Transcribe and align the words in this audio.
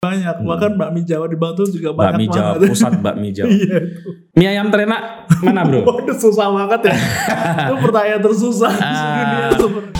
banyak. 0.00 0.32
Hmm. 0.32 0.48
Bahkan 0.48 0.72
bakmi 0.80 1.04
Jawa 1.04 1.28
di 1.28 1.36
Bantul 1.36 1.68
juga 1.68 1.92
banyak 1.92 2.08
Bakmi 2.16 2.26
Jawa, 2.32 2.50
banget. 2.56 2.68
pusat 2.72 2.92
bakmi 3.04 3.28
Jawa. 3.36 3.52
Iya. 3.52 3.78
itu. 3.84 4.10
Mie 4.32 4.48
ayam 4.48 4.72
terenak 4.72 5.00
mana 5.44 5.60
bro? 5.60 5.84
Waduh 5.92 6.16
susah 6.16 6.48
banget 6.48 6.80
ya. 6.88 6.94
itu 7.68 7.74
pertanyaan 7.84 8.20
tersusah 8.24 8.72
di 8.72 8.80
Ah. 8.80 9.52
dunia. 9.52 9.92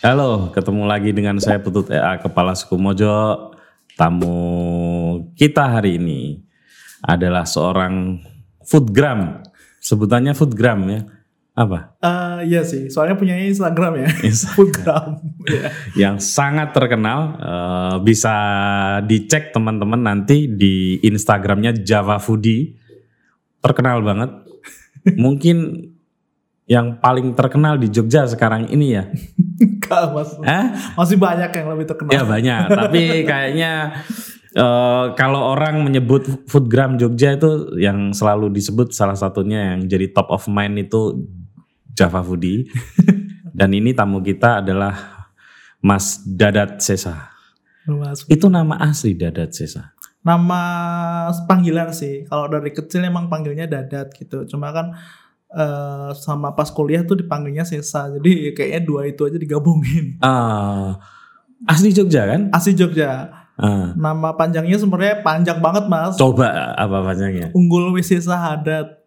Halo, 0.00 0.48
ketemu 0.50 0.82
lagi 0.88 1.10
dengan 1.12 1.36
saya 1.36 1.60
Putut 1.60 1.92
EA 1.92 2.16
Kepala 2.16 2.56
Suku 2.56 2.80
Mojo. 2.80 3.52
Tamu 4.00 4.36
kita 5.36 5.68
hari 5.68 6.00
ini 6.00 6.40
adalah 7.00 7.44
seorang 7.44 8.16
foodgram. 8.64 9.44
Sebutannya 9.76 10.32
foodgram 10.32 10.80
ya. 10.88 11.00
Apa? 11.50 11.98
Eh, 11.98 12.54
iya 12.54 12.62
sih, 12.62 12.88
soalnya 12.88 13.18
punya 13.18 13.36
Instagram 13.36 14.06
ya. 14.06 14.08
Instagram. 14.22 14.54
Foodgram. 14.54 15.06
Iya. 15.44 15.68
Yang 15.98 16.16
sangat 16.24 16.72
terkenal. 16.72 17.36
eh, 17.36 17.96
bisa 18.06 18.34
dicek 19.04 19.50
teman-teman 19.50 20.00
nanti 20.00 20.46
di 20.46 21.02
Instagramnya 21.02 21.74
Java 21.82 22.22
Foodie. 22.22 22.78
Terkenal 23.60 24.00
banget. 24.00 24.30
Mungkin 25.16 25.90
yang 26.70 27.02
paling 27.02 27.34
terkenal 27.34 27.82
di 27.82 27.90
Jogja 27.90 28.30
sekarang 28.30 28.70
ini 28.70 28.94
ya. 28.94 29.10
Enggak, 29.58 30.14
Mas. 30.14 30.30
Hah? 30.46 30.94
Masih 30.94 31.18
banyak 31.18 31.50
yang 31.50 31.66
lebih 31.66 31.86
terkenal. 31.90 32.14
Ya 32.14 32.22
banyak, 32.22 32.62
tapi 32.70 33.26
kayaknya 33.26 34.00
eh, 34.54 35.04
kalau 35.18 35.50
orang 35.50 35.82
menyebut 35.82 36.46
foodgram 36.46 36.94
Jogja 36.94 37.34
itu 37.34 37.74
yang 37.74 38.14
selalu 38.14 38.54
disebut 38.54 38.94
salah 38.94 39.18
satunya 39.18 39.74
yang 39.74 39.90
jadi 39.90 40.14
top 40.14 40.30
of 40.30 40.46
mind 40.46 40.78
itu 40.78 41.26
Java 41.92 42.20
Foodie. 42.20 42.66
Dan 43.58 43.72
ini 43.72 43.90
tamu 43.90 44.20
kita 44.20 44.62
adalah 44.62 45.26
Mas 45.80 46.22
Dadat 46.22 46.78
Sesa. 46.78 47.28
Mas. 47.84 48.22
Itu 48.26 48.46
nama 48.46 48.78
asli 48.78 49.16
Dadat 49.16 49.50
Sesa. 49.50 49.90
Nama 50.20 50.60
panggilan 51.44 51.90
sih. 51.90 52.28
Kalau 52.28 52.46
dari 52.46 52.70
kecil 52.70 53.02
emang 53.02 53.26
panggilnya 53.26 53.64
Dadat 53.64 54.12
gitu. 54.14 54.44
Cuma 54.46 54.70
kan 54.70 54.92
eh, 55.50 56.10
sama 56.14 56.52
pas 56.52 56.68
kuliah 56.68 57.02
tuh 57.02 57.16
dipanggilnya 57.16 57.64
Sesa. 57.64 58.06
Jadi 58.12 58.52
kayaknya 58.52 58.80
dua 58.84 59.08
itu 59.08 59.24
aja 59.24 59.36
digabungin. 59.36 60.16
Ah, 60.22 61.00
asli 61.66 61.90
Jogja 61.90 62.24
kan? 62.24 62.52
Asli 62.52 62.72
Jogja. 62.72 63.32
Ah, 63.56 63.92
Nama 63.92 64.32
panjangnya 64.32 64.76
sebenarnya 64.76 65.20
panjang 65.20 65.60
banget 65.60 65.84
mas. 65.84 66.16
coba 66.16 66.72
apa 66.72 67.04
panjangnya? 67.04 67.52
Unggul 67.52 67.92
Wisesa 67.92 68.36
Hadat. 68.36 68.99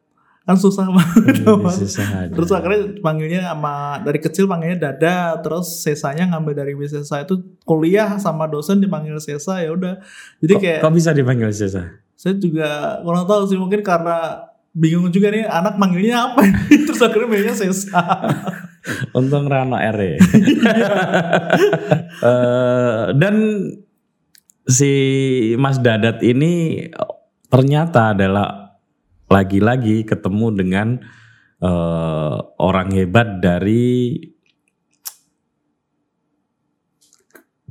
Kan 0.44 0.60
susah 0.60 0.92
banget 0.92 1.48
mas. 1.64 1.80
Sesa 1.80 2.04
ada. 2.04 2.34
Terus 2.36 2.52
akhirnya 2.52 3.00
panggilnya 3.00 3.42
sama 3.48 4.04
dari 4.04 4.20
kecil 4.20 4.46
panggilnya 4.46 4.92
Dada, 4.92 5.40
terus 5.40 5.80
sesanya 5.80 6.28
ngambil 6.36 6.54
dari 6.64 6.74
Wisesa 6.76 7.24
itu 7.24 7.40
kuliah 7.64 8.20
sama 8.20 8.52
dosen 8.52 8.84
dipanggil 8.84 9.16
Sesa 9.24 9.64
ya 9.64 9.72
udah. 9.72 10.04
Jadi 10.44 10.54
kayak 10.60 10.80
kok 10.84 10.92
bisa 10.92 11.16
dipanggil 11.16 11.48
Sesa? 11.56 12.04
saya 12.24 12.40
juga 12.40 13.04
kurang 13.04 13.28
tahu 13.28 13.42
sih 13.52 13.60
mungkin 13.60 13.84
karena 13.84 14.48
bingung 14.72 15.12
juga 15.12 15.28
nih 15.28 15.44
anak 15.44 15.76
manggilnya 15.76 16.32
apa 16.32 16.48
terus 16.88 17.04
akhirnya 17.04 17.28
manggilnya 17.28 17.58
Sesa. 17.60 18.00
Untung 19.18 19.52
Rano 19.52 19.76
R 19.76 19.98
ya. 20.00 20.18
Eh, 22.24 23.06
dan 23.20 23.36
si 24.64 24.92
Mas 25.60 25.76
Dadat 25.84 26.24
ini 26.24 26.88
ternyata 27.52 28.16
adalah 28.16 28.63
lagi-lagi 29.34 30.06
ketemu 30.06 30.48
dengan 30.54 30.88
eh, 31.58 32.38
orang 32.62 32.94
hebat 32.94 33.42
dari 33.42 34.22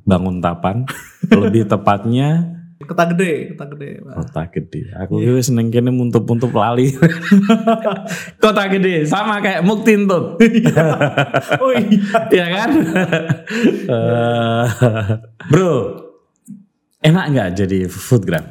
Banguntapan, 0.03 0.83
lebih 1.31 1.71
tepatnya 1.71 2.59
Kota 2.83 3.07
gede, 3.15 3.55
kota 3.55 3.65
gede. 3.71 3.91
Pak. 4.03 4.15
Kota 4.19 4.43
Gede. 4.51 4.81
Aku 5.07 5.23
yeah. 5.23 5.39
seneng 5.39 5.71
kene 5.71 5.95
muntup-muntup 5.95 6.51
lali. 6.51 6.91
Kota 8.43 8.67
Gede 8.67 9.07
sama 9.07 9.39
kayak 9.39 9.63
Muktintut. 9.63 10.39
Oh 11.63 11.71
iya. 11.71 12.19
Iya 12.33 12.47
kan? 12.51 12.71
Eh, 13.87 14.65
bro, 15.47 15.75
enak 17.03 17.25
nggak 17.31 17.51
jadi 17.55 17.87
foodgram? 17.87 18.45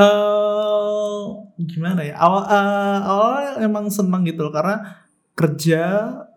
eh 0.00 1.22
gimana 1.64 2.00
ya? 2.00 2.14
Awal 2.14 2.42
eh, 2.46 2.98
awalnya 3.02 3.52
emang 3.60 3.88
seneng 3.88 4.22
gitu 4.22 4.40
loh 4.42 4.52
karena 4.52 5.04
kerja 5.34 5.82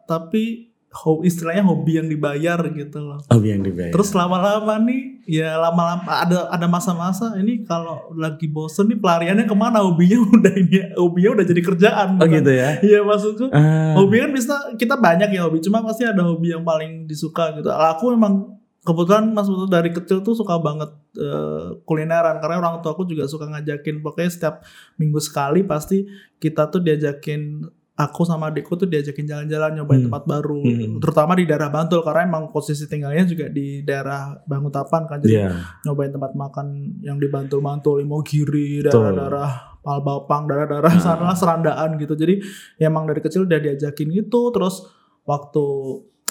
tapi 0.03 0.69
ho- 0.93 1.21
istilahnya 1.21 1.63
hobi 1.63 1.97
yang 1.97 2.07
dibayar 2.07 2.59
gitu 2.69 2.99
loh. 2.99 3.19
Oh 3.27 3.39
yang 3.39 3.61
dibayar. 3.61 3.89
Terus 3.89 4.13
lama-lama 4.13 4.77
nih, 4.79 5.01
ya 5.25 5.57
lama-lama 5.57 6.05
ada 6.05 6.47
ada 6.47 6.67
masa-masa 6.67 7.33
ini 7.35 7.63
kalau 7.63 8.13
lagi 8.13 8.45
bosen 8.45 8.87
nih 8.87 8.99
pelariannya 8.99 9.43
ke 9.43 9.55
mana? 9.55 9.81
Hobinya 9.81 10.21
udah 10.37 10.53
ini, 10.53 10.93
hobinya 10.93 11.29
udah 11.35 11.45
jadi 11.45 11.61
kerjaan. 11.61 12.07
oh 12.15 12.17
bukan? 12.21 12.33
gitu 12.37 12.51
ya? 12.53 12.69
Iya 12.79 12.99
maksudku, 13.01 13.45
Ah, 13.49 13.97
hobi 13.97 14.21
kan 14.21 14.31
bisa 14.31 14.55
kita 14.75 14.95
banyak 14.95 15.33
ya 15.33 15.43
hobi, 15.43 15.59
cuma 15.59 15.81
pasti 15.81 16.05
ada 16.05 16.21
hobi 16.21 16.53
yang 16.53 16.61
paling 16.61 17.09
disuka 17.09 17.51
gitu. 17.57 17.67
Aku 17.67 18.13
memang 18.13 18.53
kebetulan 18.83 19.31
Mas 19.31 19.47
Putu 19.47 19.65
dari 19.65 19.89
kecil 19.89 20.19
tuh 20.21 20.35
suka 20.35 20.59
banget 20.59 20.91
eh, 21.15 21.79
kulineran 21.83 22.37
karena 22.37 22.59
orang 22.59 22.79
tua 22.79 22.91
aku 22.91 23.03
juga 23.03 23.25
suka 23.25 23.47
ngajakin 23.47 23.99
pokoknya 23.99 24.29
setiap 24.29 24.55
minggu 24.95 25.17
sekali 25.17 25.63
pasti 25.63 26.03
kita 26.37 26.67
tuh 26.67 26.79
diajakin 26.79 27.63
aku 27.93 28.25
sama 28.25 28.49
adikku 28.49 28.73
tuh 28.73 28.89
diajakin 28.89 29.23
jalan-jalan 29.23 29.77
nyobain 29.77 30.01
Hmm. 30.01 30.07
tempat 30.09 30.23
baru 30.25 30.59
Hmm. 30.59 30.97
terutama 30.97 31.31
di 31.33 31.45
daerah 31.45 31.69
Bantul 31.69 32.01
karena 32.01 32.25
emang 32.25 32.49
posisi 32.49 32.83
tinggalnya 32.83 33.23
juga 33.23 33.47
di 33.47 33.81
daerah 33.81 34.33
Banguntapan 34.43 35.05
kan 35.05 35.17
jadi 35.19 35.45
Iya. 35.45 35.49
nyobain 35.83 36.09
tempat 36.09 36.33
makan 36.33 36.67
yang 36.99 37.17
di 37.17 37.29
Bantul-Bantul 37.29 38.01
Imogiri 38.01 38.81
daerah-daerah 38.83 39.77
Palbapang 39.79 40.49
daerah-daerah 40.49 40.89
Nah. 40.89 40.99
sana 40.99 41.31
serandaan 41.33 41.95
gitu 41.95 42.15
jadi 42.15 42.41
ya 42.75 42.89
emang 42.89 43.05
dari 43.05 43.21
kecil 43.21 43.45
udah 43.45 43.61
diajakin 43.61 44.09
gitu 44.11 44.49
terus 44.49 44.89
waktu 45.23 45.63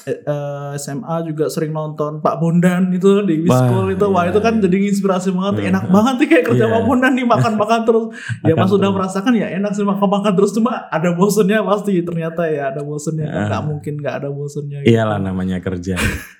eh, 0.04 0.22
SMA 0.76 1.16
juga 1.24 1.46
sering 1.46 1.70
nonton 1.70 2.18
Pak 2.18 2.36
Bondan 2.36 2.90
itu 2.90 3.22
di 3.22 3.42
Wah, 3.42 3.62
Wiskul 3.62 3.86
itu 3.92 4.06
wah 4.06 4.22
iya, 4.22 4.30
itu 4.30 4.38
kan 4.38 4.54
iya. 4.56 4.62
jadi 4.64 4.76
inspirasi 4.88 5.28
banget 5.30 5.54
Hmm. 5.54 5.68
enak 5.70 5.84
banget 5.88 6.14
nih 6.18 6.28
kayak 6.28 6.44
kerja 6.48 6.64
Iya. 6.64 6.72
Pak 6.72 6.82
Bondan 6.82 7.12
nih 7.12 7.24
makan-makan 7.24 7.80
terus 7.82 8.04
ya 8.40 8.52
Makan 8.52 8.58
pas 8.58 8.70
udah 8.70 8.80
terus. 8.82 8.94
merasakan 8.96 9.32
ya 9.34 9.46
enak 9.52 9.72
sih 9.72 9.84
makan-makan 9.84 10.32
terus 10.32 10.50
cuma 10.52 10.72
ada 10.86 11.10
bosennya 11.12 11.58
pasti 11.62 11.92
ternyata 12.00 12.42
ya 12.44 12.62
ada 12.68 12.80
bosennya 12.80 13.26
nggak 13.28 13.62
mungkin 13.62 13.92
nggak 13.96 14.14
ada 14.16 14.28
bosennya 14.28 14.78
gitu. 14.82 14.90
Iyalah 14.90 15.18
namanya 15.18 15.58
kerja. 15.58 15.94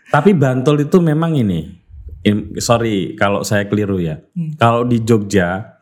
Tapi 0.09 0.31
Bantul 0.33 0.83
itu 0.83 0.99
memang 0.99 1.33
ini. 1.33 1.79
in- 2.23 2.55
sorry 2.57 3.15
kalau 3.15 3.43
saya 3.43 3.67
keliru 3.67 3.99
ya. 3.99 4.23
Hmm. 4.31 4.55
Kalau 4.55 4.83
di 4.83 5.03
Jogja, 5.03 5.79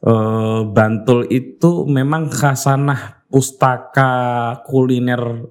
eh, 0.00 0.60
Bantul 0.66 1.24
itu 1.26 1.84
memang 1.84 2.28
khasanah 2.28 3.24
pustaka 3.26 4.12
kuliner 4.62 5.48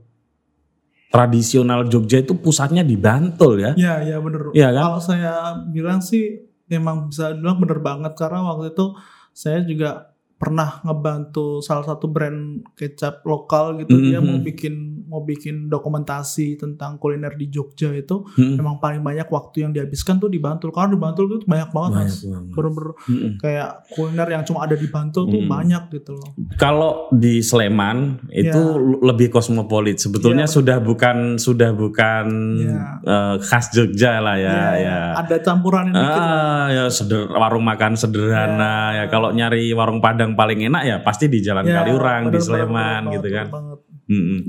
tradisional 1.14 1.86
Jogja 1.86 2.26
itu 2.26 2.34
pusatnya 2.34 2.82
di 2.82 2.98
Bantul 2.98 3.62
ya. 3.62 3.72
Ya, 3.78 4.02
ya 4.02 4.18
bener. 4.18 4.50
Iya 4.58 4.74
kan? 4.74 4.84
Kalau 4.90 5.02
saya 5.06 5.34
bilang 5.70 6.02
sih 6.02 6.42
emang 6.66 7.14
bisa 7.14 7.38
bilang 7.38 7.62
bener 7.62 7.78
banget 7.86 8.18
karena 8.18 8.42
waktu 8.42 8.74
itu 8.74 8.98
saya 9.30 9.62
juga 9.62 10.10
pernah 10.42 10.82
ngebantu 10.82 11.62
salah 11.62 11.86
satu 11.86 12.10
brand 12.10 12.66
kecap 12.74 13.22
lokal 13.24 13.78
gitu 13.80 13.94
dia 14.02 14.18
Mhm. 14.20 14.26
mau 14.26 14.38
bikin 14.42 14.74
mau 15.14 15.22
bikin 15.22 15.70
dokumentasi 15.70 16.58
tentang 16.58 16.98
kuliner 16.98 17.30
di 17.32 17.48
Jogja 17.48 17.94
itu 17.94 18.26
Hmm. 18.34 18.58
emang 18.58 18.78
paling 18.78 19.00
banyak 19.00 19.28
waktu 19.28 19.62
yang 19.62 19.72
dihabiskan 19.72 20.18
tuh 20.18 20.26
di 20.26 20.38
Bantul 20.38 20.70
karena 20.70 20.90
di 20.90 21.00
Bantul 21.00 21.26
tuh 21.30 21.40
banyak 21.44 21.70
banget 21.70 21.92
Banyak 21.94 22.10
mas 22.10 22.18
bener-bener 22.50 22.88
Mm-mm. 23.06 23.32
kayak 23.38 23.70
kuliner 23.88 24.28
yang 24.28 24.42
cuma 24.42 24.60
ada 24.62 24.74
di 24.74 24.88
Bantul 24.88 25.24
tuh 25.26 25.38
Mm. 25.38 25.48
banyak 25.48 25.84
gitu 25.92 26.12
loh 26.14 26.30
Kalau 26.56 26.92
di 27.12 27.40
Sleman 27.40 27.98
itu 28.28 28.58
Ya. 28.58 28.82
lebih 29.04 29.30
kosmopolit. 29.30 30.00
Sebetulnya 30.00 30.44
Ya, 30.44 30.50
sudah 30.50 30.78
bukan 30.80 31.38
sudah 31.38 31.70
bukan 31.70 32.26
Ya. 32.58 32.98
eh, 33.00 33.36
khas 33.40 33.70
Jogja 33.70 34.18
lah 34.18 34.34
ya. 34.34 34.50
Ya, 34.50 34.70
ya. 34.80 35.00
ada 35.16 35.38
campuran 35.38 35.90
dikit 35.90 36.02
lah. 36.02 36.32
Ah, 36.34 36.66
ya 36.70 36.84
seder, 36.88 37.28
warung 37.30 37.62
makan 37.62 37.94
sederhana 37.94 38.74
ya. 38.96 39.06
Kalau 39.08 39.30
nyari 39.30 39.70
warung 39.72 40.00
Padang 40.00 40.34
paling 40.34 40.64
enak 40.64 40.82
ya 40.84 40.98
pasti 41.00 41.28
di 41.28 41.38
Jalan 41.38 41.64
Ya, 41.64 41.80
Kaliurang 41.80 42.28
di 42.28 42.32
bener, 42.34 42.42
Sleman 42.42 43.02
bener, 43.04 43.14
gitu 43.14 43.28
bener 43.28 43.38
kan. 43.38 43.46
banget. 43.52 43.80
Mm-mm. 44.06 44.40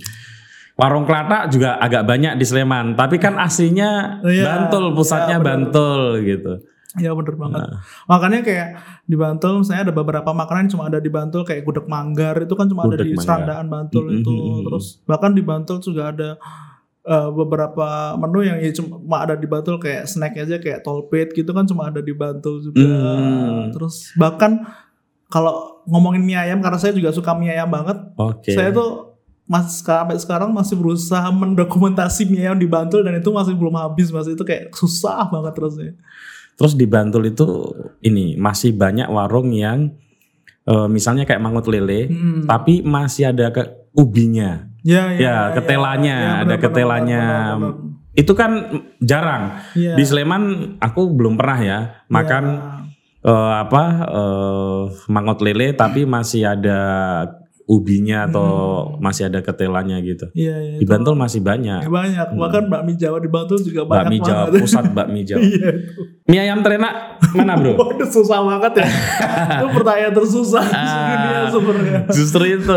Warung 0.75 1.07
Kelata 1.07 1.47
juga 1.47 1.79
agak 1.79 2.03
banyak 2.03 2.35
di 2.35 2.43
Sleman, 2.43 2.95
tapi 2.95 3.17
kan 3.17 3.39
aslinya 3.39 4.19
Iya, 4.21 4.43
Bantul, 4.45 4.91
pusatnya 4.91 5.39
bener. 5.39 5.71
Bantul 5.71 6.01
gitu. 6.23 6.53
Iya 6.95 7.11
bener 7.11 7.35
banget. 7.35 7.63
Nah. 7.63 7.79
Makanya 8.07 8.41
kayak 8.43 8.69
di 9.03 9.15
Bantul 9.15 9.63
saya 9.63 9.83
ada 9.83 9.91
beberapa 9.91 10.31
makanan 10.31 10.67
yang 10.67 10.73
cuma 10.75 10.85
ada 10.87 10.99
di 10.99 11.11
Bantul 11.11 11.43
kayak 11.43 11.63
gudeg 11.63 11.87
manggar 11.87 12.39
itu 12.39 12.55
kan 12.55 12.67
cuma 12.67 12.87
ada 12.87 12.95
Gudeg 12.95 13.07
di 13.07 13.15
manggar. 13.15 13.27
serandaan 13.39 13.67
Bantul 13.67 14.05
Mm, 14.05 14.17
itu. 14.19 14.31
mm, 14.31 14.39
mm, 14.39 14.51
mm. 14.51 14.63
Terus 14.67 14.85
bahkan 15.03 15.31
di 15.31 15.43
Bantul 15.43 15.79
juga 15.79 16.03
ada 16.11 16.31
eh, 17.05 17.29
beberapa 17.31 17.87
menu 18.17 18.39
yang 18.43 18.59
ya 18.59 18.71
cuma 18.73 18.99
ada 19.21 19.35
di 19.35 19.47
Bantul 19.47 19.77
kayak 19.77 20.07
snack 20.07 20.35
aja 20.37 20.57
kayak 20.57 20.81
tolpet 20.81 21.35
gitu 21.35 21.51
kan 21.51 21.67
cuma 21.67 21.87
ada 21.87 21.99
di 21.99 22.11
Bantul 22.11 22.63
juga. 22.63 22.83
Hmm. 22.83 23.71
Terus 23.71 24.11
bahkan 24.15 24.63
kalau 25.27 25.83
ngomongin 25.85 26.23
mie 26.23 26.35
ayam 26.37 26.59
karena 26.59 26.79
saya 26.79 26.91
juga 26.91 27.11
suka 27.11 27.31
mie 27.35 27.51
ayam 27.53 27.67
banget. 27.69 27.99
Oke. 28.15 28.55
Saya 28.55 28.71
tuh 28.71 29.14
mas 29.45 29.79
sampai 29.79 30.17
sekarang 30.17 30.49
masih 30.51 30.73
berusaha 30.75 31.29
mendokumentasi 31.29 32.25
mie 32.25 32.45
ayam 32.45 32.57
di 32.57 32.65
Bantul 32.65 33.05
dan 33.05 33.15
itu 33.15 33.29
masih 33.29 33.53
belum 33.53 33.77
habis 33.77 34.09
mas 34.09 34.25
itu 34.25 34.41
kayak 34.41 34.73
susah 34.73 35.29
banget 35.29 35.53
terusnya 35.53 35.93
Terus 36.55 36.73
di 36.73 36.87
Bantul 36.87 37.27
itu 37.27 37.45
ini 38.01 38.39
masih 38.39 38.73
banyak 38.73 39.11
warung 39.11 39.51
yang 39.51 39.91
eh, 40.65 40.87
misalnya 40.87 41.27
kayak 41.27 41.43
mangut 41.43 41.67
lele, 41.67 42.07
Hmm. 42.07 42.47
tapi 42.47 42.81
masih 42.81 43.29
ada 43.29 43.51
ke 43.51 43.63
ubinya. 43.93 44.65
ya 44.81 45.13
Ya, 45.13 45.51
ketelanya, 45.51 46.15
ya, 46.15 46.33
ada 46.39 46.55
benar, 46.55 46.63
ketelanya. 46.63 47.21
benar, 47.21 47.45
benar, 47.51 47.73
benar. 47.75 48.15
Itu 48.15 48.33
kan 48.33 48.51
jarang. 48.99 49.43
Iya. 49.75 49.93
Di 49.93 50.05
Sleman 50.07 50.43
aku 50.79 51.11
belum 51.11 51.35
pernah 51.35 51.59
ya 51.59 51.79
makan 52.07 52.45
Ya. 52.47 52.63
eh, 53.27 53.55
apa 53.61 53.83
eh, 54.07 54.81
mangut 55.11 55.43
lele 55.43 55.75
tapi 55.75 56.07
masih 56.07 56.47
ada 56.47 56.79
ubinya 57.65 58.29
atau 58.29 58.49
masih 58.99 59.27
ada 59.27 59.41
ketelanya 59.41 59.97
gitu. 59.99 60.29
Iya, 60.31 60.57
iya. 60.61 60.77
Di 60.77 60.85
Bantul 60.85 61.15
masih 61.15 61.41
banyak. 61.41 61.81
Ya, 61.81 61.89
banyak. 61.89 62.27
Bahkan 62.37 62.63
bakmi 62.69 62.93
Jawa 62.95 63.19
di 63.19 63.27
Bantul 63.27 63.57
juga 63.59 63.83
banyak 63.83 64.01
Bakmi 64.05 64.19
Jawa, 64.21 64.43
banget. 64.47 64.61
pusat 64.61 64.85
bakmi 64.91 65.21
Jawa. 65.29 65.41
Iya. 65.41 65.69
itu. 65.75 66.01
Mie 66.25 66.41
ayam 66.41 66.61
terenak 66.61 66.95
mana 67.33 67.53
bro? 67.55 67.73
Waduh 67.81 68.05
susah 68.07 68.41
banget 68.43 68.73
ya. 68.79 68.87
itu 69.57 69.67
pertanyaan 69.71 70.13
tersusah 70.13 70.65
di 70.65 70.77
Ah. 70.77 70.97
dunia 71.11 71.41
sebenarnya. 71.49 71.99
Justru 72.11 72.43
itu. 72.47 72.77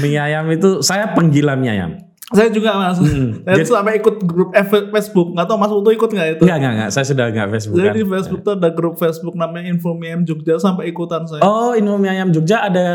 mie 0.00 0.16
ayam 0.18 0.44
itu 0.48 0.80
saya 0.80 1.12
penggila 1.12 1.52
mie 1.54 1.72
ayam. 1.72 1.90
Saya 2.32 2.48
juga 2.48 2.72
mas. 2.80 2.96
Hmm. 2.96 3.40
Saya 3.44 3.64
sampai 3.68 4.00
ikut 4.00 4.16
grup 4.24 4.56
Facebook. 4.88 5.36
Nggak 5.36 5.44
tahu 5.44 5.56
mas 5.60 5.68
Putu 5.68 5.90
ikut 5.92 6.08
nggak 6.08 6.28
itu? 6.40 6.42
Enggak, 6.48 6.56
enggak, 6.56 6.72
enggak. 6.72 6.90
Saya 6.96 7.04
sudah 7.04 7.26
enggak 7.28 7.48
Facebook. 7.52 7.76
Jadi 7.76 7.98
di 8.00 8.06
Facebook 8.08 8.40
tuh 8.40 8.52
ada 8.56 8.68
grup 8.72 8.94
Facebook 8.96 9.34
namanya 9.36 9.68
Info 9.68 9.92
Miem 9.92 10.24
Jogja 10.24 10.56
sampai 10.56 10.88
ikutan 10.88 11.28
saya. 11.28 11.44
Oh, 11.44 11.76
Info 11.76 12.00
mie 12.00 12.16
ayam 12.16 12.32
Jogja 12.32 12.64
ada 12.64 12.86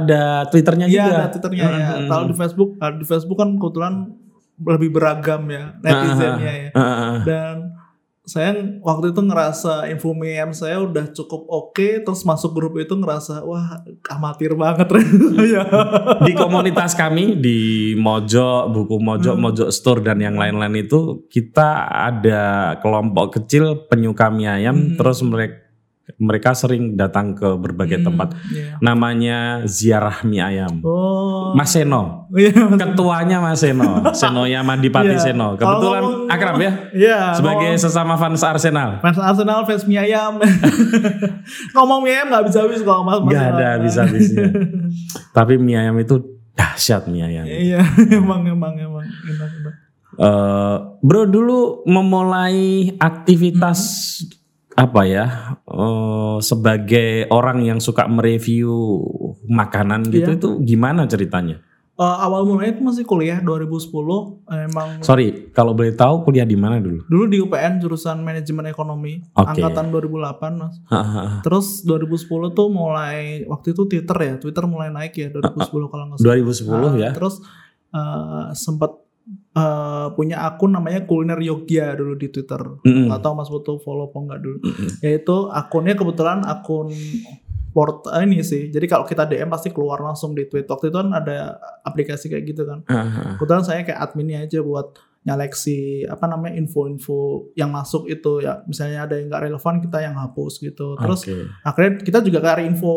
ada 0.00 0.48
Twitternya 0.48 0.88
Iya 0.88 1.04
juga. 1.04 1.12
ada 1.20 1.28
Twitternya 1.36 1.66
ya. 1.68 1.88
Hmm. 2.00 2.08
Kalau 2.08 2.24
di 2.32 2.34
Facebook, 2.34 2.70
di 2.80 3.04
Facebook 3.04 3.36
kan 3.36 3.50
kebetulan 3.60 3.94
lebih 4.58 4.90
beragam 4.90 5.42
ya 5.52 5.76
netizennya 5.84 6.52
ya. 6.66 6.70
Ah, 6.74 6.80
ah, 6.80 6.92
ah. 6.98 7.16
Dan 7.22 7.54
saya 8.28 8.52
waktu 8.84 9.16
itu 9.16 9.24
ngerasa 9.24 9.88
info 9.88 10.12
meme 10.12 10.52
saya 10.52 10.78
udah 10.78 11.08
cukup 11.10 11.48
oke, 11.48 12.04
terus 12.04 12.22
masuk 12.22 12.52
grup 12.52 12.76
itu 12.76 12.92
ngerasa 12.92 13.40
wah 13.40 13.80
amatir 14.06 14.52
banget 14.52 14.84
ya. 15.56 15.64
di 16.20 16.36
komunitas 16.36 16.92
kami 16.92 17.40
di 17.40 17.58
Mojo, 17.96 18.68
buku 18.68 19.00
Mojo, 19.00 19.32
Hmm. 19.32 19.40
Mojo 19.40 19.72
Store 19.72 20.04
dan 20.04 20.20
yang 20.20 20.36
lain-lain 20.36 20.84
itu 20.84 21.24
kita 21.26 21.88
ada 21.88 22.76
kelompok 22.78 23.40
kecil 23.40 23.88
penyuka 23.88 24.28
mie 24.28 24.46
ayam 24.46 24.76
Hmm. 24.76 24.96
terus 25.00 25.24
mereka 25.24 25.67
mereka 26.18 26.50
sering 26.50 26.98
datang 26.98 27.30
ke 27.30 27.46
berbagai 27.54 28.02
tempat. 28.02 28.34
Iya. 28.50 28.74
Namanya 28.82 29.62
ziarah 29.64 30.26
mie 30.26 30.42
ayam. 30.42 30.82
Oh. 30.82 31.54
Mas 31.54 31.70
Seno, 31.70 32.26
Iya. 32.34 32.74
ketuanya 32.74 33.38
Mas 33.38 33.62
Seno, 33.62 34.02
Seno 34.10 34.42
Mandipati 34.44 35.14
Iya. 35.14 35.22
Seno. 35.22 35.54
Kalau 35.54 35.78
Kebetulan 35.78 36.02
ngomong- 36.02 36.26
akrab 36.28 36.56
ya 36.58 36.72
Iya. 36.90 37.18
sebagai 37.38 37.70
ngomong- 37.70 37.82
sesama 37.82 38.14
fans 38.18 38.42
Arsenal. 38.42 38.98
fans 38.98 39.16
Arsenal, 39.16 39.62
fans 39.62 39.86
mie 39.86 40.02
ayam. 40.02 40.42
Ngomong 41.74 42.02
mie 42.02 42.12
ayam 42.18 42.26
nggak 42.28 42.44
bisa 42.50 42.58
habis 42.66 42.82
kalau 42.82 43.06
mas. 43.06 43.22
Gak 43.24 43.46
ada 43.54 43.66
habis-habisnya. 43.78 44.46
Tapi 45.30 45.54
mie 45.56 45.78
ayam 45.78 45.94
itu 45.96 46.18
dahsyat 46.52 47.06
mie 47.06 47.22
ayam. 47.22 47.46
Iya, 47.46 47.78
emang 48.18 48.42
emang 48.42 48.74
emang 48.74 49.06
enak 49.06 49.50
enak. 49.54 49.74
Eh, 50.18 50.76
bro 50.98 51.30
dulu 51.30 51.86
memulai 51.86 52.90
aktivitas 52.98 53.78
apa 54.78 55.02
ya 55.02 55.24
eh, 55.60 56.36
sebagai 56.40 57.08
orang 57.28 57.58
yang 57.60 57.78
suka 57.78 58.06
mereview 58.06 58.70
makanan 59.44 60.06
gitu 60.06 60.30
Iya. 60.30 60.38
itu 60.38 60.48
gimana 60.62 61.02
ceritanya? 61.04 61.58
Eh, 61.94 62.16
awal 62.16 62.46
mulanya 62.46 62.72
itu 62.72 62.82
masih 62.84 63.02
kuliah 63.02 63.42
2010 63.42 63.90
emang 64.46 65.02
Sorry 65.02 65.50
kalau 65.50 65.74
boleh 65.74 65.90
tahu 65.92 66.22
kuliah 66.22 66.46
di 66.46 66.54
mana 66.54 66.78
dulu? 66.78 67.02
dulu 67.04 67.24
di 67.26 67.42
UPN 67.42 67.82
jurusan 67.82 68.22
manajemen 68.22 68.66
ekonomi 68.66 69.18
Oke. 69.34 69.58
angkatan 69.58 69.90
2008 69.90 70.14
mas 70.54 70.78
terus 71.42 71.82
2010 71.82 72.22
tuh 72.52 72.68
mulai 72.70 73.42
waktu 73.44 73.74
itu 73.74 73.82
Twitter 73.84 74.14
ya 74.16 74.34
Twitter 74.36 74.62
mulai 74.64 74.88
naik 74.88 75.10
ya 75.12 75.26
2010 75.28 75.58
kalau 75.90 76.04
nggak 76.06 76.18
salah 76.18 76.38
2010 76.38 76.70
Nah, 76.70 76.94
ya. 76.96 77.10
terus 77.10 77.42
eh, 77.90 78.46
sempat 78.54 78.94
eh, 79.52 80.06
punya 80.12 80.42
akun 80.42 80.72
namanya 80.72 81.04
kuliner 81.04 81.38
Yogya 81.38 81.92
dulu 81.94 82.14
di 82.14 82.28
Twitter. 82.28 82.60
Mm-mm. 82.82 83.08
nggak 83.08 83.20
tahu 83.20 83.34
mas 83.34 83.48
butuh 83.48 83.76
follow 83.78 84.08
apa 84.08 84.18
enggak 84.18 84.40
dulu. 84.40 84.58
Mm-mm. 84.62 84.88
yaitu 85.00 85.36
akunnya 85.50 85.94
kebetulan 85.94 86.42
akun 86.42 86.88
port 87.68 88.08
eh, 88.10 88.24
ini 88.24 88.40
sih. 88.40 88.72
Jadi 88.72 88.86
kalau 88.88 89.04
kita 89.04 89.22
DM 89.22 89.48
pasti 89.48 89.68
keluar 89.68 90.00
langsung 90.00 90.32
di 90.32 90.48
tweet 90.48 90.64
waktu 90.64 90.88
itu 90.88 90.96
kan 90.96 91.10
ada 91.12 91.60
aplikasi 91.84 92.26
kayak 92.26 92.44
gitu 92.48 92.62
kan. 92.64 92.80
Ah, 92.88 93.36
kebetulan 93.36 93.62
saya 93.62 93.84
kayak 93.84 94.00
adminnya 94.00 94.42
aja 94.42 94.58
buat 94.60 94.96
nyeleksi 95.18 96.08
apa 96.08 96.24
namanya 96.24 96.56
info-info 96.56 97.52
yang 97.52 97.68
masuk 97.68 98.08
itu. 98.08 98.40
Ya 98.40 98.64
misalnya 98.64 99.04
ada 99.04 99.20
yang 99.20 99.28
nggak 99.28 99.42
relevan 99.44 99.76
kita 99.84 99.98
yang 100.00 100.16
hapus 100.16 100.56
gitu. 100.58 100.96
Terus 100.96 101.20
Oke. 101.28 101.36
akhirnya 101.60 101.92
kita 102.00 102.18
juga 102.24 102.38
cari 102.40 102.64
info 102.64 102.92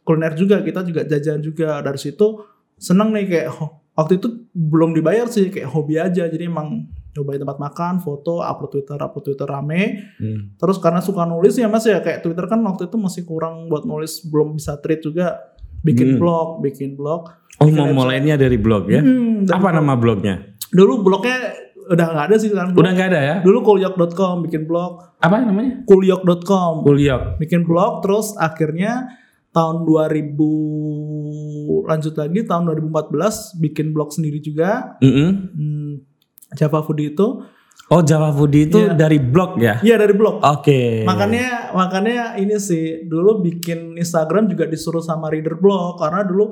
kuliner 0.00 0.32
juga 0.32 0.64
kita 0.64 0.80
juga 0.82 1.04
jajan 1.04 1.44
juga. 1.44 1.84
Dari 1.84 2.00
situ 2.00 2.40
seneng 2.74 3.12
nih 3.12 3.26
kayak 3.28 3.48
ho- 3.52 3.83
waktu 3.94 4.18
itu 4.18 4.28
belum 4.50 4.92
dibayar 4.92 5.26
sih 5.26 5.48
kayak 5.48 5.66
hobi 5.68 5.96
aja 5.96 6.26
jadi 6.26 6.44
emang 6.44 6.86
cobain 7.10 7.38
tempat 7.38 7.58
makan 7.58 7.94
foto 7.98 8.38
upload 8.38 8.70
twitter 8.72 8.98
upload 8.98 9.24
twitter 9.24 9.46
rame 9.46 9.82
Hmm. 10.16 10.54
terus 10.54 10.76
karena 10.76 10.98
suka 10.98 11.22
nulis 11.22 11.54
ya 11.54 11.66
mas 11.66 11.84
ya 11.84 11.98
kayak 11.98 12.20
twitter 12.20 12.44
kan 12.44 12.58
waktu 12.60 12.84
itu 12.84 12.96
masih 12.96 13.22
kurang 13.22 13.66
buat 13.66 13.82
nulis 13.82 14.22
belum 14.24 14.54
bisa 14.54 14.76
tweet 14.76 14.98
juga 15.00 15.38
bikin 15.80 16.14
Hmm. 16.14 16.18
blog 16.18 16.48
bikin 16.60 16.94
blog 16.94 17.30
Oh 17.54 17.70
Bikin 17.70 17.78
mau 17.78 18.02
mulainya 18.02 18.34
dari 18.34 18.58
blog 18.58 18.88
ya? 18.88 18.98
Hmm, 18.98 19.46
Apa 19.46 19.70
nama 19.70 19.94
blognya? 19.94 20.42
dulu 20.68 21.00
blognya 21.00 21.54
udah 21.86 22.06
nggak 22.08 22.26
ada 22.26 22.36
sih 22.36 22.50
kan 22.50 22.72
Udah 22.72 22.90
nggak 22.90 23.08
ada 23.08 23.20
ya? 23.20 23.36
dulu 23.40 23.62
kuliok.com 23.62 24.42
bikin 24.42 24.64
blog 24.64 24.98
Apa 25.16 25.38
namanya? 25.38 25.86
kuliok.com 25.86 26.82
Kuliok. 26.82 27.38
bikin 27.38 27.62
blog 27.62 28.00
terus 28.00 28.34
akhirnya 28.34 29.06
tahun 29.54 29.86
2000 29.86 31.86
lanjut 31.86 32.14
lagi 32.14 32.38
tahun 32.42 32.62
2014 32.74 33.60
bikin 33.60 33.86
blog 33.90 34.10
sendiri 34.10 34.38
juga 34.38 34.94
Mm-mm. 34.98 35.28
hmm, 35.54 35.90
Java 36.54 36.80
Foodie 36.82 37.12
itu 37.12 37.26
Oh 37.84 38.00
Java 38.00 38.32
Foodie 38.32 38.64
itu 38.64 38.80
Iya. 38.80 38.96
dari 38.96 39.20
blog 39.20 39.60
ya? 39.60 39.76
iya 39.80 39.94
dari 39.94 40.12
blog 40.12 40.40
Oke. 40.40 41.04
makanya 41.04 41.70
makanya 41.70 42.34
ini 42.34 42.56
sih 42.56 43.04
dulu 43.04 43.40
bikin 43.40 43.94
Instagram 43.94 44.48
juga 44.48 44.64
disuruh 44.64 45.00
sama 45.00 45.28
reader 45.28 45.54
blog 45.54 46.00
karena 46.00 46.24
dulu 46.24 46.50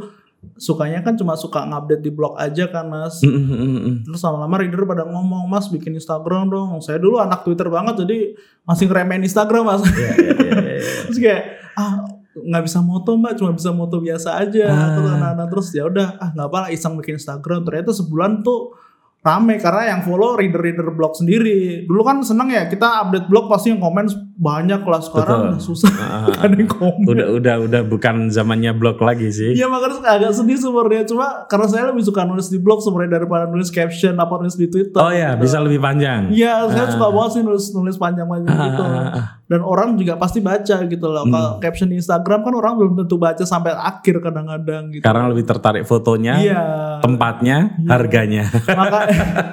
sukanya 0.55 1.01
kan 1.01 1.15
cuma 1.15 1.35
suka 1.35 1.63
ngupdate 1.63 2.03
di 2.03 2.11
blog 2.11 2.35
aja 2.35 2.67
kan 2.67 2.87
mas 2.87 3.19
Mm, 3.23 3.31
mm, 3.31 3.47
mm, 3.47 3.79
mm. 3.79 3.95
terus 4.05 4.21
lama-lama 4.21 4.55
reader 4.59 4.83
pada 4.85 5.03
ngomong 5.07 5.47
mas 5.47 5.67
bikin 5.67 5.95
Instagram 5.95 6.47
dong 6.47 6.79
saya 6.79 6.99
dulu 6.99 7.17
anak 7.17 7.43
Twitter 7.43 7.67
banget 7.67 8.03
jadi 8.03 8.17
masih 8.63 8.85
ngeremehin 8.87 9.23
Instagram 9.23 9.63
mas 9.65 9.81
Iya, 9.83 9.89
iya, 9.89 10.13
iya, 10.13 10.55
iya. 10.61 10.81
terus 11.09 11.19
kayak 11.19 11.41
ah 11.75 11.93
nggak 12.37 12.63
bisa 12.65 12.79
moto 12.81 13.17
mbak. 13.17 13.37
Cuma 13.37 13.51
bisa 13.53 13.71
moto 13.73 14.01
biasa 14.01 14.41
aja. 14.41 14.67
Ah. 14.73 14.91
terus 14.97 15.11
anak-anak 15.13 15.47
terus 15.53 15.67
ya 15.77 15.85
udah 15.89 16.09
ah 16.17 16.29
nggak 16.33 16.49
apa 16.49 16.59
lah 16.67 16.71
iseng 16.73 16.95
bikin 16.99 17.17
Instagram. 17.21 17.61
Ternyata 17.65 17.91
sebulan 17.93 18.41
tuh 18.41 18.77
rame. 19.23 19.61
Karena 19.61 19.97
yang 19.97 20.01
follow 20.03 20.35
reader-reader 20.37 20.89
blog 20.93 21.15
sendiri. 21.17 21.85
Dulu 21.85 22.03
kan 22.03 22.21
seneng 22.25 22.51
ya 22.51 22.67
kita 22.67 23.07
update 23.07 23.27
blog 23.29 23.47
pasti 23.53 23.73
yang 23.73 23.81
komen 23.81 24.09
banyak 24.43 24.83
lah 24.83 24.99
sekarang 24.99 25.39
Betul. 25.39 25.51
udah 25.55 25.63
susah 25.63 25.91
Ah, 25.95 26.27
Gak 26.29 26.43
ada 26.43 26.57
yang 26.57 26.67
komen 26.67 27.05
udah 27.07 27.27
udah 27.33 27.55
udah 27.63 27.81
bukan 27.87 28.27
zamannya 28.27 28.75
blog 28.75 28.99
lagi 28.99 29.31
sih. 29.31 29.55
Iya 29.55 29.71
makanya 29.71 30.03
agak 30.05 30.35
sedih 30.35 30.59
sebenarnya 30.59 31.07
cuma 31.07 31.47
karena 31.47 31.67
saya 31.67 31.85
lebih 31.89 32.03
suka 32.03 32.27
nulis 32.27 32.51
di 32.51 32.59
blog 32.59 32.83
sebenarnya 32.83 33.17
daripada 33.17 33.47
nulis 33.47 33.71
caption 33.71 34.19
apa 34.19 34.35
nulis 34.37 34.55
di 34.55 34.67
Twitter. 34.67 34.99
Oh 34.99 35.09
ya, 35.09 35.33
bisa 35.35 35.57
lebih 35.57 35.79
panjang. 35.79 36.27
Iya, 36.29 36.67
saya 36.67 36.85
Ah. 36.85 36.91
suka 36.91 37.07
banget 37.09 37.31
sih 37.33 37.43
nulis 37.43 37.65
nulis 37.71 37.95
panjang-panjang 37.97 38.51
Ah, 38.51 38.65
gitu. 38.67 38.83
ah. 38.83 39.11
Dan 39.47 39.61
orang 39.61 39.95
juga 39.95 40.17
pasti 40.17 40.41
baca 40.41 40.77
gitu 40.83 41.07
loh. 41.07 41.23
Hmm. 41.23 41.31
Kalau 41.31 41.51
caption 41.59 41.87
di 41.87 41.97
Instagram 41.97 42.41
kan 42.41 42.53
orang 42.53 42.73
belum 42.75 42.93
tentu 42.97 43.17
baca 43.17 43.45
sampai 43.45 43.71
akhir 43.71 44.19
kadang-kadang 44.21 44.91
gitu. 44.91 45.05
Karena 45.05 45.29
lebih 45.29 45.45
tertarik 45.45 45.85
fotonya, 45.85 46.35
Iya. 46.37 46.63
tempatnya, 46.99 47.79
harganya. 47.87 48.49
Maka 48.67 49.07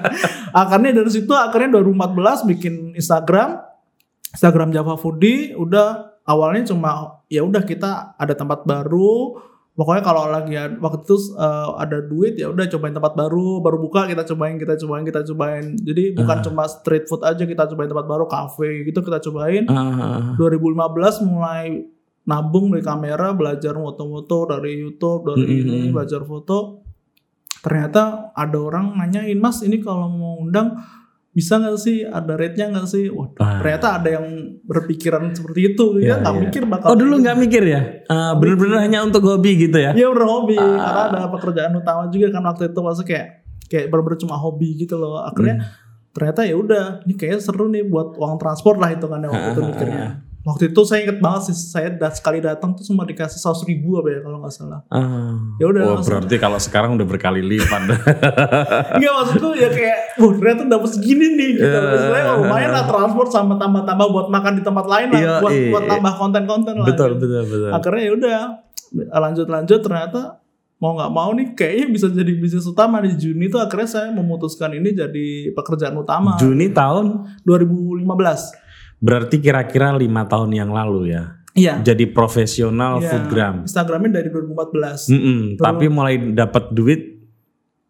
akhirnya 0.52 0.90
dari 0.96 1.10
situ 1.10 1.30
akhirnya 1.30 1.78
2014 1.78 2.42
bikin 2.48 2.74
Instagram 2.92 3.69
Instagram 4.30 4.70
Java 4.70 4.94
Foodie 4.94 5.52
udah 5.52 6.20
awalnya 6.22 6.70
cuma 6.70 7.22
ya 7.26 7.42
udah 7.42 7.62
kita 7.62 8.14
ada 8.14 8.34
tempat 8.34 8.62
baru. 8.62 9.38
Pokoknya 9.70 10.02
kalau 10.04 10.28
lagi 10.28 10.52
waktu 10.76 11.02
itu 11.02 11.16
eh, 11.34 11.68
ada 11.78 12.04
duit 12.04 12.36
ya 12.36 12.52
udah 12.52 12.68
cobain 12.68 12.92
tempat 12.92 13.16
baru 13.16 13.58
baru 13.58 13.80
buka 13.80 14.04
kita 14.06 14.28
cobain 14.28 14.54
kita 14.54 14.76
cobain 14.76 15.02
kita 15.02 15.20
cobain. 15.24 15.64
Jadi 15.78 16.12
bukan 16.12 16.36
Ah. 16.36 16.44
cuma 16.44 16.62
street 16.68 17.08
food 17.08 17.24
aja 17.24 17.42
kita 17.42 17.64
cobain 17.64 17.88
tempat 17.88 18.04
baru 18.04 18.28
cafe 18.28 18.84
gitu 18.84 19.00
kita 19.00 19.18
cobain. 19.22 19.64
Ah, 19.66 20.36
2015 20.36 21.24
mulai 21.24 21.80
nabung 22.22 22.68
beli 22.68 22.84
kamera 22.84 23.32
belajar 23.32 23.72
moto-moto 23.72 24.44
dari 24.46 24.78
YouTube 24.78 25.32
dari 25.32 25.48
Mm-mm. 25.48 25.64
ini 25.64 25.88
belajar 25.90 26.22
foto. 26.22 26.84
Ternyata 27.60 28.32
ada 28.32 28.56
orang 28.56 28.96
nanyain 28.96 29.36
mas 29.36 29.60
ini 29.60 29.80
kalau 29.80 30.08
mau 30.08 30.40
undang 30.40 30.76
bisa 31.30 31.56
nggak 31.56 31.78
sih 31.78 32.02
ada 32.02 32.34
rate-nya 32.34 32.74
nggak 32.74 32.86
sih? 32.86 33.06
Wah, 33.06 33.30
Ah. 33.38 33.62
ternyata 33.62 34.02
ada 34.02 34.08
yang 34.18 34.26
berpikiran 34.60 35.30
seperti 35.30 35.60
itu. 35.72 35.84
Iya, 35.96 36.06
ya 36.06 36.14
nggak 36.18 36.34
iya. 36.34 36.42
mikir 36.42 36.62
bakal. 36.66 36.86
Oh 36.90 36.96
dulu 36.98 37.14
nggak 37.18 37.38
mikir 37.38 37.62
ya? 37.64 37.80
Ah, 38.06 38.32
Bener-bener 38.34 38.78
hanya 38.80 38.98
untuk 39.00 39.22
hobi 39.22 39.54
gitu 39.56 39.78
ya? 39.78 39.94
Iya 39.94 40.10
udah 40.10 40.26
hobi 40.26 40.58
Ah. 40.58 40.66
karena 40.66 41.02
ada 41.08 41.28
pekerjaan 41.30 41.72
utama 41.72 42.10
juga 42.10 42.26
kan 42.30 42.42
waktu 42.44 42.62
itu 42.68 42.80
maksudnya 42.80 43.08
kayak 43.08 43.26
kayak 43.66 43.86
bener-bener 43.88 44.18
cuma 44.18 44.34
hobi 44.34 44.68
gitu 44.76 44.94
loh. 44.94 45.22
Akhirnya 45.22 45.54
Hmm. 45.62 45.66
ternyata 46.10 46.40
ya 46.42 46.54
udah, 46.54 46.84
ini 47.06 47.14
kayaknya 47.14 47.38
seru 47.38 47.66
nih 47.66 47.86
buat 47.86 48.18
uang 48.18 48.34
transport 48.36 48.76
lah 48.76 48.90
hitungannya 48.90 49.28
waktu 49.28 49.46
Ah, 49.46 49.54
itu 49.54 49.62
mikirnya. 49.62 50.06
Waktu 50.40 50.72
itu 50.72 50.80
saya 50.88 51.04
inget 51.04 51.20
banget 51.20 51.52
sih, 51.52 51.56
saya 51.68 51.92
dat- 51.92 52.16
sekali 52.16 52.40
datang 52.40 52.72
tuh 52.72 52.80
cuma 52.82 53.04
dikasih 53.04 53.36
100 53.36 53.60
ribu 53.62 54.00
apa 54.00 54.08
ya 54.08 54.18
kalau 54.20 54.40
nggak 54.40 54.50
salah. 54.50 54.80
Ah. 54.88 55.36
Ya 55.60 55.68
udah, 55.68 55.82
Oh, 55.84 56.00
berarti 56.00 56.36
kalau 56.36 56.56
sekarang 56.56 56.96
udah 56.96 57.04
berkali 57.04 57.44
lipat. 57.44 57.82
Enggak 58.96 59.12
maksudku 59.14 59.52
ya 59.52 59.68
kayak, 59.68 59.98
wah 60.16 60.32
ternyata 60.32 60.62
dapat 60.64 60.88
segini 60.90 61.26
nih 61.36 61.50
gitu. 61.54 61.68
Eh. 61.68 61.98
Sebenarnya 62.00 62.24
oh, 62.26 62.36
lumayan 62.40 62.70
lah 62.72 62.84
transport 62.88 63.28
sama 63.28 63.54
tambah-tambah 63.54 64.06
buat 64.08 64.26
makan 64.28 64.52
di 64.56 64.62
tempat 64.64 64.86
lain 64.88 65.08
lah, 65.12 65.20
Iya, 65.20 65.32
buat, 65.44 65.52
iya. 65.52 65.68
buat 65.68 65.84
tambah 65.86 66.12
konten-konten 66.16 66.74
lah. 66.80 66.86
betul, 66.88 67.10
gitu. 67.12 67.20
betul, 67.20 67.42
betul. 67.44 67.70
Akhirnya 67.70 68.00
ya 68.00 68.12
udah 68.16 68.38
lanjut-lanjut 69.12 69.80
ternyata 69.80 70.20
mau 70.80 70.96
nggak 70.96 71.12
mau 71.12 71.30
nih 71.30 71.52
kayaknya 71.52 71.86
bisa 71.92 72.08
jadi 72.08 72.32
bisnis 72.34 72.64
utama 72.64 72.98
di 72.98 73.12
Juni 73.12 73.46
tuh 73.46 73.60
akhirnya 73.60 73.84
saya 73.86 74.08
memutuskan 74.08 74.72
ini 74.72 74.96
jadi 74.96 75.26
pekerjaan 75.52 75.92
utama 75.94 76.40
Juni 76.40 76.72
tahun 76.72 77.36
2015. 77.44 78.08
Berarti 79.00 79.40
kira-kira 79.40 79.96
lima 79.96 80.28
tahun 80.28 80.52
yang 80.52 80.70
lalu 80.70 81.16
ya. 81.16 81.40
Iya. 81.50 81.82
Jadi 81.82 82.06
profesional 82.06 83.02
Iya. 83.02 83.08
foodgram. 83.10 83.54
Instagramnya 83.66 84.22
dari 84.22 84.28
2014. 84.30 85.10
Mm-mm, 85.10 85.40
tapi 85.58 85.90
mulai 85.90 86.14
dapat 86.30 86.70
duit 86.70 87.18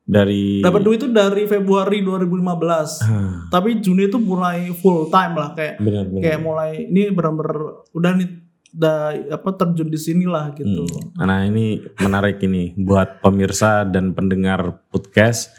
dari 0.03 0.59
Dapat 0.59 0.81
duit 0.81 0.99
itu 0.99 1.07
dari 1.07 1.45
Februari 1.45 2.01
2015. 2.01 2.99
Ah, 2.99 3.47
Tapi 3.47 3.79
Juni 3.79 4.09
itu 4.09 4.17
mulai 4.17 4.73
full 4.73 5.07
time 5.07 5.37
lah 5.37 5.53
kayak 5.53 5.77
benar-benar. 5.77 6.23
kayak 6.25 6.41
mulai 6.41 6.71
ini 6.83 7.03
benar-benar 7.11 7.57
udah 7.93 8.13
nih 8.17 8.29
udah 8.71 8.99
apa 9.35 9.51
terjun 9.53 9.87
di 9.87 9.99
sini 9.99 10.25
lah 10.25 10.55
gitu. 10.55 10.87
Nah 11.15 11.43
ini 11.43 11.79
menarik 11.99 12.39
ini 12.41 12.73
buat 12.75 13.19
pemirsa 13.21 13.83
dan 13.85 14.15
pendengar 14.15 14.83
podcast. 14.89 15.51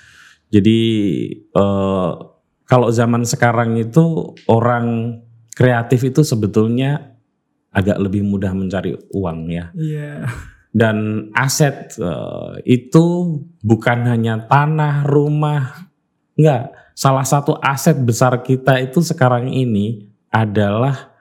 Jadi 0.49 0.79
eh, 1.37 2.11
kalau 2.65 2.87
zaman 2.89 3.23
sekarang 3.23 3.75
itu 3.77 4.31
orang 4.47 5.19
kreatif 5.55 6.07
itu 6.07 6.21
sebetulnya 6.23 7.17
agak 7.71 7.97
lebih 7.99 8.23
mudah 8.23 8.51
mencari 8.51 8.95
uang 9.15 9.39
ya. 9.47 9.71
Iya. 9.75 10.27
Dan 10.71 11.27
aset 11.35 11.95
eh, 11.99 12.53
itu 12.67 13.37
bukan 13.59 14.07
hanya 14.07 14.43
tanah, 14.47 15.03
rumah, 15.07 15.87
enggak. 16.35 16.71
Salah 16.95 17.25
satu 17.25 17.55
aset 17.59 17.95
besar 17.97 18.39
kita 18.43 18.77
itu 18.79 18.99
sekarang 19.01 19.51
ini 19.51 20.11
adalah 20.31 21.11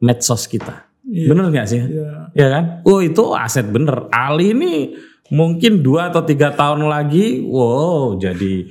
medsos 0.00 0.48
kita. 0.48 0.88
Iya. 1.06 1.28
Bener 1.32 1.44
nggak 1.52 1.68
sih? 1.68 1.80
Iya. 1.80 2.32
Ya 2.36 2.46
kan? 2.52 2.64
Oh 2.84 3.00
itu 3.00 3.32
aset 3.36 3.68
bener. 3.68 4.08
Ali 4.12 4.52
ini 4.52 4.96
mungkin 5.32 5.80
dua 5.84 6.12
atau 6.12 6.24
tiga 6.24 6.52
tahun 6.52 6.86
lagi, 6.86 7.44
wow 7.44 8.16
jadi 8.18 8.68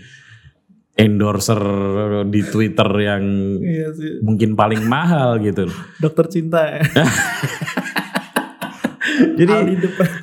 endorser 0.95 1.59
di 2.31 2.41
Twitter 2.47 2.87
yang 3.03 3.23
Iya 3.59 3.87
sih. 3.91 4.23
mungkin 4.23 4.55
paling 4.55 4.87
mahal 4.87 5.43
gitu. 5.43 5.67
Dokter 5.99 6.25
cinta 6.31 6.63
ya. 6.71 6.81
Jadi 9.15 9.55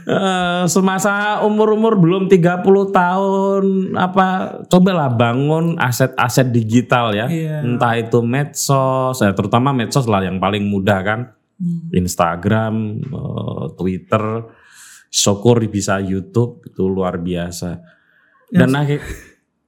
eh, 0.08 0.64
semasa 0.68 1.40
umur-umur 1.44 1.96
belum 1.96 2.28
30 2.28 2.64
tahun 2.92 3.64
apa 3.96 4.26
cobalah 4.68 5.08
bangun 5.12 5.76
aset-aset 5.80 6.52
digital 6.52 7.12
ya. 7.12 7.26
Iya. 7.28 7.64
Entah 7.64 7.96
itu 7.96 8.20
medsos, 8.20 9.16
ya, 9.20 9.32
terutama 9.32 9.72
medsos 9.72 10.04
lah 10.08 10.24
yang 10.24 10.36
paling 10.40 10.64
mudah 10.68 11.00
kan. 11.04 11.20
Hmm. 11.56 11.88
Instagram, 11.94 12.74
eh, 13.00 13.64
Twitter, 13.76 14.24
syukur 15.12 15.60
bisa 15.68 16.00
YouTube 16.00 16.64
itu 16.68 16.82
luar 16.88 17.20
biasa. 17.20 17.80
Dan 18.52 18.76
akhir 18.76 19.00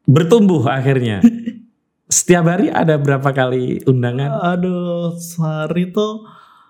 bertumbuh 0.04 0.64
akhirnya. 0.64 1.20
Setiap 2.06 2.44
hari 2.46 2.68
ada 2.68 2.94
berapa 2.94 3.26
kali 3.26 3.82
undangan? 3.84 4.30
Aduh, 4.54 5.16
sehari 5.16 5.88
tuh 5.88 6.28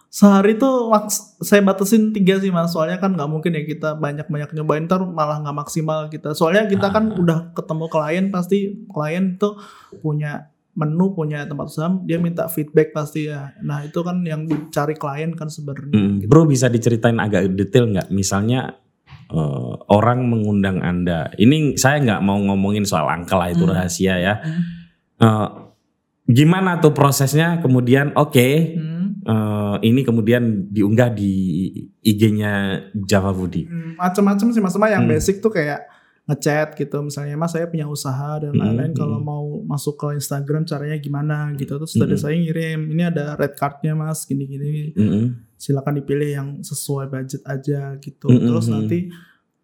sehari 0.09 0.55
tuh 0.55 0.87
maks- 0.89 1.43
saya 1.43 1.59
batasin 1.59 2.15
tiga 2.15 2.39
sih 2.39 2.49
mas 2.49 2.71
soalnya 2.71 3.03
kan 3.03 3.11
nggak 3.11 3.27
mungkin 3.27 3.51
ya 3.51 3.67
kita 3.67 3.99
banyak 3.99 4.31
banyak 4.31 4.55
nyobain 4.55 4.87
ntar 4.87 5.03
malah 5.03 5.43
nggak 5.43 5.59
maksimal 5.59 6.07
kita 6.07 6.39
soalnya 6.39 6.71
kita 6.71 6.87
kan 6.89 7.11
Ah. 7.11 7.19
udah 7.19 7.39
ketemu 7.51 7.85
klien 7.91 8.25
pasti 8.31 8.59
klien 8.87 9.35
tuh 9.35 9.59
punya 9.99 10.55
menu 10.73 11.11
punya 11.11 11.43
tempat 11.45 11.67
usaha 11.67 11.91
dia 12.01 12.19
minta 12.19 12.47
feedback 12.47 12.95
pasti 12.95 13.27
ya 13.27 13.59
nah 13.59 13.83
itu 13.83 13.99
kan 14.01 14.23
yang 14.23 14.47
dicari 14.47 14.95
klien 14.95 15.35
kan 15.35 15.51
sebenarnya 15.51 15.91
Hmm, 15.91 16.23
Bro 16.23 16.47
bisa 16.47 16.67
diceritain 16.67 17.19
agak 17.19 17.51
detail 17.51 17.91
nggak? 17.91 18.07
Misalnya 18.09 18.71
eh, 19.35 19.73
orang 19.91 20.31
mengundang 20.31 20.79
anda. 20.79 21.35
Ini 21.35 21.75
saya 21.75 21.99
nggak 21.99 22.23
mau 22.23 22.39
ngomongin 22.39 22.87
soal 22.87 23.11
angka 23.11 23.35
lah 23.35 23.51
itu 23.51 23.67
Hmm. 23.67 23.75
rahasia 23.75 24.15
ya. 24.17 24.35
Hmm. 24.39 24.63
Eh, 25.19 25.49
gimana 26.27 26.79
tuh 26.79 26.95
prosesnya? 26.95 27.59
Kemudian 27.59 28.15
oke, 28.15 28.49
Hmm. 28.79 29.21
eh, 29.21 29.77
ini 29.85 30.01
kemudian 30.01 30.71
diunggah 30.71 31.11
di 31.11 31.33
IG-nya 32.01 32.53
Java 32.95 33.35
Budi. 33.35 33.67
Hmm, 33.67 33.99
macem-macem 33.99 34.49
sih 34.51 34.63
mas 34.63 34.73
yang 34.75 35.05
Hmm. 35.05 35.13
basic 35.13 35.43
tuh 35.43 35.51
kayak 35.51 35.83
ngechat 36.25 36.73
gitu 36.81 37.05
misalnya 37.05 37.37
mas 37.37 37.53
saya 37.53 37.69
punya 37.69 37.85
usaha 37.85 38.41
dan 38.41 38.57
Hmm, 38.57 38.61
lain-lain 38.65 38.97
hmm. 38.97 39.01
kalau 39.01 39.21
mau 39.21 39.45
masuk 39.69 40.01
ke 40.01 40.17
Instagram 40.17 40.65
caranya 40.65 40.97
gimana 40.97 41.53
gitu 41.53 41.77
terus 41.77 41.93
dari 41.93 42.17
Hmm. 42.17 42.23
saya 42.25 42.35
ngirim 42.41 42.81
ini 42.89 43.03
ada 43.05 43.37
red 43.37 43.53
cardnya 43.53 43.93
mas 43.93 44.25
gini-gini 44.25 44.97
Mm-mm. 44.97 45.37
Silakan 45.65 46.05
dipilih 46.05 46.31
yang 46.37 46.49
sesuai 46.61 47.09
budget 47.09 47.41
aja 47.49 47.97
gitu. 48.05 48.29
Hmm, 48.29 48.45
terus 48.45 48.69
hmm, 48.69 48.75
nanti 48.77 48.99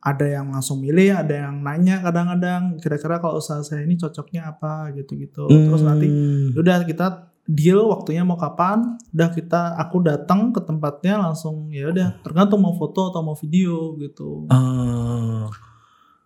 ada 0.00 0.24
yang 0.24 0.48
langsung 0.48 0.80
milih 0.80 1.12
ada 1.12 1.44
yang 1.44 1.60
nanya 1.60 2.00
kadang-kadang 2.00 2.80
kira-kira 2.80 3.20
kalau 3.20 3.36
usaha 3.36 3.60
saya 3.60 3.84
ini 3.84 4.00
cocoknya 4.00 4.48
apa 4.48 4.96
gitu-gitu. 4.96 5.44
Terus 5.44 5.84
nanti 5.84 6.08
Hmm. 6.08 6.56
udah 6.56 6.88
kita 6.88 7.28
deal 7.44 7.84
waktunya 7.92 8.24
mau 8.24 8.40
kapan 8.40 8.96
udah 9.12 9.28
kita 9.28 9.76
aku 9.76 10.00
datang 10.00 10.56
ke 10.56 10.62
tempatnya 10.64 11.20
langsung 11.20 11.68
ya 11.68 11.92
udah 11.92 12.22
tergantung 12.24 12.62
mau 12.64 12.72
foto 12.78 13.12
atau 13.12 13.20
mau 13.20 13.36
video 13.36 13.92
gitu. 14.00 14.48
Ah. 14.48 15.52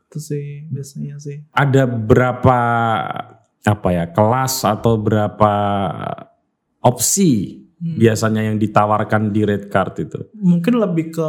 itu 0.06 0.22
sih 0.22 0.70
biasanya 0.70 1.18
sih. 1.18 1.42
Ada 1.50 1.90
berapa 1.90 2.58
apa 3.66 3.88
ya 3.90 4.06
kelas 4.06 4.62
atau 4.62 4.94
berapa 4.94 5.52
opsi 6.78 7.63
Biasanya 7.84 8.48
yang 8.48 8.56
ditawarkan 8.56 9.28
di 9.28 9.44
red 9.44 9.68
card 9.68 9.94
itu? 10.00 10.18
mungkin 10.32 10.80
lebih 10.80 11.12
ke 11.12 11.28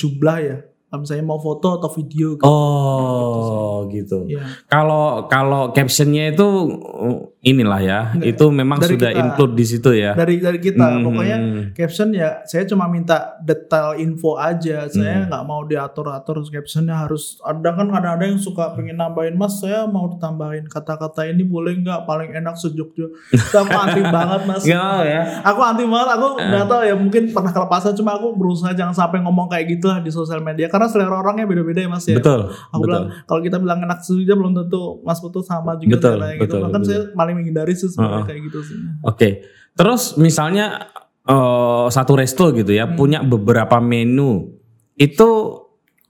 jumlah 0.00 0.38
ya 0.40 0.56
misalnya 0.92 1.22
mau 1.24 1.38
foto 1.38 1.68
atau 1.72 1.86
video 1.88 2.34
gitu. 2.34 2.42
Oh 2.42 3.86
gitu. 3.86 4.26
ya 4.26 4.42
Kalau 4.66 5.26
kalau 5.26 5.70
captionnya 5.70 6.30
itu 6.30 6.46
uh, 6.74 7.18
inilah 7.40 7.80
ya, 7.80 8.00
Nggak, 8.12 8.26
itu 8.28 8.44
memang 8.50 8.78
sudah 8.80 9.10
kita. 9.10 9.20
include 9.22 9.54
di 9.54 9.64
situ 9.64 9.90
ya. 9.92 10.12
dari 10.12 10.36
dari 10.36 10.58
kita 10.58 10.82
Hmm. 10.82 11.02
pokoknya 11.02 11.36
caption 11.72 12.10
ya 12.10 12.42
saya 12.42 12.64
cuma 12.64 12.84
minta 12.84 13.38
detail 13.40 13.94
info 13.96 14.34
aja 14.34 14.82
Hmm. 14.82 14.92
saya 14.92 15.14
nggak 15.24 15.42
mau 15.42 15.62
diatur 15.62 16.10
atur 16.10 16.42
captionnya 16.44 16.96
harus 16.98 17.38
ada 17.40 17.70
kan 17.70 17.88
ada 17.88 18.12
ada 18.12 18.24
yang 18.24 18.36
suka 18.36 18.74
pengen 18.74 18.96
nambahin 18.96 19.34
mas 19.34 19.56
saya 19.56 19.84
mau 19.84 20.08
ditambahin 20.08 20.66
kata-kata 20.66 21.24
ini 21.24 21.42
boleh 21.42 21.76
nggak 21.76 22.02
paling 22.02 22.32
enak 22.32 22.54
sejuk-juk 22.54 23.14
Itu 23.30 23.56
aku 23.56 23.72
anti 23.72 24.02
banget 24.10 24.40
mas 24.44 24.62
mau 24.62 25.00
ya. 25.00 25.22
aku 25.42 25.60
anti 25.60 25.84
banget 25.84 26.08
aku 26.12 26.26
nggak 26.36 26.64
tahu 26.66 26.82
ya 26.82 26.94
mungkin 26.94 27.22
pernah 27.30 27.52
kelepasan 27.52 27.92
cuma 27.94 28.10
aku 28.12 28.34
berusaha 28.34 28.72
jangan 28.72 28.92
sampai 28.92 29.20
ngomong 29.20 29.46
kayak 29.46 29.70
gitu 29.70 29.86
lah 29.86 29.98
di 29.98 30.10
sosial 30.10 30.40
media 30.40 30.68
karena 30.80 30.88
selera 30.88 31.20
orangnya 31.20 31.44
beda-beda 31.44 31.76
ya 31.76 31.88
mas 31.92 32.08
ya 32.08 32.16
Betul, 32.16 32.48
Aku 32.48 32.80
betul. 32.80 32.88
bilang 32.88 33.04
kalau 33.28 33.40
kita 33.44 33.56
bilang 33.60 33.84
enak 33.84 34.00
sejuk 34.00 34.32
belum 34.32 34.56
tentu 34.56 35.04
Mas 35.04 35.20
Putu 35.20 35.44
sama 35.44 35.76
juga 35.76 36.00
Betul, 36.00 36.12
selera 36.16 36.28
gitu. 36.32 36.40
betul, 36.40 36.60
Bahkan 36.64 36.80
betul. 36.80 36.88
saya 36.88 37.00
paling 37.12 37.34
menghindari 37.36 37.74
sih 37.76 37.88
sebenarnya 37.88 38.16
Heeh. 38.16 38.26
kayak 38.26 38.40
gitu 38.48 38.58
sih. 38.64 38.76
Oke. 39.04 39.28
Terus 39.70 40.02
misalnya 40.16 40.88
eh, 41.22 41.86
satu 41.86 42.16
resto 42.16 42.48
gitu 42.50 42.72
ya 42.72 42.88
Hmm. 42.88 42.96
punya 42.96 43.20
beberapa 43.20 43.76
menu. 43.76 44.56
Itu 44.96 45.60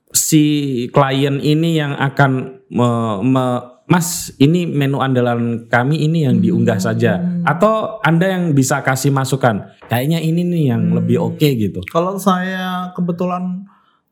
si 0.08 0.42
klien 0.88 1.38
ini 1.38 1.74
yang 1.74 1.92
akan 1.92 2.30
me- 2.68 3.20
me- 3.20 3.62
Mas, 3.84 4.30
ini 4.38 4.70
menu 4.70 5.02
andalan 5.02 5.66
kami 5.66 5.98
ini 6.00 6.22
yang 6.22 6.38
diunggah 6.38 6.78
Hmm. 6.78 6.86
saja 6.86 7.12
atau 7.42 7.98
Anda 8.00 8.38
yang 8.38 8.54
bisa 8.54 8.78
kasih 8.80 9.10
masukan. 9.10 9.66
Kayaknya 9.90 10.22
ini 10.22 10.46
nih 10.46 10.64
yang 10.70 10.82
Hmm. 10.86 10.94
lebih 10.94 11.18
oke 11.20 11.42
gitu. 11.58 11.82
Kalau 11.90 12.14
saya 12.14 12.94
kebetulan 12.94 13.66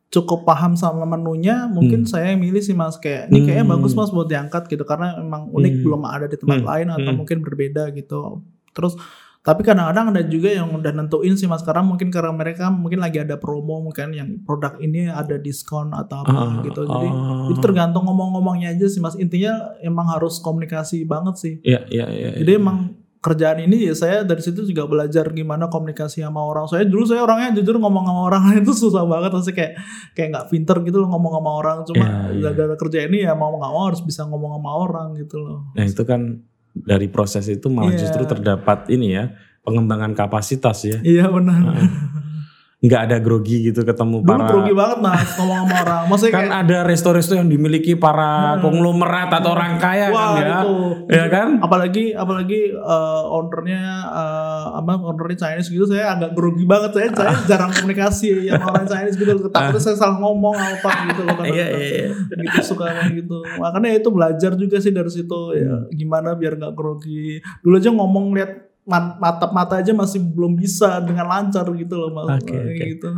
cukup 0.09 0.49
paham 0.49 0.73
sama 0.73 1.05
menunya, 1.05 1.69
mungkin 1.69 2.09
saya 2.09 2.33
yang 2.33 2.41
milih 2.41 2.65
sih 2.65 2.73
Mas 2.73 2.97
kayak 2.97 3.29
ini 3.29 3.45
kayaknya 3.45 3.65
Hmm. 3.69 3.75
bagus 3.77 3.93
Mas 3.93 4.09
buat 4.09 4.25
diangkat 4.25 4.65
gitu 4.67 4.81
karena 4.83 5.21
memang 5.21 5.53
unik 5.53 5.75
Hmm. 5.75 5.83
belum 5.85 6.03
ada 6.05 6.25
di 6.25 6.37
tempat 6.37 6.61
Hmm. 6.61 6.69
lain 6.69 6.87
atau 6.89 7.11
Hmm. 7.13 7.19
mungkin 7.21 7.39
berbeda 7.45 7.93
gitu. 7.93 8.41
Terus 8.73 8.97
tapi 9.39 9.65
kadang-kadang 9.65 10.13
ada 10.13 10.23
juga 10.29 10.53
yang 10.53 10.69
udah 10.77 10.93
nentuin 10.93 11.33
sih 11.33 11.49
mas 11.49 11.65
sekarang 11.65 11.89
mungkin 11.89 12.13
karena 12.13 12.29
mereka 12.37 12.69
mungkin 12.69 13.01
lagi 13.01 13.17
ada 13.17 13.41
promo 13.41 13.81
mungkin 13.81 14.13
yang 14.13 14.29
produk 14.45 14.77
ini 14.77 15.09
ada 15.09 15.41
diskon 15.41 15.95
atau 15.97 16.21
apa 16.21 16.29
Ah, 16.29 16.61
gitu 16.61 16.85
jadi 16.85 17.09
oh. 17.09 17.49
itu 17.49 17.57
tergantung 17.57 18.05
ngomong-ngomongnya 18.05 18.77
aja 18.77 18.93
sih 18.93 19.01
mas 19.01 19.17
intinya 19.17 19.73
emang 19.81 20.05
harus 20.13 20.37
komunikasi 20.43 21.01
banget 21.09 21.35
sih 21.41 21.55
Iya, 21.65 21.81
iya, 21.89 22.07
iya. 22.13 22.31
jadi 22.37 22.61
emang 22.61 22.98
kerjaan 23.19 23.59
ini 23.59 23.91
ya 23.91 23.95
saya 23.95 24.23
dari 24.23 24.39
situ 24.39 24.63
juga 24.63 24.87
belajar 24.87 25.27
gimana 25.35 25.67
komunikasi 25.67 26.23
sama 26.23 26.39
orang 26.39 26.71
saya 26.71 26.87
dulu 26.87 27.03
saya 27.03 27.27
orangnya 27.27 27.59
jujur 27.59 27.77
ngomong 27.77 28.07
sama 28.07 28.21
orang 28.31 28.43
itu 28.63 28.71
susah 28.71 29.03
banget 29.05 29.31
pasti 29.35 29.53
kayak 29.53 29.73
kayak 30.15 30.29
nggak 30.31 30.47
pinter 30.49 30.77
gitu 30.87 31.03
loh 31.03 31.09
ngomong 31.11 31.33
sama 31.35 31.51
orang 31.53 31.79
cuma 31.83 32.05
Iya, 32.05 32.15
iya. 32.31 32.41
gara-gara 32.55 32.75
kerja 32.79 32.99
ini 33.05 33.19
ya 33.27 33.35
mau 33.35 33.51
nggak 33.53 33.73
mau 33.75 33.85
harus 33.91 34.01
bisa 34.01 34.23
ngomong 34.25 34.55
sama 34.57 34.71
orang 34.71 35.09
gitu 35.19 35.37
loh 35.43 35.59
Nah 35.75 35.83
itu 35.83 36.03
kan 36.03 36.43
dari 36.73 37.11
proses 37.11 37.51
itu 37.51 37.67
malah 37.67 37.91
Iya. 37.91 38.07
justru 38.07 38.23
terdapat 38.23 38.87
ini 38.89 39.19
ya 39.19 39.35
pengembangan 39.67 40.15
kapasitas 40.15 40.79
ya. 40.87 40.99
iya 41.03 41.27
benar 41.27 41.59
Nggak 42.79 43.01
ada 43.05 43.17
grogi 43.19 43.59
gitu 43.65 43.83
ketemu 43.83 44.23
dulu 44.23 44.31
para. 44.31 44.47
grogi 44.47 44.71
banget 44.71 44.99
mas 45.01 45.35
ngomong 45.35 45.59
sama 45.61 45.77
orang 45.81 46.03
maksudnya 46.07 46.31
Kan 46.31 46.41
kayak 46.41 46.55
ada 46.63 46.77
resto-resto 46.85 47.35
yang 47.35 47.47
dimiliki 47.47 47.93
para 47.93 48.31
konglomerat 48.61 49.31
atau 49.33 49.51
orang 49.51 49.77
kaya 49.77 50.09
wah 50.09 50.31
kan 50.31 50.39
ya. 50.39 50.59
itu 50.63 50.75
Ya 51.09 51.25
kan? 51.27 51.49
apalagi 51.59 52.15
apalagi 52.15 52.61
eh, 52.71 53.23
ownernya 53.29 53.83
eh, 54.07 54.67
apa 54.77 54.93
ownernya 54.97 55.37
Chinese 55.37 55.69
gitu 55.69 55.85
saya 55.87 56.15
agak 56.15 56.33
grogi 56.33 56.63
banget 56.65 56.91
saya 56.93 57.09
saya 57.13 57.35
jarang 57.51 57.73
komunikasi 57.73 58.47
yang 58.47 58.63
orang 58.63 58.87
Chinese 58.87 59.17
gitu 59.17 59.27
takutnya 59.49 59.83
saya 59.83 59.97
salah 59.97 60.15
ngomong 60.17 60.55
apa 60.55 60.91
gitu 61.09 61.21
loh 61.25 61.35
Iya, 61.41 61.67
iya, 61.73 61.87
iya. 62.05 62.09
gitu 62.47 62.63
suka 62.65 62.87
gitu 63.09 63.43
makanya 63.59 63.91
itu 63.93 64.09
belajar 64.09 64.55
juga 64.55 64.79
sih 64.79 64.91
dari 64.91 65.11
situ 65.11 65.41
ya 65.53 65.67
Hmm. 65.69 65.91
gimana 65.91 66.33
biar 66.33 66.55
nggak 66.55 66.73
grogi 66.73 67.43
dulu 67.59 67.75
aja 67.75 67.91
ngomong 67.91 68.31
lihat 68.33 68.68
mat- 68.89 69.21
mata 69.53 69.75
aja 69.77 69.93
masih 69.93 70.19
belum 70.19 70.57
bisa 70.57 70.99
dengan 70.99 71.29
lancar 71.29 71.69
gitu 71.71 71.95
loh 71.95 72.11
mas 72.11 72.41
Kayak 72.41 72.65
oke. 72.67 72.85
gitu 72.89 73.11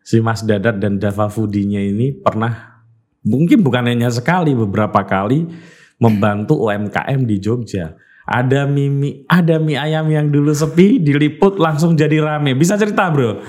Si 0.00 0.22
Mas 0.22 0.40
Dadat 0.40 0.78
dan 0.78 0.96
Dava 0.96 1.26
Foodinya 1.26 1.82
ini 1.82 2.14
pernah 2.14 2.78
mungkin 3.20 3.58
bukan 3.58 3.90
hanya 3.90 4.06
sekali 4.06 4.54
beberapa 4.54 5.02
kali 5.02 5.50
membantu 5.98 6.62
UMKM 6.62 7.26
di 7.26 7.36
Jogja. 7.36 7.98
Ada 8.22 8.66
mie, 8.66 9.26
ada 9.26 9.58
mie 9.58 9.74
ayam 9.74 10.06
yang 10.06 10.30
dulu 10.30 10.50
sepi 10.50 10.98
diliput 10.98 11.58
langsung 11.58 11.94
jadi 11.94 12.22
rame. 12.22 12.54
Bisa 12.54 12.74
cerita 12.74 13.10
bro? 13.10 13.42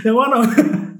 yang 0.00 0.14
mana 0.14 0.46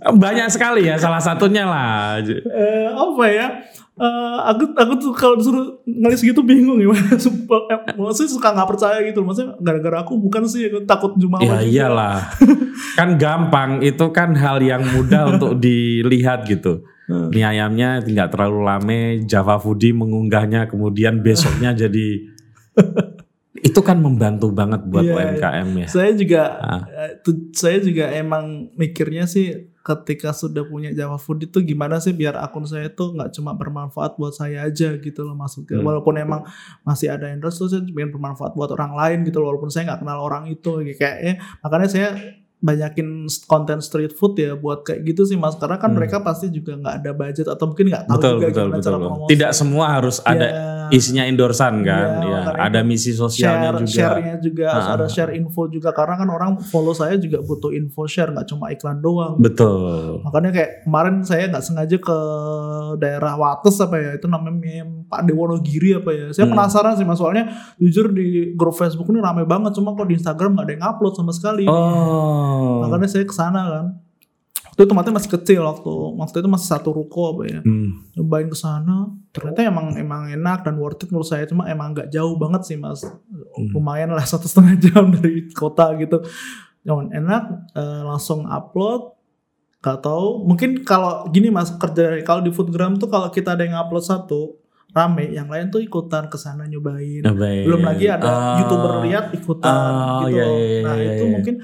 Banyak 0.05 0.51
sekali 0.51 0.85
ya 0.85 0.99
salah 0.99 1.19
satunya 1.19 1.65
lah. 1.65 2.19
eh, 2.21 2.89
apa 2.91 3.25
ya 3.27 3.47
Eh, 3.95 4.07
aku 4.45 4.75
aku 4.75 4.93
tuh 4.99 5.13
kalau 5.15 5.39
disuruh 5.39 5.79
ngelis 5.87 6.19
gitu 6.19 6.43
bingung 6.43 6.83
ya 6.83 6.91
eh, 6.91 7.79
maksudnya 7.95 8.27
suka 8.29 8.51
nggak 8.51 8.67
percaya 8.67 8.99
gitu 9.01 9.23
maksudnya 9.23 9.55
gara-gara 9.57 10.03
aku 10.03 10.19
bukan 10.19 10.51
sih 10.51 10.67
aku 10.67 10.83
takut 10.83 11.15
jumawa 11.15 11.63
Ya 11.63 11.87
iyalah. 11.87 12.27
kan 12.99 13.15
gampang 13.15 13.79
itu 13.81 14.03
kan 14.11 14.35
hal 14.35 14.59
yang 14.59 14.83
mudah 14.83 15.39
untuk 15.39 15.55
dilihat 15.57 16.43
gitu. 16.45 16.83
Hmm. 17.07 17.31
Mie 17.31 17.45
ayamnya 17.45 18.03
tidak 18.03 18.35
terlalu 18.35 18.61
lame, 18.65 19.01
Java 19.23 19.63
Foodie 19.63 19.93
mengunggahnya 19.93 20.67
kemudian 20.67 21.21
besoknya 21.21 21.71
jadi 21.87 22.35
itu 23.55 23.81
kan 23.81 23.97
membantu 23.97 24.51
banget 24.51 24.83
buat 24.85 25.05
Iya, 25.05 25.15
UMKM 25.39 25.69
ya. 25.79 25.87
saya 25.87 26.11
juga 26.13 26.43
Ah. 26.59 26.83
eh, 27.07 27.13
saya 27.53 27.79
juga 27.79 28.11
emang 28.11 28.75
mikirnya 28.75 29.25
sih 29.25 29.71
ketika 29.85 30.33
sudah 30.33 30.65
punya 30.65 30.97
Java 30.97 31.21
Food 31.21 31.45
itu 31.45 31.61
gimana 31.61 32.01
sih 32.01 32.17
biar 32.17 32.41
akun 32.41 32.65
saya 32.65 32.89
tuh 32.89 33.13
nggak 33.13 33.37
cuma 33.37 33.53
bermanfaat 33.53 34.17
buat 34.17 34.33
saya 34.33 34.65
aja 34.65 34.97
gitu 34.97 35.21
loh 35.23 35.37
maksudnya 35.37 35.77
Hmm. 35.77 35.85
walaupun 35.85 36.17
emang 36.17 36.41
masih 36.83 37.13
ada 37.13 37.29
endorse 37.29 37.61
tuh 37.61 37.69
saya 37.69 37.85
pengen 37.85 38.09
bermanfaat 38.11 38.57
buat 38.57 38.73
orang 38.73 38.97
lain 38.97 39.19
gitu 39.29 39.45
loh 39.45 39.53
walaupun 39.53 39.69
saya 39.69 39.93
nggak 39.93 40.01
kenal 40.01 40.25
orang 40.25 40.49
itu 40.49 40.73
kayaknya 40.97 41.37
makanya 41.61 41.89
saya 41.93 42.09
banyakin 42.65 43.09
konten 43.45 43.79
street 43.79 44.13
food 44.13 44.33
ya 44.35 44.57
buat 44.57 44.81
kayak 44.83 45.05
gitu 45.05 45.23
sih 45.23 45.37
mas 45.37 45.53
karena 45.55 45.77
kan 45.77 45.93
Hmm. 45.93 46.01
mereka 46.01 46.19
pasti 46.19 46.49
juga 46.49 46.73
nggak 46.75 46.95
ada 46.99 47.11
budget 47.13 47.45
atau 47.47 47.65
mungkin 47.67 47.87
nggak 47.87 48.05
tahu 48.07 48.17
Betul 48.17 48.33
juga 48.33 48.47
betul 48.47 48.57
gimana 48.59 48.73
betul. 48.73 48.83
cara 48.83 48.97
betul. 48.97 49.07
promosi 49.07 49.29
Tidak 49.29 49.51
semua 49.53 49.85
harus 49.91 50.17
ada 50.23 50.47
Ya, 50.85 50.93
isinya 50.93 51.25
endorsan 51.25 51.75
kan. 51.81 52.09
Iya, 52.19 52.29
ya, 52.31 52.39
makanya 52.43 52.65
ada 52.67 52.81
misi 52.83 53.11
sosialnya 53.13 53.69
share, 53.71 53.81
juga. 53.81 53.93
share-nya 53.95 54.35
juga 54.39 54.65
harus 54.71 54.85
Ah. 54.87 54.95
ada 54.95 55.07
share 55.07 55.33
info 55.35 55.63
juga 55.67 55.91
karena 55.91 56.15
kan 56.15 56.29
orang 56.31 56.51
follow 56.63 56.93
saya 56.93 57.17
juga 57.17 57.41
butuh 57.41 57.71
info 57.71 58.05
share 58.05 58.29
nggak 58.31 58.47
cuma 58.47 58.69
iklan 58.71 58.99
doang 58.99 59.37
Betul. 59.37 60.21
makanya 60.23 60.51
kayak 60.51 60.71
kemarin 60.83 61.21
saya 61.23 61.45
nggak 61.47 61.63
sengaja 61.63 61.97
ke 61.99 62.19
daerah 62.97 63.35
Wates 63.35 63.77
apa 63.79 63.97
ya 63.97 64.11
itu 64.15 64.27
namanya 64.27 64.55
Pak 65.07 65.21
Dewonogiri 65.23 65.91
apa 65.97 66.11
ya 66.11 66.27
saya 66.31 66.45
Hmm. 66.45 66.53
penasaran 66.55 66.95
sih 66.95 67.05
mas 67.05 67.17
soalnya 67.17 67.45
jujur 67.77 68.09
di 68.09 68.27
grup 68.53 68.73
Facebook 68.73 69.09
ini 69.09 69.19
rame 69.19 69.45
banget 69.45 69.73
cuma 69.73 69.93
kok 69.93 70.05
di 70.05 70.15
Instagram 70.15 70.55
nggak 70.55 70.65
ada 70.65 70.73
yang 70.75 70.85
upload 70.87 71.15
sama 71.15 71.31
sekali 71.31 71.65
Oh. 71.65 72.54
Makanya 72.81 73.09
saya 73.09 73.25
ke 73.25 73.33
sana 73.33 73.61
kan. 73.67 73.87
Waktu 74.65 74.81
itu 74.81 74.91
tempatnya 74.91 75.15
masih 75.15 75.31
kecil 75.31 75.61
waktu. 75.63 75.93
Waktu 76.19 76.37
itu 76.43 76.49
masih 76.51 76.67
satu 76.67 76.91
ruko 76.91 77.23
apa 77.31 77.43
ya. 77.47 77.61
Hmm. 77.63 78.11
nyobain 78.13 78.47
ke 78.47 78.59
sana 78.59 79.07
ternyata 79.31 79.63
emang 79.63 79.95
emang 79.95 80.27
enak 80.29 80.67
dan 80.67 80.75
worth 80.77 81.03
it 81.03 81.15
menurut 81.15 81.27
saya. 81.27 81.47
Cuma 81.47 81.67
emang 81.67 81.95
nggak 81.95 82.11
jauh 82.11 82.35
banget 82.35 82.67
sih 82.67 82.75
mas. 82.75 83.07
Lumayan 83.71 84.11
lah 84.11 84.27
satu 84.35 84.51
setengah 84.51 84.75
jam 84.81 85.15
dari 85.15 85.47
kota 85.55 85.95
gitu. 85.95 86.27
Cuman 86.83 87.15
enak 87.15 87.43
eh, 87.73 88.03
langsung 88.03 88.45
upload. 88.45 89.15
Gak 89.79 90.01
tahu. 90.01 90.43
Mungkin 90.43 90.81
kalau 90.81 91.29
gini 91.29 91.53
mas 91.53 91.69
kerja 91.71 92.17
kalau 92.25 92.41
di 92.41 92.49
foodgram 92.51 92.97
tuh 92.97 93.07
kalau 93.07 93.29
kita 93.29 93.53
ada 93.53 93.63
yang 93.63 93.77
upload 93.77 94.01
satu 94.03 94.57
rame 94.91 95.29
yang 95.29 95.51
lain 95.51 95.69
tuh 95.69 95.79
ikutan 95.79 96.27
ke 96.27 96.35
sana 96.35 96.65
nyobain. 96.65 97.21
Baik. 97.21 97.63
belum 97.67 97.83
lagi 97.83 98.07
ada 98.09 98.25
Oh. 98.25 98.57
youtuber 98.63 98.93
lihat 99.03 99.35
ikutan 99.35 99.75
Oh, 99.75 100.25
gitu 100.25 100.35
iya, 100.35 100.45
loh. 100.47 100.55
iya, 100.57 100.65
iya, 100.65 100.81
nah 100.83 100.95
iya, 100.97 101.11
itu 101.13 101.25
iya. 101.27 101.33
mungkin 101.35 101.55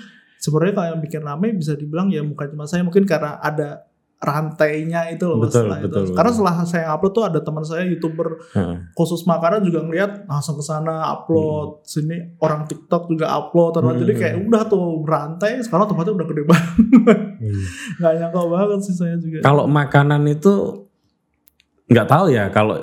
sebenarnya 0.40 0.74
kalau 0.74 0.88
yang 0.90 1.00
bikin 1.00 1.20
rame 1.20 1.48
bisa 1.53 1.72
dibilang 1.74 2.09
ya 2.09 2.24
bukan 2.24 2.48
cuma 2.50 2.64
saya 2.64 2.81
mungkin 2.81 3.05
karena 3.05 3.37
ada 3.38 3.85
rantainya 4.20 5.09
itu 5.09 5.24
loh 5.24 5.40
mas, 5.40 5.48
Betul, 5.48 5.64
setelah 5.64 5.79
itu. 5.79 5.87
betul, 5.88 6.03
karena 6.12 6.29
betul. 6.29 6.37
setelah 6.37 6.55
saya 6.66 6.87
upload 6.90 7.12
tuh 7.14 7.24
ada 7.24 7.40
teman 7.40 7.64
saya 7.64 7.83
youtuber 7.85 8.29
Heeh. 8.53 8.76
khusus 8.92 9.24
makanan 9.24 9.61
juga 9.62 9.81
ngeliat 9.81 10.29
langsung 10.29 10.57
ke 10.57 10.64
sana 10.66 11.09
upload 11.11 11.81
sini 11.85 12.37
orang 12.37 12.64
TikTok 12.64 13.09
juga 13.09 13.33
upload 13.33 13.70
terus 13.74 13.88
Hmm. 13.90 14.00
jadi 14.03 14.12
kayak 14.14 14.37
udah 14.44 14.62
tuh 14.66 15.00
berantai 15.00 15.61
sekarang 15.61 15.88
tempatnya 15.88 16.12
udah 16.14 16.26
gede 16.26 16.42
banget 16.53 16.74
Hmm. 17.40 17.64
nggak 17.96 18.12
nyangka 18.18 18.40
banget 18.46 18.81
sih 18.83 18.94
saya 18.94 19.16
juga 19.16 19.38
Kalau 19.40 19.64
makanan 19.64 20.22
itu 20.26 20.55
nggak 21.87 22.07
tahu 22.07 22.26
ya 22.29 22.44
kalau 22.48 22.76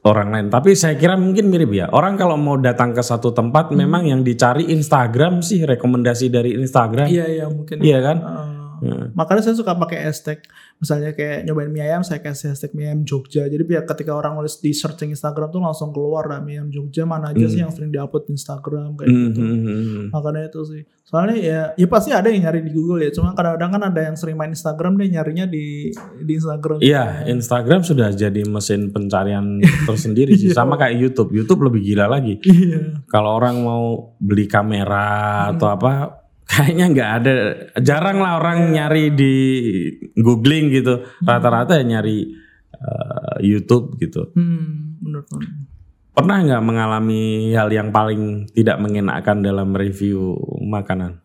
orang 0.00 0.28
lain. 0.32 0.46
Tapi 0.48 0.72
saya 0.72 0.96
kira 0.96 1.16
mungkin 1.16 1.52
mirip 1.52 1.70
ya. 1.70 1.86
Orang 1.92 2.16
kalau 2.16 2.40
mau 2.40 2.56
datang 2.56 2.96
ke 2.96 3.02
satu 3.04 3.30
tempat 3.30 3.68
memang 3.72 4.08
yang 4.08 4.20
dicari 4.24 4.68
Instagram 4.72 5.44
sih 5.44 5.60
rekomendasi 5.62 6.32
dari 6.32 6.56
Instagram. 6.56 7.06
iya 7.08 7.26
iya 7.28 7.46
mungkin 7.48 7.76
Iya 7.80 7.98
kan? 8.00 8.18
Uh, 8.20 8.58
Hmm. 8.80 9.12
makanya 9.12 9.44
saya 9.44 9.60
suka 9.60 9.76
pakai 9.76 10.08
hashtag 10.08 10.40
misalnya 10.80 11.12
kayak 11.12 11.44
nyobain 11.44 11.68
mie 11.68 11.84
ayam 11.84 12.00
saya 12.00 12.18
kasih 12.18 12.50
hashtag 12.50 12.72
mie 12.72 12.88
ayam 12.88 13.04
Jogja 13.04 13.44
jadi 13.44 13.60
biar 13.60 13.84
ketika 13.84 14.10
orang 14.10 14.32
nulis 14.32 14.56
di 14.56 14.72
searching 14.72 15.12
Instagram 15.12 15.48
tuh 15.48 15.60
langsung 15.60 15.92
keluar 15.92 16.24
lah 16.24 16.40
mie 16.40 16.56
ayam 16.56 16.68
Jogja 16.68 17.04
mana 17.04 17.30
aja 17.30 17.38
Hmm. 17.38 17.48
sih 17.48 17.60
yang 17.60 17.68
sering 17.68 17.90
diupload 17.90 18.24
di 18.24 18.32
Instagram 18.32 18.88
kayak 18.94 19.06
Hmm, 19.06 19.24
gitu 19.26 19.38
hmm, 19.38 19.58
hmm, 19.58 19.76
hmm. 19.86 20.04
makanya 20.08 20.42
itu 20.46 20.60
sih 20.64 20.82
soalnya 21.02 21.36
ya 21.36 21.60
ya 21.74 21.86
pasti 21.86 22.10
ada 22.10 22.26
yang 22.26 22.40
nyari 22.40 22.62
di 22.62 22.70
Google 22.70 23.02
ya 23.02 23.10
cuma 23.10 23.34
kadang-kadang 23.34 23.70
kan 23.70 23.82
ada 23.84 24.00
yang 24.00 24.14
sering 24.14 24.34
main 24.34 24.50
Instagram 24.50 24.94
deh 24.94 25.10
nyarinya 25.10 25.44
di 25.44 25.90
di 26.20 26.32
Instagram 26.32 26.78
Iya, 26.80 27.26
Instagram 27.26 27.82
sudah 27.82 28.08
jadi 28.10 28.40
mesin 28.42 28.88
pencarian 28.88 29.58
tersendiri 29.84 30.32
sih. 30.32 30.48
Iya. 30.48 30.56
Sama 30.56 30.74
kayak 30.74 30.96
YouTube. 30.96 31.34
YouTube 31.34 31.60
lebih 31.62 31.82
gila 31.82 32.06
lagi. 32.06 32.38
iya 32.40 33.02
Kalau 33.04 33.34
orang 33.34 33.58
mau 33.58 33.84
beli 34.16 34.46
kamera 34.46 35.50
atau 35.50 35.66
Hmm. 35.66 35.76
apa, 35.76 35.90
kayaknya 36.50 36.86
nggak 36.90 37.10
ada. 37.22 37.34
Jarang 37.78 38.18
lah 38.18 38.42
orang 38.42 38.74
nyari 38.74 39.14
di 39.14 39.34
googling 40.18 40.74
gitu. 40.74 41.06
Hmm. 41.06 41.26
Rata-rata 41.26 41.78
ya 41.78 41.84
nyari 41.86 42.26
eh, 42.74 43.36
YouTube 43.46 43.94
gitu. 44.02 44.34
hmm 44.34 44.98
bener. 45.00 45.22
Pernah 46.10 46.38
nggak 46.42 46.64
mengalami 46.66 47.54
hal 47.54 47.70
yang 47.70 47.94
paling 47.94 48.50
tidak 48.50 48.82
mengenakan 48.82 49.46
dalam 49.46 49.70
review 49.72 50.36
makanan? 50.58 51.22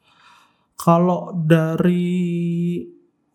Kalau 0.78 1.34
dari 1.34 2.86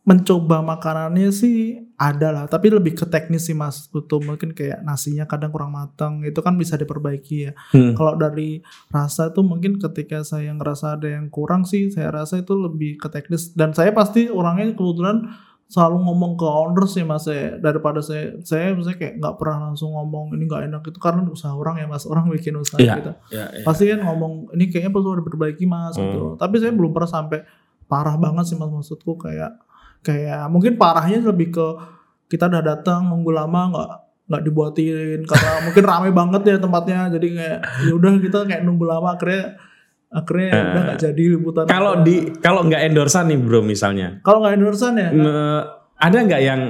mencoba 0.07 0.62
makanannya 0.62 1.29
sih 1.35 1.89
ada 2.00 2.32
lah, 2.32 2.44
tapi 2.48 2.72
lebih 2.72 2.96
ke 2.96 3.04
teknis 3.04 3.44
sih 3.44 3.52
mas. 3.52 3.92
Itu 3.92 4.16
mungkin 4.18 4.56
kayak 4.56 4.80
nasinya 4.80 5.28
kadang 5.28 5.52
kurang 5.52 5.76
matang, 5.76 6.24
itu 6.24 6.40
kan 6.40 6.56
bisa 6.56 6.80
diperbaiki 6.80 7.36
ya. 7.44 7.52
Hmm. 7.76 7.92
Kalau 7.92 8.16
dari 8.16 8.64
rasa 8.88 9.28
itu 9.28 9.44
mungkin 9.44 9.76
ketika 9.76 10.24
saya 10.24 10.48
ngerasa 10.50 10.96
ada 10.96 11.12
yang 11.12 11.28
kurang 11.28 11.68
sih, 11.68 11.92
saya 11.92 12.08
rasa 12.08 12.40
itu 12.40 12.56
lebih 12.56 12.96
ke 12.96 13.12
teknis. 13.12 13.52
Dan 13.52 13.76
saya 13.76 13.92
pasti 13.92 14.32
orangnya 14.32 14.72
kebetulan 14.72 15.28
selalu 15.68 16.02
ngomong 16.02 16.34
ke 16.34 16.42
owner 16.42 16.82
sih 16.90 17.06
mas 17.06 17.30
saya 17.30 17.54
daripada 17.62 18.02
saya 18.02 18.34
saya 18.42 18.74
misalnya 18.74 18.98
kayak 18.98 19.14
nggak 19.22 19.34
pernah 19.38 19.70
langsung 19.70 19.94
ngomong 19.94 20.34
ini 20.34 20.50
nggak 20.50 20.66
enak 20.66 20.82
itu 20.82 20.98
karena 20.98 21.22
usaha 21.30 21.54
orang 21.54 21.78
ya 21.78 21.86
mas 21.86 22.10
orang 22.10 22.26
bikin 22.26 22.58
usaha 22.58 22.82
Iya. 22.82 22.98
gitu 22.98 23.12
Ya, 23.30 23.44
ya. 23.54 23.62
pasti 23.62 23.86
kan 23.86 24.02
ngomong 24.02 24.50
ini 24.58 24.66
kayaknya 24.66 24.90
perlu 24.90 25.22
diperbaiki 25.22 25.70
mas 25.70 25.94
gitu. 25.94 26.34
Tapi 26.34 26.58
saya 26.58 26.74
belum 26.74 26.90
pernah 26.90 27.06
sampai 27.06 27.46
parah 27.86 28.18
banget 28.18 28.50
sih 28.50 28.58
mas 28.58 28.66
maksudku 28.66 29.14
kayak 29.14 29.62
kayak 30.00 30.48
mungkin 30.48 30.74
parahnya 30.74 31.20
lebih 31.20 31.52
ke 31.52 31.66
kita 32.26 32.46
udah 32.46 32.62
datang 32.62 33.10
nunggu 33.10 33.30
lama 33.30 33.60
nggak 33.70 33.90
nggak 34.30 34.42
dibuatin 34.46 35.18
karena 35.26 35.50
mungkin 35.66 35.84
rame 35.84 36.10
banget 36.10 36.42
ya 36.46 36.56
tempatnya 36.56 37.10
jadi 37.10 37.28
kayak 37.34 37.58
ya 37.84 37.92
udah 37.92 38.10
kita 38.18 38.38
kayak 38.46 38.62
nunggu 38.62 38.84
lama 38.86 39.18
akhirnya 39.18 39.58
akhirnya 40.10 40.46
ya 40.48 40.60
udah 40.70 40.82
nggak 40.86 41.00
jadi 41.00 41.22
liputan 41.36 41.64
Kalau 41.66 41.92
apa. 41.98 42.04
di 42.06 42.14
kalau 42.38 42.60
nggak 42.66 42.82
endorsean 42.86 43.26
nih 43.30 43.38
bro 43.38 43.60
misalnya, 43.62 44.18
kalau 44.22 44.42
nggak 44.42 44.54
endorsean 44.58 44.94
ya 44.98 45.08
me- 45.14 45.64
ada 46.00 46.18
nggak 46.18 46.42
yang 46.42 46.60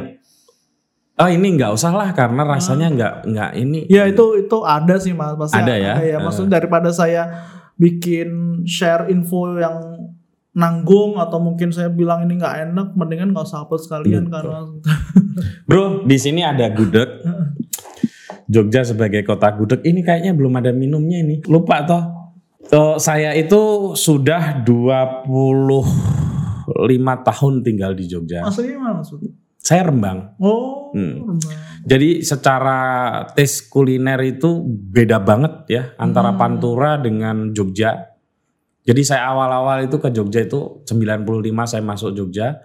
oh 1.16 1.28
ini 1.28 1.48
nggak 1.56 1.72
usah 1.72 1.92
lah 1.92 2.12
karena 2.12 2.42
rasanya 2.44 2.88
nggak 2.92 3.14
nggak 3.28 3.50
ini. 3.56 3.84
Ya 3.88 4.08
itu 4.08 4.40
itu 4.40 4.56
ada 4.64 4.96
sih 4.96 5.12
mas, 5.12 5.36
pasti 5.36 5.56
Ada 5.56 5.74
ya? 5.76 5.94
ya. 6.00 6.16
Maksudnya 6.20 6.56
daripada 6.60 6.88
saya 6.92 7.28
bikin 7.76 8.60
share 8.64 9.08
info 9.08 9.56
yang 9.56 9.99
nanggung 10.50 11.14
atau 11.14 11.38
mungkin 11.38 11.70
saya 11.70 11.86
bilang 11.88 12.26
ini 12.26 12.36
nggak 12.36 12.70
enak, 12.70 12.88
mendingan 12.98 13.30
nggak 13.30 13.46
usah 13.46 13.62
upload 13.62 13.82
sekalian 13.82 14.26
karena 14.26 14.66
Bro, 15.68 16.04
di 16.04 16.18
sini 16.18 16.42
ada 16.42 16.66
gudeg. 16.70 17.22
Jogja 18.50 18.82
sebagai 18.82 19.22
kota 19.22 19.54
gudeg 19.54 19.78
ini 19.86 20.02
kayaknya 20.02 20.34
belum 20.34 20.58
ada 20.58 20.74
minumnya 20.74 21.22
ini. 21.22 21.38
Lupa 21.46 21.86
toh. 21.86 22.02
Eh, 22.66 22.96
saya 22.98 23.30
itu 23.34 23.94
sudah 23.94 24.62
25 24.62 25.86
tahun 27.26 27.54
tinggal 27.62 27.94
di 27.94 28.10
Jogja. 28.10 28.42
aslinya 28.42 28.78
mana 28.78 28.94
maksudnya? 29.02 29.30
Saya 29.60 29.92
Rembang. 29.92 30.34
Oh, 30.42 30.90
Hmm. 30.90 31.38
Rembang. 31.38 31.54
Jadi 31.86 32.26
secara 32.26 32.80
tes 33.32 33.62
kuliner 33.62 34.18
itu 34.26 34.66
beda 34.66 35.22
banget 35.22 35.54
ya 35.70 35.82
antara 35.96 36.34
Pantura 36.34 36.98
dengan 36.98 37.54
Jogja. 37.54 38.09
Jadi 38.80 39.02
saya 39.04 39.28
awal-awal 39.28 39.84
itu 39.84 40.00
ke 40.00 40.08
Jogja 40.08 40.40
itu 40.44 40.82
95 40.88 41.26
saya 41.68 41.82
masuk 41.84 42.16
Jogja. 42.16 42.58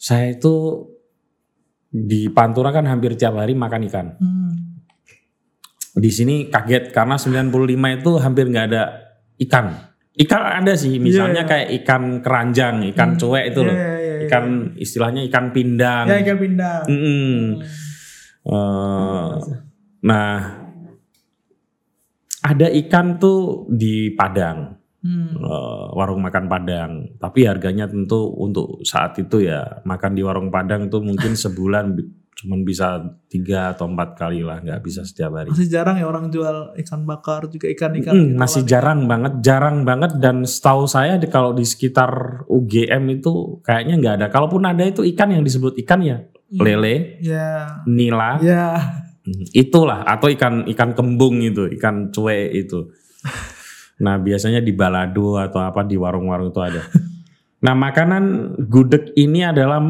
Saya 0.00 0.34
itu 0.34 0.86
di 1.90 2.30
Pantura 2.30 2.70
kan 2.70 2.86
hampir 2.86 3.14
tiap 3.14 3.38
hari 3.38 3.54
makan 3.54 3.86
ikan. 3.90 4.06
Hmm. 4.18 4.80
Di 5.94 6.10
sini 6.10 6.46
kaget 6.50 6.94
karena 6.94 7.18
95 7.18 7.98
itu 7.98 8.10
hampir 8.18 8.44
nggak 8.50 8.66
ada 8.70 8.82
ikan. 9.42 9.90
Ikan 10.10 10.42
ada 10.42 10.74
sih, 10.74 10.98
misalnya 10.98 11.46
Iya. 11.46 11.50
kayak 11.50 11.68
ikan 11.82 12.02
keranjang, 12.20 12.82
ikan 12.92 13.14
cuek 13.14 13.54
itu 13.54 13.60
loh. 13.62 13.72
Iya, 13.72 13.90
iya, 13.94 13.94
iya. 13.96 14.26
Ikan 14.26 14.44
istilahnya 14.76 15.22
ikan 15.30 15.44
pindang. 15.54 16.04
Ya 16.10 16.16
ikan 16.20 16.38
pindang. 16.38 16.82
Mm-mm. 16.90 17.62
Eh, 18.40 19.32
nah, 20.02 20.36
ada 22.40 22.66
ikan 22.84 23.20
tuh 23.20 23.68
di 23.70 24.12
Padang, 24.16 24.79
Hmm. 25.00 25.32
eh, 25.32 25.86
warung 25.96 26.20
makan 26.20 26.44
Padang. 26.46 26.92
Tapi 27.16 27.48
harganya 27.48 27.88
tentu 27.88 28.28
untuk 28.36 28.84
saat 28.84 29.16
itu 29.16 29.44
ya 29.44 29.80
makan 29.88 30.12
di 30.12 30.20
warung 30.20 30.52
Padang 30.52 30.92
tuh 30.92 31.00
mungkin 31.00 31.32
sebulan 31.44 31.96
cuman 32.40 32.64
bisa 32.64 33.04
tiga 33.28 33.76
atau 33.76 33.84
empat 33.84 34.16
kali 34.16 34.40
lah, 34.40 34.64
nggak 34.64 34.80
bisa 34.80 35.04
setiap 35.04 35.36
hari. 35.36 35.52
Masih 35.52 35.68
jarang 35.68 36.00
ya 36.00 36.08
orang 36.08 36.32
jual 36.32 36.72
ikan 36.72 37.04
bakar 37.04 37.52
juga 37.52 37.68
ikan-ikan. 37.68 38.16
Mm, 38.16 38.24
gitu 38.32 38.40
masih 38.40 38.62
jarang 38.64 39.04
banget, 39.04 39.44
jarang 39.44 39.84
banget 39.84 40.16
dan 40.16 40.48
setahu 40.48 40.88
saya 40.88 41.20
di, 41.20 41.28
kalau 41.28 41.52
di 41.52 41.68
sekitar 41.68 42.44
UGM 42.48 43.20
itu 43.20 43.60
kayaknya 43.60 43.94
nggak 44.00 44.14
ada. 44.20 44.26
Kalaupun 44.32 44.64
ada 44.64 44.80
itu 44.80 45.04
ikan 45.12 45.36
yang 45.36 45.44
disebut 45.44 45.76
ikan 45.84 46.00
ya 46.00 46.24
lele, 46.50 47.20
Ya, 47.22 47.78
nila, 47.86 48.40
ya. 48.42 48.74
Hmm, 49.20 49.44
Itulah 49.52 50.02
atau 50.08 50.32
ikan 50.32 50.64
ikan 50.72 50.96
kembung 50.96 51.44
itu, 51.44 51.68
ikan 51.76 52.08
cuek 52.08 52.56
itu. 52.56 52.88
Nah, 54.00 54.16
biasanya 54.16 54.58
di 54.58 54.72
balado 54.72 55.36
atau 55.36 55.60
apa 55.60 55.84
di 55.84 55.94
warung-warung 55.94 56.50
itu 56.50 56.60
ada. 56.60 56.82
Nah, 57.60 57.76
makanan 57.76 58.56
gudeg 58.72 59.12
ini 59.20 59.44
adalah 59.44 59.84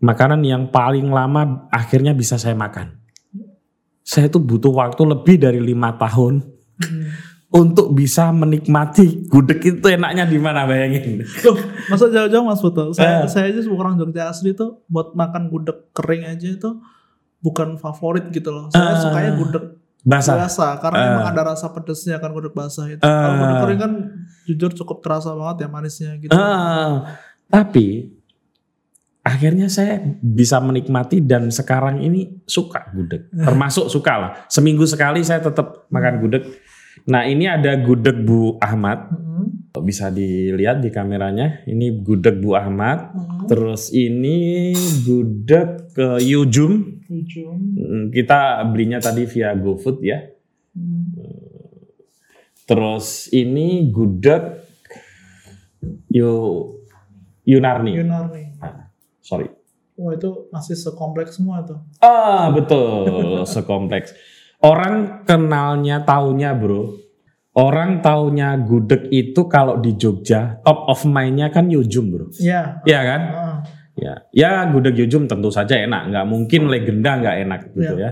makanan 0.00 0.40
yang 0.40 0.72
paling 0.72 1.12
lama 1.12 1.68
akhirnya 1.68 2.16
bisa 2.16 2.40
saya 2.40 2.56
makan. 2.56 2.96
Saya 4.00 4.32
itu 4.32 4.40
butuh 4.40 4.72
waktu 4.72 5.02
lebih 5.04 5.36
dari 5.36 5.60
lima 5.60 5.92
tahun 5.94 6.40
Hmm. 6.80 7.12
untuk 7.52 7.92
bisa 7.92 8.32
menikmati 8.32 9.28
gudeg 9.28 9.60
itu 9.60 9.84
enaknya 9.84 10.24
di 10.24 10.40
mana 10.40 10.64
bayangin. 10.64 11.20
Loh, 11.44 11.60
masa 11.92 12.08
jauh-jauh 12.08 12.48
Mas 12.48 12.64
Putu? 12.64 12.80
Eh. 12.88 12.96
Saya 12.96 13.28
saya 13.28 13.52
aja 13.52 13.60
orang 13.68 14.00
Jogja 14.00 14.32
asli 14.32 14.56
tuh 14.56 14.80
buat 14.88 15.12
makan 15.12 15.52
gudeg 15.52 15.92
kering 15.92 16.24
aja 16.24 16.48
itu 16.48 16.80
bukan 17.44 17.76
favorit 17.76 18.32
gitu 18.32 18.48
loh. 18.48 18.72
Saya 18.72 18.96
Eh. 18.96 19.00
sukanya 19.04 19.32
gudeg 19.36 19.64
Basah. 20.00 20.48
basah 20.48 20.72
karena 20.80 20.96
Eh. 20.96 21.08
emang 21.12 21.26
ada 21.28 21.42
rasa 21.52 21.68
pedesnya 21.68 22.16
kan 22.16 22.32
gudeg 22.32 22.56
basah 22.56 22.88
itu. 22.88 23.04
Kalau 23.04 23.34
gudeg 23.36 23.56
kering 23.60 23.80
kan 23.80 23.92
jujur 24.48 24.70
cukup 24.72 25.04
terasa 25.04 25.36
banget 25.36 25.64
ya 25.64 25.68
manisnya 25.68 26.16
gitu. 26.16 26.32
Ah, 26.32 27.20
tapi 27.46 28.08
akhirnya 29.20 29.68
saya 29.68 30.00
bisa 30.24 30.56
menikmati 30.58 31.20
dan 31.20 31.52
sekarang 31.52 32.00
ini 32.00 32.40
suka 32.48 32.88
gudeg. 32.90 33.28
Termasuk 33.28 33.92
suka 33.92 34.12
lah. 34.16 34.30
Seminggu 34.48 34.88
sekali 34.88 35.20
saya 35.20 35.44
tetap 35.44 35.84
makan 35.92 36.14
gudeg. 36.18 36.48
Nah 37.04 37.28
ini 37.28 37.44
ada 37.44 37.76
gudeg 37.76 38.24
Bu 38.24 38.56
Ahmad. 38.56 39.12
Hmm. 39.12 39.59
Bisa 39.78 40.10
dilihat 40.10 40.82
di 40.82 40.90
kameranya. 40.90 41.62
Ini 41.62 42.02
gudeg 42.02 42.42
Bu 42.42 42.58
Ahmad. 42.58 43.14
Hmm. 43.14 43.46
Terus 43.46 43.94
ini 43.94 44.74
gudeg 45.06 45.94
ke 45.94 46.18
Yujum. 46.18 46.98
Ujung. 47.10 47.58
Hmm, 47.78 48.04
Kita 48.10 48.62
belinya 48.66 48.98
tadi 48.98 49.26
via 49.30 49.54
GoFood 49.54 50.02
ya. 50.02 50.18
Hmm. 50.74 51.14
Terus 52.66 53.30
ini 53.30 53.86
gudeg 53.90 54.62
Yu 56.10 56.30
Yunarni. 57.46 57.92
Yunarni. 57.98 58.42
Ah, 58.62 58.90
sorry. 59.22 59.50
Wah 60.00 60.16
itu 60.16 60.48
masih 60.48 60.78
sekompleks 60.78 61.36
semua 61.36 61.60
tuh. 61.66 61.82
Ah 62.00 62.48
betul, 62.54 63.42
sekompleks. 63.52 64.14
Orang 64.60 65.24
kenalnya 65.26 66.04
taunya 66.04 66.54
bro. 66.54 66.94
Orang 67.50 67.98
taunya 67.98 68.54
gudeg 68.54 69.10
itu 69.10 69.50
kalau 69.50 69.82
di 69.82 69.98
Jogja 69.98 70.62
top 70.62 70.86
of 70.86 71.02
mind-nya 71.02 71.50
kan 71.50 71.66
Yujum 71.66 72.06
bro. 72.14 72.30
Iya. 72.38 72.78
Iya 72.86 73.00
kan? 73.02 73.22
Ah. 73.34 73.58
Ya, 73.98 74.14
ya 74.30 74.50
gudeg 74.70 74.94
Yujum 74.94 75.26
tentu 75.26 75.50
saja 75.50 75.74
enak. 75.74 76.14
Nggak 76.14 76.26
mungkin 76.30 76.70
legenda 76.70 77.18
nggak 77.18 77.36
enak 77.42 77.60
gitu 77.74 77.94
ya. 77.98 78.10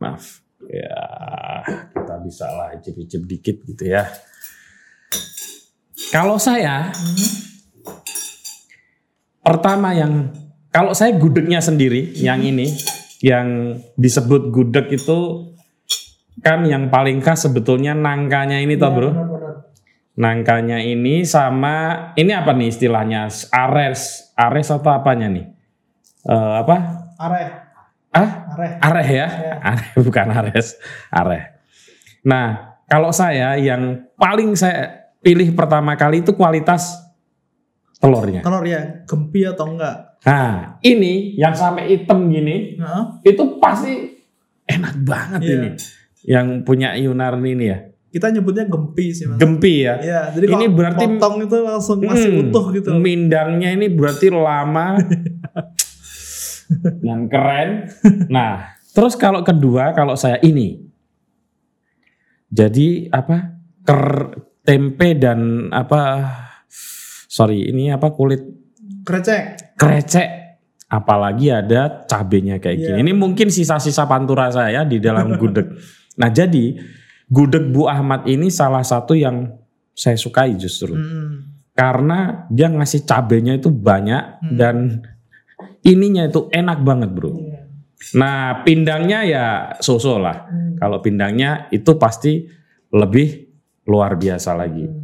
Maaf. 0.00 0.40
Ya 0.64 1.04
kita 1.92 2.14
bisa 2.24 2.48
lah 2.48 2.72
icip-icip 2.80 3.22
dikit 3.28 3.56
gitu 3.68 3.84
ya. 3.92 4.08
Kalau 6.08 6.40
saya 6.40 6.88
pertama 9.44 9.92
yang 9.92 10.32
kalau 10.72 10.96
saya 10.96 11.12
gudegnya 11.20 11.60
sendiri 11.60 12.16
yang 12.16 12.40
ini 12.40 12.72
yang 13.20 13.78
disebut 14.00 14.48
gudeg 14.48 14.88
itu 14.96 15.52
kan 16.40 16.64
yang 16.64 16.88
paling 16.88 17.18
khas 17.18 17.44
sebetulnya 17.44 17.92
nangkanya 17.92 18.58
ini 18.58 18.74
toh 18.74 18.90
bro 18.90 19.08
Benar-benar. 19.08 19.54
nangkanya 20.14 20.78
ini 20.78 21.22
sama 21.22 21.74
ini 22.14 22.30
apa 22.30 22.50
nih 22.50 22.68
istilahnya 22.68 23.26
ares 23.50 24.00
ares 24.34 24.68
atau 24.68 24.90
apanya 24.90 25.28
nih 25.28 25.46
Eh, 26.24 26.32
apa 26.56 26.76
Areh. 27.18 27.48
ah 28.10 28.30
Areh. 28.50 28.70
areh 28.80 29.08
ya 29.12 29.26
Ya. 29.28 29.54
areh 29.70 29.88
bukan 29.98 30.26
ares 30.32 30.80
areh 31.08 31.52
nah 32.22 32.46
kalau 32.84 33.10
saya 33.10 33.54
yang 33.54 34.08
paling 34.14 34.54
saya 34.54 34.88
pilih 35.20 35.52
pertama 35.52 35.92
kali 35.94 36.20
itu 36.20 36.32
kualitas 36.32 36.96
telurnya 37.96 38.40
Telur 38.40 38.60
ya, 38.62 39.04
gempi 39.04 39.44
atau 39.44 39.68
enggak? 39.70 40.20
nah 40.22 40.80
ini 40.80 41.36
yang 41.36 41.52
sampai 41.52 41.88
hitam 41.90 42.24
gini 42.26 42.76
Nah, 42.76 43.20
itu 43.20 43.44
pasti 43.56 44.24
enak 44.64 44.94
banget 45.00 45.40
Iya. 45.40 45.52
ini 45.54 45.68
yang 46.24 46.60
punya 46.62 46.92
Yunarni 46.94 47.52
ini 47.52 47.66
ya 47.66 47.78
kita 48.08 48.30
nyebutnya 48.30 48.64
gempi 48.64 49.10
sih 49.10 49.26
mas. 49.26 49.36
gempi 49.36 49.82
ya 49.82 49.98
Iya, 49.98 50.20
jadi 50.32 50.46
Ini 50.46 50.54
kalau 50.62 50.70
berarti- 50.72 51.06
potong 51.10 51.36
itu 51.42 51.56
langsung 51.60 51.98
masih 52.00 52.30
Hmm, 52.30 52.42
utuh 52.46 52.64
gitu. 52.70 52.88
Mindangnya 52.94 53.68
ini 53.70 53.86
berarti 53.88 54.30
lama 54.30 54.94
dan 57.04 57.26
keren. 57.26 57.90
Nah, 58.28 58.52
terus 58.88 59.14
kalau 59.14 59.42
kedua 59.42 59.90
kalau 59.92 60.14
saya 60.14 60.38
ini, 60.40 60.78
jadi 62.46 63.10
apa 63.10 63.50
ker 63.82 64.04
tempe 64.62 65.12
dan 65.14 65.40
apa 65.68 66.30
sorry 67.26 67.68
ini 67.68 67.90
apa 67.90 68.08
kulit 68.10 68.40
Krecek. 69.02 69.74
krecek 69.76 70.28
apalagi 70.86 71.50
ada 71.50 72.06
cabenya 72.06 72.56
kayak 72.56 72.78
Iya. 72.78 72.86
gini. 72.88 72.98
Ini 73.02 73.12
mungkin 73.12 73.50
sisa-sisa 73.50 74.06
pantura 74.06 74.48
saya 74.48 74.86
di 74.86 74.96
dalam 74.96 75.34
gudeg. 75.34 75.66
nah, 76.16 76.30
jadi 76.30 76.78
gudeg 77.28 77.70
Bu 77.72 77.88
Ahmad 77.88 78.28
ini 78.28 78.52
salah 78.52 78.82
satu 78.84 79.16
yang 79.16 79.54
saya 79.94 80.18
sukai 80.18 80.54
justru. 80.58 80.94
Hmm. 80.94 81.54
Karena 81.74 82.46
dia 82.50 82.70
ngasih 82.70 83.02
cabenya 83.02 83.58
itu 83.58 83.70
banyak 83.70 84.42
Hmm. 84.42 84.54
dan 84.54 84.76
ininya 85.82 86.26
itu 86.26 86.46
enak 86.50 86.82
banget, 86.82 87.10
Bro. 87.10 87.34
Iya. 87.34 87.60
Nah, 88.14 88.62
pindangnya 88.62 89.20
ya 89.24 89.44
so-so 89.80 90.20
lah. 90.20 90.46
Hmm. 90.46 90.76
Kalau 90.78 91.00
pindangnya 91.00 91.66
itu 91.72 91.96
pasti 91.96 92.46
lebih 92.94 93.50
luar 93.88 94.14
biasa 94.14 94.54
lagi. 94.54 94.86
Hmm. 94.86 95.02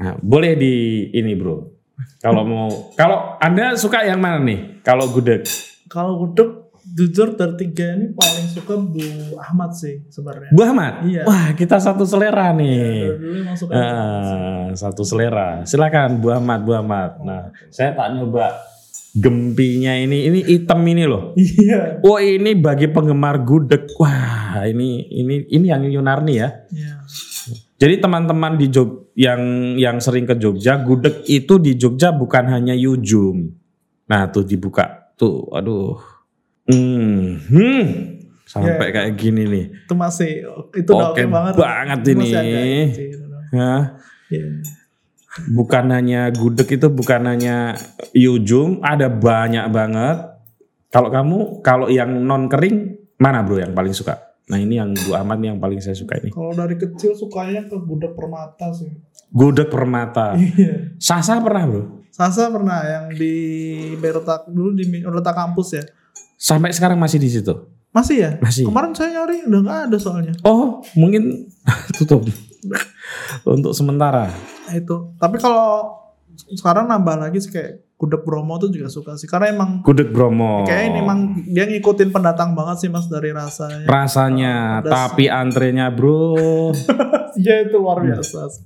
Nah, 0.00 0.14
boleh 0.20 0.52
di 0.56 0.74
ini, 1.14 1.32
Bro. 1.36 1.80
Kalau 2.20 2.42
mau 2.48 2.68
kalau 2.96 3.36
Anda 3.40 3.76
suka 3.76 4.04
yang 4.04 4.20
mana 4.20 4.40
nih? 4.40 4.80
Kalau 4.80 5.08
gudeg. 5.12 5.44
Kalau 5.88 6.16
gudeg 6.24 6.48
jujur 6.90 7.34
tiga 7.34 7.86
ini 7.94 8.12
paling 8.12 8.46
suka 8.50 8.74
Bu 8.76 9.38
Ahmad 9.38 9.70
sih 9.74 10.02
sebenarnya. 10.10 10.50
Bu 10.50 10.62
Ahmad. 10.66 11.06
Iya. 11.06 11.22
Wah, 11.24 11.54
kita 11.54 11.78
satu 11.78 12.02
selera 12.02 12.50
nih. 12.54 13.14
dulu 13.16 13.36
emang 13.40 13.56
suka. 13.56 13.72
Ah, 13.74 14.64
satu 14.74 15.02
selera. 15.06 15.62
Silakan 15.62 16.18
Bu 16.18 16.34
Ahmad, 16.34 16.66
Bu 16.66 16.74
Ahmad. 16.74 17.22
Nah, 17.22 17.54
saya 17.70 17.94
tak 17.94 18.18
nyoba 18.18 18.50
gempinya 19.14 19.94
ini. 19.94 20.26
Ini 20.26 20.38
hitam 20.46 20.82
ini 20.86 21.04
loh. 21.06 21.34
Iya. 21.38 22.02
Oh, 22.02 22.18
ini 22.18 22.54
bagi 22.58 22.90
penggemar 22.90 23.42
gudeg. 23.46 23.86
Wah, 23.98 24.66
ini 24.66 25.06
ini 25.10 25.46
ini 25.50 25.66
yang 25.70 25.86
Yunarni 25.86 26.34
ya. 26.38 26.48
Iya. 26.70 26.94
Jadi 27.80 27.96
teman-teman 27.96 28.60
di 28.60 28.68
Jog 28.68 29.16
yang 29.16 29.40
yang 29.80 29.96
sering 30.04 30.28
ke 30.28 30.36
Jogja, 30.36 30.76
gudeg 30.84 31.24
itu 31.24 31.56
di 31.56 31.80
Jogja 31.80 32.12
bukan 32.12 32.44
hanya 32.52 32.76
Yujum. 32.76 33.56
Nah, 34.10 34.28
tuh 34.28 34.44
dibuka. 34.44 35.14
Tuh, 35.16 35.48
aduh. 35.54 36.09
Hmm, 36.70 37.18
hmm. 37.50 37.82
Sampai 38.46 38.90
Iya. 38.90 38.94
kayak 38.94 39.12
gini 39.14 39.42
nih. 39.46 39.64
Itu 39.86 39.94
masih 39.94 40.42
itu 40.74 40.90
Oke 40.90 41.22
oke 41.22 41.22
banget. 41.26 41.54
banget 41.54 42.00
ini. 42.08 42.28
Hah? 43.50 43.82
Iya. 44.30 44.46
bukan 45.54 45.94
hanya 45.94 46.26
gudeg 46.34 46.66
itu 46.66 46.90
bukan 46.90 47.22
hanya 47.22 47.78
Yujum, 48.10 48.82
ada 48.82 49.06
banyak 49.06 49.70
banget. 49.70 50.18
Kalau 50.90 51.06
kamu 51.06 51.62
kalau 51.62 51.86
yang 51.86 52.10
non 52.26 52.50
kering 52.50 52.98
mana 53.14 53.46
bro 53.46 53.62
yang 53.62 53.70
paling 53.70 53.94
suka? 53.94 54.18
Nah 54.50 54.58
ini 54.58 54.82
yang 54.82 54.90
Bu 54.90 55.14
Ahmad 55.14 55.38
yang 55.38 55.62
paling 55.62 55.78
saya 55.78 55.94
suka 55.94 56.18
ini. 56.18 56.34
Kalau 56.34 56.50
dari 56.50 56.74
kecil 56.74 57.14
sukanya 57.14 57.62
ke 57.70 57.78
gudeg 57.78 58.18
permata 58.18 58.74
sih. 58.74 58.90
Gudeg 59.30 59.70
permata. 59.70 60.34
Iya. 60.58 60.98
Sasa 60.98 61.38
pernah 61.38 61.62
bro? 61.70 61.82
Sasa 62.10 62.50
pernah 62.50 62.82
yang 62.82 63.14
di 63.14 63.34
Berta 64.02 64.42
dulu 64.50 64.74
di 64.74 64.82
Berta 64.90 65.30
kampus 65.30 65.78
ya. 65.78 65.84
Sampai 66.40 66.72
sekarang 66.72 66.96
masih 66.96 67.20
di 67.20 67.28
situ. 67.28 67.52
Masih 67.92 68.16
ya? 68.16 68.30
Masih. 68.40 68.64
Kemarin 68.64 68.96
saya 68.96 69.12
nyari 69.12 69.44
udah 69.44 69.60
nggak 69.60 69.80
ada 69.92 69.96
soalnya. 70.00 70.32
Oh 70.40 70.80
mungkin 70.96 71.52
tutup 72.00 72.24
untuk 73.44 73.76
sementara. 73.76 74.32
Nah, 74.64 74.74
itu. 74.74 75.12
Tapi 75.20 75.36
kalau 75.36 76.00
sekarang 76.56 76.88
nambah 76.88 77.20
lagi 77.20 77.44
sih 77.44 77.52
kayak 77.52 77.92
gudeg 78.00 78.24
Bromo 78.24 78.56
tuh 78.56 78.72
juga 78.72 78.88
suka 78.88 79.20
sih. 79.20 79.28
Karena 79.28 79.52
emang 79.52 79.84
Gudeg 79.84 80.08
Bromo. 80.08 80.64
kayak 80.64 80.84
ini 80.88 80.98
emang 81.04 81.18
dia 81.44 81.68
ngikutin 81.68 82.08
pendatang 82.08 82.56
banget 82.56 82.86
sih 82.86 82.88
mas 82.88 83.04
dari 83.12 83.36
rasanya. 83.36 83.84
rasanya, 83.84 84.54
Pedas. 84.80 84.92
tapi 84.96 85.24
antrenya 85.28 85.92
bro. 85.92 86.72
Iya 87.36 87.54
itu 87.68 87.76
luar 87.76 88.00
biasa. 88.00 88.48
sih. 88.48 88.64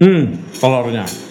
Hmm, 0.00 0.32
telurnya. 0.58 1.29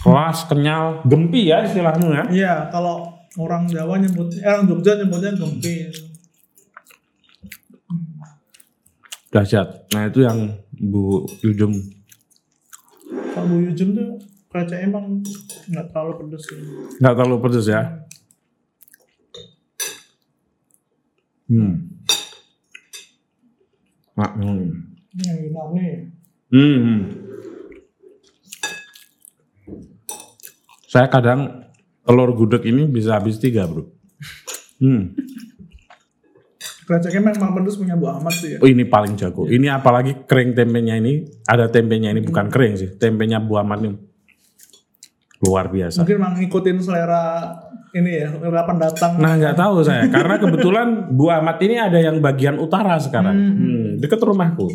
Keras, 0.00 0.48
kenyal, 0.48 1.04
gempi 1.04 1.52
ya 1.52 1.60
istilahnya 1.64 2.08
ya. 2.08 2.24
Iya 2.32 2.54
kalau 2.72 3.12
orang 3.36 3.68
Jawa 3.68 4.00
nyebutnya, 4.00 4.40
eh, 4.40 4.52
orang 4.56 4.66
Jogja 4.66 4.92
nyebutnya 4.96 5.36
gempi. 5.36 5.92
Dahsyat. 9.30 9.92
Nah 9.94 10.10
itu 10.10 10.24
yang 10.24 10.56
Bu 10.74 11.28
Yujum. 11.44 11.76
Kalau 13.36 13.46
Bu 13.46 13.56
Yujum 13.70 13.94
tuh 13.94 14.08
krecek 14.50 14.88
emang 14.88 15.22
nggak 15.70 15.86
terlalu 15.94 16.12
pedes 16.26 16.42
sih. 16.48 16.58
Nggak 16.98 17.14
terlalu 17.14 17.36
pedes 17.44 17.66
ya. 17.70 17.82
Hmm. 21.50 21.90
Nah, 24.14 24.30
hmm. 24.38 24.70
Yang 25.18 25.38
nih. 25.74 25.92
Hmm. 26.50 27.29
Saya 30.90 31.06
kadang 31.06 31.70
telur 32.02 32.34
gudeg 32.34 32.66
ini 32.66 32.82
bisa 32.90 33.14
habis 33.14 33.38
tiga 33.38 33.62
bro. 33.70 33.86
Hmm. 34.82 35.14
Kreceknya 36.82 37.30
memang 37.30 37.54
pedes 37.54 37.78
punya 37.78 37.94
Bu 37.94 38.10
Ahmad 38.10 38.34
sih 38.34 38.56
ya. 38.56 38.58
Oh 38.58 38.66
ini 38.66 38.82
paling 38.82 39.14
jago. 39.14 39.46
Ini 39.46 39.70
apalagi 39.70 40.26
kering 40.26 40.58
tempenya 40.58 40.98
ini. 40.98 41.22
Ada 41.46 41.70
tempenya 41.70 42.10
ini 42.10 42.26
bukan 42.26 42.50
kering 42.50 42.74
sih. 42.74 42.88
Tempenya 42.98 43.38
buah 43.38 43.62
ini 43.78 43.94
luar 45.46 45.70
biasa. 45.70 46.02
Mungkin 46.02 46.16
memang 46.18 46.34
ngikutin 46.42 46.76
selera 46.82 47.54
ini 47.94 48.10
ya, 48.26 48.28
selera 48.34 48.66
pendatang. 48.66 49.22
Nah 49.22 49.38
nggak 49.38 49.54
tahu 49.54 49.86
saya 49.86 50.10
karena 50.10 50.42
kebetulan 50.42 51.14
Bu 51.14 51.30
Ahmad 51.30 51.62
ini 51.62 51.78
ada 51.78 52.02
yang 52.02 52.18
bagian 52.18 52.58
utara 52.58 52.98
sekarang. 52.98 53.38
Hmm, 53.38 53.86
deket 54.02 54.18
rumahku. 54.18 54.66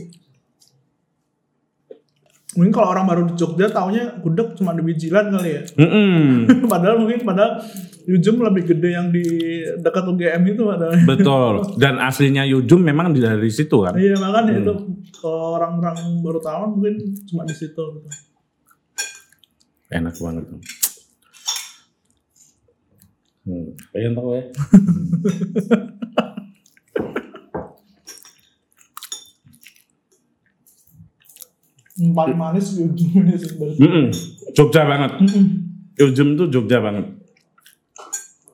Mungkin 2.56 2.72
kalau 2.72 2.88
orang 2.96 3.04
baru 3.04 3.22
di 3.28 3.36
Jogja 3.36 3.68
taunya 3.68 4.16
gudeg 4.24 4.56
cuma 4.56 4.72
di 4.72 4.80
Wijilan 4.80 5.28
kali 5.28 5.50
ya. 5.60 5.62
Mm-mm. 5.76 6.48
padahal 6.72 7.04
mungkin 7.04 7.28
padahal 7.28 7.60
Yujum 8.06 8.38
lebih 8.38 8.70
gede 8.70 8.90
yang 8.94 9.10
di 9.10 9.26
dekat 9.82 10.06
UGM 10.08 10.56
itu 10.56 10.64
padahal. 10.64 10.94
Betul. 11.04 11.54
Dan 11.82 12.00
aslinya 12.00 12.48
Yujum 12.48 12.80
memang 12.80 13.12
dari 13.12 13.52
situ 13.52 13.84
kan. 13.84 13.98
Iya 14.00 14.16
makanya 14.22 14.62
itu 14.62 14.74
kalau 15.20 15.60
orang-orang 15.60 16.24
baru 16.24 16.40
tahu 16.40 16.80
mungkin 16.80 16.96
cuma 17.28 17.44
di 17.44 17.56
situ. 17.58 17.76
Gitu. 17.76 18.10
Enak 19.92 20.16
banget. 20.16 20.46
Hmm, 23.46 23.78
pengen 23.94 24.14
tahu 24.18 24.30
ya? 24.38 24.44
Paling 31.96 32.36
manis 32.36 32.76
Yujum 32.76 33.24
ini 33.24 33.40
sebenarnya. 33.40 33.80
Mm-mm. 33.80 34.06
Jogja 34.52 34.84
banget. 34.84 35.12
Mm-mm. 35.24 35.46
Yujum 35.96 36.36
tuh 36.36 36.48
Jogja 36.52 36.84
banget. 36.84 37.08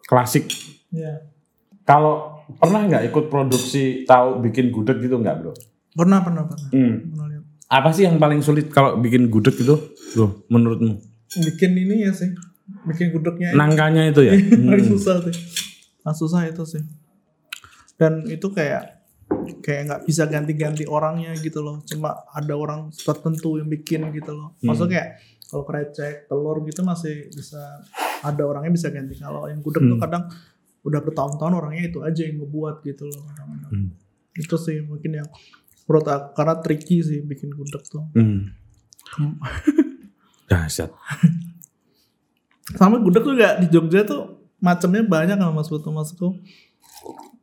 Klasik. 0.05 0.45
Iya. 0.93 1.25
Kalau 1.81 2.45
pernah 2.61 2.85
nggak 2.85 3.09
ikut 3.09 3.25
produksi 3.27 4.05
tahu 4.05 4.45
bikin 4.45 4.69
gudeg 4.69 5.01
gitu 5.01 5.17
nggak 5.17 5.41
bro? 5.41 5.51
Pernah 5.91 6.21
pernah 6.21 6.43
pernah. 6.45 6.69
Hmm. 6.69 6.95
Pernah 7.09 7.25
lihat. 7.33 7.43
Apa 7.65 7.89
sih 7.89 8.03
yang 8.05 8.21
paling 8.21 8.43
sulit 8.43 8.69
kalau 8.69 8.99
bikin 8.99 9.31
gudeg 9.31 9.57
itu, 9.57 9.73
bro? 10.13 10.45
Menurutmu? 10.47 11.01
Bikin 11.33 11.71
ini 11.73 12.05
ya 12.05 12.13
sih. 12.13 12.29
Bikin 12.85 13.09
gudegnya 13.11 13.51
itu 13.51 13.57
Nangkanya 13.57 14.03
itu 14.05 14.21
ya? 14.21 14.37
paling 14.69 14.85
Hmm. 14.85 14.93
susah 14.93 15.17
sih. 15.25 15.35
Nah, 16.05 16.13
susah 16.13 16.41
itu 16.45 16.61
sih. 16.67 16.83
Dan 17.97 18.21
itu 18.27 18.53
kayak 18.53 19.00
kayak 19.59 19.81
nggak 19.91 20.01
bisa 20.07 20.23
ganti-ganti 20.31 20.87
orangnya 20.87 21.35
gitu 21.35 21.59
loh. 21.59 21.83
Cuma 21.83 22.23
ada 22.31 22.53
orang 22.55 22.93
tertentu 22.95 23.59
yang 23.59 23.67
bikin 23.67 24.07
gitu 24.15 24.31
loh. 24.31 24.55
Maksudnya 24.63 24.91
kayak 24.95 25.09
kalau 25.51 25.63
krecek, 25.67 26.31
telur 26.31 26.63
gitu 26.63 26.79
masih 26.87 27.27
bisa 27.27 27.59
ada 28.23 28.43
orangnya 28.47 28.71
bisa 28.71 28.87
ganti. 28.87 29.19
Kalau 29.19 29.51
yang 29.51 29.59
gudeg 29.59 29.83
tuh 29.83 29.99
kadang 29.99 30.23
udah 30.81 30.99
bertahun-tahun 31.03 31.53
orangnya 31.53 31.83
itu 31.91 31.99
aja 32.01 32.21
yang 32.23 32.39
ngebuat 32.39 32.79
gitu 32.87 33.03
loh. 33.11 33.21
kadang-kadang. 33.27 33.71
Hmm. 33.75 33.89
Itu 34.39 34.55
sih 34.55 34.79
mungkin 34.79 35.11
yang 35.19 35.27
menurut 35.85 36.07
aku 36.07 36.27
karena 36.39 36.55
tricky 36.63 37.03
sih 37.03 37.19
bikin 37.19 37.51
gudeg 37.51 37.83
tuh. 37.83 38.07
Hmm. 38.15 38.55
Dahsyat. 40.49 40.95
Sama 42.79 43.03
gudeg 43.03 43.27
juga 43.27 43.59
di 43.59 43.67
Jogja 43.67 44.07
tuh 44.07 44.39
macamnya 44.63 45.03
banyak 45.03 45.35
kan 45.35 45.51
Mas 45.51 45.67
Putu 45.67 45.91
maksudku. 45.91 46.39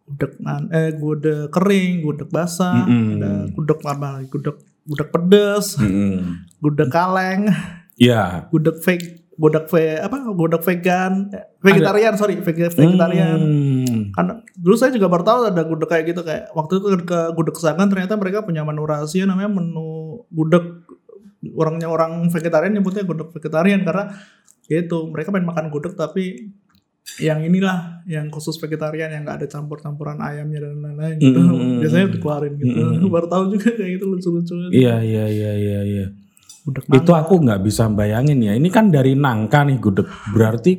Gudeg 0.09 0.33
nan 0.41 0.73
eh 0.73 0.97
gudeg 0.97 1.53
kering, 1.53 2.01
gudeg 2.01 2.33
basah, 2.33 2.89
Mm-mm. 2.89 3.21
ada 3.21 3.31
gudeg 3.53 3.79
apa? 3.85 4.25
Gudeg 4.25 4.57
gudeg 4.89 5.09
pedes, 5.13 5.77
Mm-mm. 5.77 6.49
gudeg 6.59 6.89
kaleng, 6.89 7.53
Ya. 8.01 8.49
gudeg 8.49 8.81
fake, 8.81 9.29
gudeg 9.37 9.69
ve 9.69 10.01
apa? 10.01 10.17
Gudeg 10.33 10.65
vegan, 10.65 11.29
vegetarian 11.61 12.17
sorry, 12.17 12.41
vege- 12.41 12.73
vegetarian. 12.73 13.37
Hmm. 13.37 14.01
Karena 14.17 14.41
dulu 14.57 14.75
saya 14.81 14.97
juga 14.97 15.13
baru 15.13 15.29
tahu 15.29 15.39
ada 15.53 15.63
gudeg 15.63 15.89
kayak 15.93 16.05
gitu 16.09 16.25
kayak 16.25 16.49
waktu 16.57 16.81
itu 16.81 16.87
ke, 17.05 17.21
gudeg 17.37 17.53
Kesagan 17.53 17.93
ternyata 17.93 18.17
mereka 18.17 18.49
punya 18.49 18.65
menu 18.65 18.89
rahasia 18.89 19.29
namanya 19.29 19.61
menu 19.61 20.25
gudeg 20.33 20.89
orangnya 21.55 21.87
orang 21.87 22.33
vegetarian 22.33 22.73
nyebutnya 22.73 23.05
gudeg 23.05 23.29
vegetarian 23.31 23.85
karena 23.85 24.11
itu 24.69 24.99
mereka 25.09 25.33
pengen 25.33 25.49
makan 25.49 25.69
gudeg 25.69 25.95
tapi 25.95 26.53
yang 27.19 27.41
inilah 27.43 28.05
yang 28.05 28.29
khusus 28.29 28.61
vegetarian 28.61 29.11
yang 29.11 29.25
nggak 29.27 29.43
ada 29.43 29.49
campur-campuran 29.49 30.21
ayamnya 30.21 30.69
dan 30.69 30.79
lain-lain 30.79 31.17
gitu 31.19 31.41
Mm. 31.41 31.81
biasanya 31.83 32.07
dikeluarin 32.15 32.53
gitu 32.61 32.79
baru 33.15 33.27
tahu 33.27 33.43
juga 33.57 33.69
kayak 33.75 33.91
gitu 33.99 34.05
lucu-lucu 34.07 34.53
Iya, 34.71 35.01
iya, 35.03 35.25
iya, 35.27 35.53
iya, 35.57 35.81
iya. 35.83 36.07
gudeg 36.63 36.85
Itu 36.93 37.17
aku 37.17 37.41
nggak 37.43 37.65
bisa 37.65 37.89
bayangin 37.89 38.45
ya. 38.45 38.53
Ini 38.53 38.69
kan 38.69 38.93
dari 38.93 39.17
nangka 39.17 39.65
nih 39.65 39.81
gudeg. 39.81 40.05
Berarti 40.37 40.77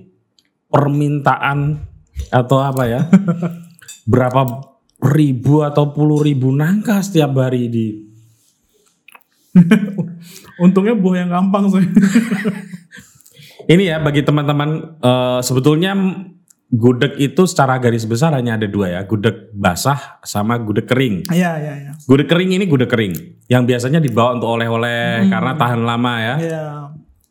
permintaan 0.69 1.81
atau 2.29 2.57
apa 2.61 2.83
ya? 2.85 3.01
berapa 4.11 4.41
ribu 5.01 5.65
atau 5.65 5.89
puluh 5.89 6.21
ribu 6.21 6.53
nangka 6.53 7.01
setiap 7.01 7.33
hari 7.41 7.71
di 7.73 7.85
untungnya 10.63 10.93
buah 10.93 11.25
yang 11.25 11.31
gampang 11.33 11.73
sih 11.73 11.85
Ini 13.69 13.83
ya 13.85 13.97
bagi 14.01 14.25
teman-teman 14.25 14.69
eh, 14.97 15.39
sebetulnya 15.39 15.93
gudeg 16.69 17.17
itu 17.17 17.45
secara 17.45 17.77
garis 17.77 18.05
besar 18.05 18.33
hanya 18.33 18.53
ada 18.53 18.65
dua 18.65 18.89
ya, 18.89 19.01
gudeg 19.01 19.49
basah 19.51 20.21
sama 20.21 20.57
gudeg 20.57 20.85
kering. 20.85 21.25
iya 21.29 21.57
iya 21.57 21.73
iya 21.79 21.91
Gudeg 22.05 22.25
kering 22.25 22.53
ini 22.53 22.65
gudeg 22.65 22.85
kering 22.85 23.13
yang 23.45 23.65
biasanya 23.65 23.97
dibawa 23.97 24.37
untuk 24.37 24.53
oleh-oleh 24.53 25.25
karena 25.27 25.51
tahan 25.53 25.81
lama 25.81 26.13
ya. 26.17 26.35
iya 26.37 26.63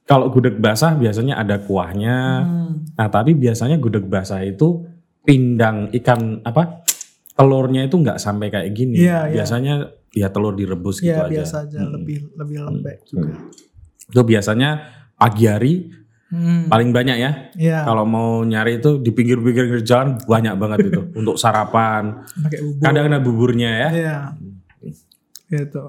kalau 0.03 0.33
gudeg 0.33 0.57
basah 0.57 0.97
biasanya 0.97 1.37
ada 1.37 1.61
kuahnya. 1.61 2.17
Hmm. 2.41 2.73
Nah, 2.97 3.09
tapi 3.13 3.37
biasanya 3.37 3.77
gudeg 3.77 4.09
basah 4.09 4.41
itu 4.41 4.89
pindang 5.21 5.93
ikan 5.93 6.41
apa? 6.43 6.81
Telurnya 7.37 7.85
itu 7.85 7.95
nggak 7.95 8.17
sampai 8.17 8.49
kayak 8.49 8.73
gini. 8.73 8.99
Iya, 8.99 9.29
iya. 9.29 9.35
biasanya 9.39 9.75
ya 10.11 10.33
telur 10.33 10.57
direbus 10.57 10.99
gitu 10.99 11.13
Ya 11.13 11.29
aja. 11.29 11.31
biasa 11.31 11.57
aja 11.69 11.79
Mm. 11.85 11.91
lebih 11.95 12.19
lebih 12.35 12.59
lembek 12.65 12.99
juga. 13.05 13.37
Itu 14.09 14.23
biasanya 14.25 14.71
pagi 15.15 15.45
hari 15.45 15.75
Hmm. 16.29 16.69
paling 16.69 16.93
banyak 16.93 17.17
ya. 17.17 17.31
Iya. 17.57 17.79
Kalau 17.89 18.05
mau 18.05 18.45
nyari 18.45 18.85
itu 18.85 19.01
di 19.01 19.17
pinggir-pinggir 19.17 19.81
jalan 19.81 20.21
banyak 20.29 20.61
banget 20.61 20.79
itu 20.93 21.01
untuk 21.25 21.41
sarapan. 21.41 22.21
Pakai 22.45 22.61
bubur. 22.61 22.83
Kadang 22.85 23.05
ada 23.09 23.19
buburnya 23.21 23.71
ya. 23.73 23.89
Iya. 23.89 24.17
Gitu. 25.49 25.83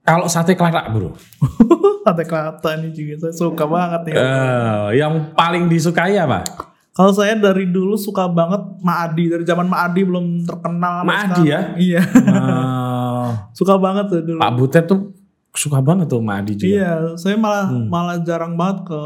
Kalau 0.00 0.26
sate 0.26 0.54
kelarak 0.54 0.90
bro, 0.90 1.14
Sate 2.06 2.24
kelata 2.24 2.70
ini 2.78 2.90
juga 2.90 3.28
saya 3.28 3.34
suka 3.36 3.64
banget 3.68 4.10
ya. 4.10 4.14
eh, 4.16 4.86
yang 4.98 5.34
paling 5.36 5.66
disukai 5.66 6.16
apa? 6.16 6.42
Kalau 6.90 7.14
saya 7.14 7.38
dari 7.38 7.70
dulu 7.70 7.94
suka 7.94 8.26
banget 8.26 8.58
Maadi 8.82 9.30
dari 9.30 9.44
zaman 9.46 9.66
Maadi 9.66 10.02
belum 10.02 10.42
terkenal. 10.42 11.06
Maadi 11.06 11.42
ya? 11.46 11.60
Iya. 11.74 12.02
Eh, 12.06 13.28
suka 13.58 13.78
banget 13.78 14.10
tuh 14.10 14.22
dulu. 14.24 14.38
Pak 14.38 14.52
Butet 14.56 14.84
tuh 14.86 15.14
suka 15.50 15.78
banget 15.78 16.06
tuh 16.06 16.18
sama 16.18 16.38
Adi 16.38 16.54
juga. 16.54 16.66
Iya, 16.70 16.90
saya 17.14 17.34
malah 17.34 17.66
Hmm. 17.66 17.86
malah 17.86 18.18
jarang 18.20 18.54
banget 18.54 18.86
ke 18.86 19.02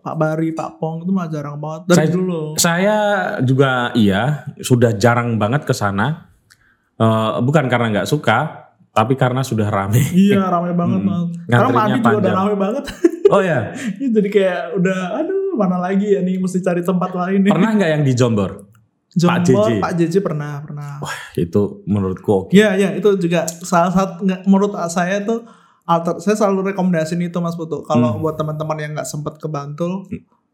Pak 0.00 0.14
Bari, 0.14 0.48
Pak 0.52 0.78
Pong 0.78 1.02
itu 1.02 1.10
malah 1.10 1.26
jarang 1.28 1.56
banget 1.56 1.82
dari 1.86 1.96
Saya- 1.98 2.12
dulu. 2.12 2.42
Saya 2.56 2.96
juga 3.42 3.90
iya, 3.92 4.22
sudah 4.56 4.94
jarang 4.94 5.34
banget 5.36 5.62
ke 5.62 5.72
sana. 5.72 6.30
Eh, 6.94 7.30
bukan 7.40 7.64
karena 7.66 7.90
nggak 7.90 8.06
suka, 8.06 8.38
tapi 8.90 9.14
karena 9.14 9.40
sudah 9.40 9.66
rame. 9.66 9.98
Iya, 10.12 10.46
ramai 10.46 10.72
banget 10.72 11.00
Hmm. 11.00 11.32
Karena 11.44 11.68
Maadi 11.70 11.98
juga 11.98 12.16
udah 12.18 12.32
ramai 12.34 12.56
banget. 12.56 12.84
Oh 13.30 13.38
ya, 13.38 13.70
Jadi 13.94 14.26
kayak 14.26 14.74
udah, 14.74 15.22
aduh 15.22 15.54
mana 15.54 15.78
lagi 15.78 16.02
ya 16.02 16.18
nih 16.18 16.34
mesti 16.36 16.58
cari 16.58 16.82
tempat 16.82 17.14
lain 17.14 17.46
nih. 17.46 17.50
pernah 17.50 17.70
nggak 17.72 17.90
yang 17.92 18.02
di 18.02 18.10
Jombor? 18.10 18.66
Pak 19.12 19.46
Jombor, 19.46 19.70
JJ. 19.70 19.78
Pak 19.78 19.92
JJ 19.94 20.14
pernah, 20.18 20.58
pernah. 20.58 20.98
Itu 21.34 21.86
menurutku 21.86 22.26
oke. 22.26 22.50
Iya, 22.50 22.74
iya 22.74 22.90
itu 22.90 23.06
juga 23.16 23.46
salah 23.46 23.86
satu 23.88 24.26
menurut 24.44 24.74
saya 24.86 25.22
tuh 25.22 25.46
alter. 25.84 26.18
Saya 26.18 26.36
selalu 26.36 26.72
rekomendasiin 26.72 27.20
itu 27.22 27.38
Mas 27.38 27.54
Putu. 27.54 27.80
Kalau 27.82 28.18
buat 28.18 28.34
teman-teman 28.34 28.76
yang 28.76 28.90
nggak 28.92 29.06
sempet 29.06 29.36
ke 29.36 29.46
Bantul 29.46 30.04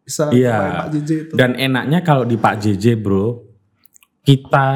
bisa 0.03 0.27
Hmm. 0.27 0.39
Cobain 0.39 0.75
Pak 0.77 0.89
JJ 0.93 1.11
itu. 1.21 1.35
Dan 1.35 1.51
enaknya 1.55 1.99
kalau 2.01 2.23
di 2.23 2.35
Pak 2.35 2.55
JJ 2.57 2.95
bro, 2.97 3.43
kita 4.23 4.67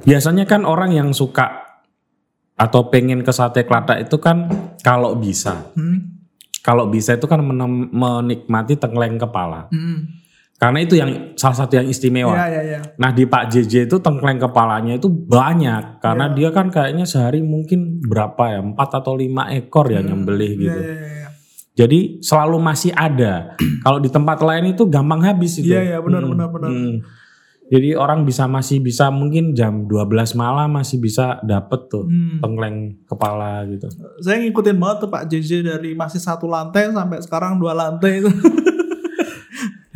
biasanya 0.00 0.44
kan 0.44 0.62
orang 0.62 0.92
yang 0.92 1.10
suka 1.10 1.64
atau 2.54 2.88
pengen 2.88 3.20
ke 3.20 3.30
sate 3.30 3.62
kelatak 3.62 4.02
itu 4.02 4.16
kan 4.16 4.50
kalau 4.80 5.14
bisa, 5.14 5.70
Hmm, 5.72 6.18
kalau 6.58 6.86
bisa 6.86 7.14
itu 7.14 7.24
kan 7.24 7.38
menem- 7.38 7.88
menikmati 7.88 8.74
tengkleng 8.74 9.14
kepala. 9.16 9.68
hmm. 9.68 9.98
Karena 10.58 10.82
itu 10.82 10.98
yang 10.98 11.38
salah 11.38 11.54
satu 11.56 11.78
yang 11.78 11.86
istimewa. 11.86 12.34
Iya, 12.34 12.46
iya, 12.50 12.62
iya. 12.66 12.80
Nah 12.98 13.14
di 13.14 13.22
Pak 13.24 13.46
JJ 13.46 13.86
itu 13.86 14.02
tengkleng 14.02 14.42
kepalanya 14.42 14.98
itu 14.98 15.06
banyak 15.06 16.02
karena 16.02 16.26
Iya. 16.26 16.34
dia 16.34 16.48
kan 16.50 16.66
kayaknya 16.66 17.06
sehari 17.06 17.40
mungkin 17.40 18.02
berapa 18.02 18.42
ya 18.48 18.60
empat 18.60 18.98
atau 18.98 19.14
lima 19.14 19.46
ekor 19.48 19.86
ya 19.86 20.02
nyembelih 20.02 20.50
Iya, 20.50 20.60
gitu. 20.60 20.80
iya, 20.80 20.92
iya, 20.92 21.08
iya. 21.14 21.28
Jadi 21.78 21.98
selalu 22.18 22.58
masih 22.58 22.90
ada. 22.90 23.54
Kalau 23.86 24.02
di 24.02 24.10
tempat 24.10 24.42
lain 24.42 24.74
itu 24.74 24.82
gampang 24.84 25.22
habis 25.22 25.62
itu. 25.62 25.70
Iya, 25.70 25.94
iya, 25.94 25.98
benar, 26.02 26.26
Hmm, 26.26 26.34
benar, 26.34 26.48
benar. 26.50 26.70
hmm. 26.74 26.96
Jadi 27.68 27.92
orang 27.94 28.24
bisa 28.24 28.48
masih 28.48 28.80
bisa 28.80 29.12
mungkin 29.12 29.52
jam 29.52 29.86
12 29.86 30.32
malam 30.34 30.72
masih 30.72 30.98
bisa 30.98 31.38
dapet 31.44 31.86
tuh 31.86 32.02
Hmm. 32.02 32.42
tengkleng 32.42 32.98
kepala 33.04 33.62
gitu. 33.70 33.86
Saya 34.18 34.42
ngikutin 34.42 34.74
banget 34.74 34.96
tuh 35.04 35.10
Pak 35.12 35.22
JJ 35.28 35.50
dari 35.62 35.94
masih 35.94 36.18
satu 36.18 36.50
lantai 36.50 36.90
sampai 36.90 37.22
sekarang 37.22 37.62
dua 37.62 37.78
lantai 37.78 38.18
itu. 38.18 38.26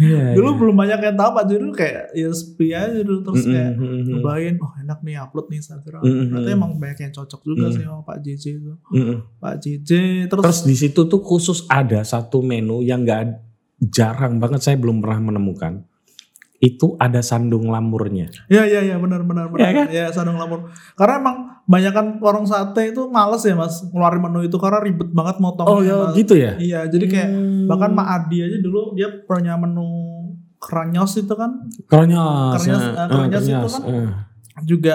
Iya. 0.03 0.35
dulu 0.35 0.49
belum 0.59 0.75
banyak 0.75 0.99
yang 0.99 1.15
tahu 1.15 1.31
Pak 1.31 1.45
dulu 1.47 1.71
kayak 1.71 2.11
ya 2.11 2.29
sepi 2.35 2.75
aja 2.75 3.01
dulu 3.07 3.23
terus 3.23 3.47
Mm-mm, 3.47 3.55
kayak 3.55 3.73
mm-mm, 3.79 4.01
nyobain, 4.11 4.55
oh 4.59 4.73
enak 4.77 4.99
nih 5.01 5.15
upload 5.17 5.47
nih 5.47 5.59
Instagram. 5.63 6.03
Mm-mm. 6.03 6.25
Ternyata 6.27 6.51
emang 6.51 6.71
banyak 6.75 6.99
yang 7.01 7.13
cocok 7.15 7.41
juga 7.45 7.67
Mm. 7.69 7.75
sih 7.79 7.83
sama 7.87 8.03
Pak 8.03 8.19
JJ 8.19 8.45
itu. 8.59 8.73
mm-mm. 8.91 9.17
Pak 9.39 9.55
JJ 9.63 9.91
terus, 10.27 10.43
Terus 10.43 10.61
di 10.67 10.75
situ 10.75 11.01
tuh 11.07 11.21
khusus 11.23 11.63
ada 11.71 12.03
satu 12.03 12.43
menu 12.43 12.83
yang 12.83 13.07
nggak 13.07 13.39
jarang 13.85 14.39
banget 14.39 14.61
saya 14.61 14.75
belum 14.75 14.99
pernah 14.99 15.31
menemukan. 15.31 15.87
Itu 16.63 16.95
ada 16.97 17.19
sandung 17.21 17.67
lamurnya. 17.67 18.31
ya 18.47 18.63
ya 18.63 18.81
ya 18.81 18.95
benar 18.97 19.27
benar 19.27 19.51
Iya 19.51 19.53
benar. 19.53 19.73
kan? 19.75 19.87
Ya 19.91 20.05
sandung 20.09 20.39
lamur. 20.39 20.71
Karena 20.95 21.19
emang 21.19 21.37
banyak 21.63 21.91
kan 21.91 22.07
warung 22.19 22.47
sate 22.47 22.91
itu 22.91 23.11
males 23.11 23.43
ya 23.43 23.53
Mas 23.53 23.83
ngeluarin 23.85 24.23
menu 24.23 24.41
itu 24.43 24.55
karena 24.57 24.79
ribet 24.79 25.11
banget 25.11 25.37
motongnya. 25.37 25.75
Oh 25.75 25.83
ya 25.83 25.95
Mas. 26.07 26.15
gitu 26.15 26.35
ya. 26.35 26.55
Iya, 26.57 26.81
jadi 26.87 27.05
kayak 27.05 27.29
Hmm. 27.29 27.67
bahkan 27.67 27.91
Mak 27.91 28.09
Adi 28.09 28.39
aja 28.41 28.59
dulu 28.59 28.95
dia 28.95 29.11
punya 29.23 29.55
menu 29.55 29.83
kranyos 30.57 31.19
itu 31.19 31.35
kan 31.35 31.67
Kernyos. 31.85 32.55
Kernyos, 32.57 32.79
eh, 32.81 32.87
eh, 32.89 32.95
eh, 32.95 33.09
kernyos 33.11 33.43
itu 33.43 33.51
kernyos, 33.51 33.75
kan 33.75 33.83
eh. 33.83 34.11
juga 34.63 34.95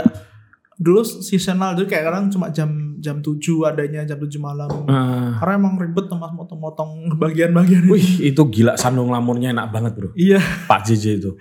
dulu 0.78 1.02
seasonal 1.02 1.74
jadi 1.74 1.90
kayak 1.90 2.04
kadang 2.06 2.26
cuma 2.30 2.54
jam 2.54 2.70
jam 3.02 3.18
7 3.22 3.42
adanya 3.66 4.06
jam 4.06 4.18
7 4.22 4.30
malam. 4.38 4.70
Eh, 4.86 5.30
Karena 5.42 5.54
emang 5.58 5.74
ribet 5.78 6.06
tuh 6.06 6.18
Mas 6.18 6.30
motong-motong 6.34 7.18
bagian-bagian. 7.18 7.90
Wih 7.90 8.30
itu 8.30 8.42
gila 8.46 8.78
sandung 8.78 9.10
lamurnya 9.10 9.54
enak 9.54 9.74
banget 9.74 9.92
bro. 9.98 10.10
Iya. 10.14 10.42
Pak 10.70 10.86
JJ 10.86 11.06
itu. 11.18 11.32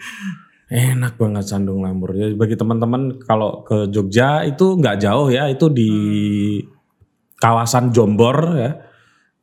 Enak 0.66 1.20
banget 1.20 1.44
sandung 1.46 1.85
lamur. 1.85 2.16
Ya, 2.16 2.33
bagi 2.35 2.57
teman-teman 2.59 3.22
kalau 3.22 3.62
ke 3.62 3.87
Jogja 3.92 4.42
itu 4.42 4.75
nggak 4.81 4.99
jauh 4.99 5.31
ya, 5.31 5.46
itu 5.46 5.70
di 5.70 5.90
kawasan 7.38 7.92
Jombor 7.92 8.57
ya. 8.57 8.72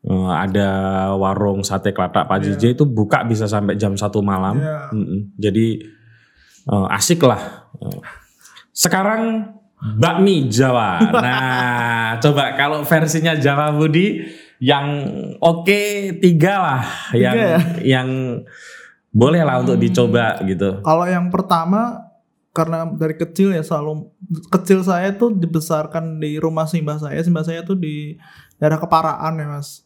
Eh, 0.03 0.32
ada 0.36 0.69
warung 1.15 1.63
sate 1.63 1.95
kelatak 1.95 2.27
Pak 2.27 2.39
JJ 2.43 2.75
itu 2.75 2.84
buka 2.84 3.23
bisa 3.23 3.47
sampai 3.47 3.79
jam 3.79 3.95
satu 3.95 4.19
malam. 4.19 4.60
Iya. 4.60 4.77
Mm-mm. 4.91 5.19
Jadi 5.38 5.67
eh, 6.67 6.88
asik 6.97 7.23
lah. 7.23 7.71
Eh, 7.77 8.01
Sekarang 8.73 9.53
bakmi 9.83 10.47
Jawa. 10.47 11.03
Nah, 11.23 12.19
coba 12.23 12.55
kalau 12.55 12.87
versinya 12.87 13.35
Jawa 13.35 13.75
Budi 13.75 14.23
yang 14.63 14.87
oke 15.43 15.81
tiga 16.23 16.53
lah, 16.59 16.83
Tiga 17.11 17.19
yang 17.19 17.35
ya? 17.35 17.57
yang 17.99 18.09
boleh 19.13 19.43
lah 19.43 19.59
untuk 19.61 19.75
dicoba 19.77 20.39
gitu. 20.47 20.79
Kalau 20.81 21.05
yang 21.05 21.27
pertama 21.27 22.09
karena 22.53 22.85
dari 22.85 23.17
kecil 23.17 23.51
ya 23.51 23.65
selalu 23.65 24.07
kecil 24.53 24.85
saya 24.85 25.09
tuh 25.13 25.33
dibesarkan 25.33 26.21
di 26.21 26.39
rumah 26.39 26.65
simbah 26.69 27.01
saya. 27.01 27.19
Simbah 27.19 27.43
saya 27.43 27.65
tuh 27.65 27.75
di 27.75 28.15
daerah 28.61 28.79
Keparaan 28.79 29.35
ya 29.41 29.47
Mas. 29.51 29.83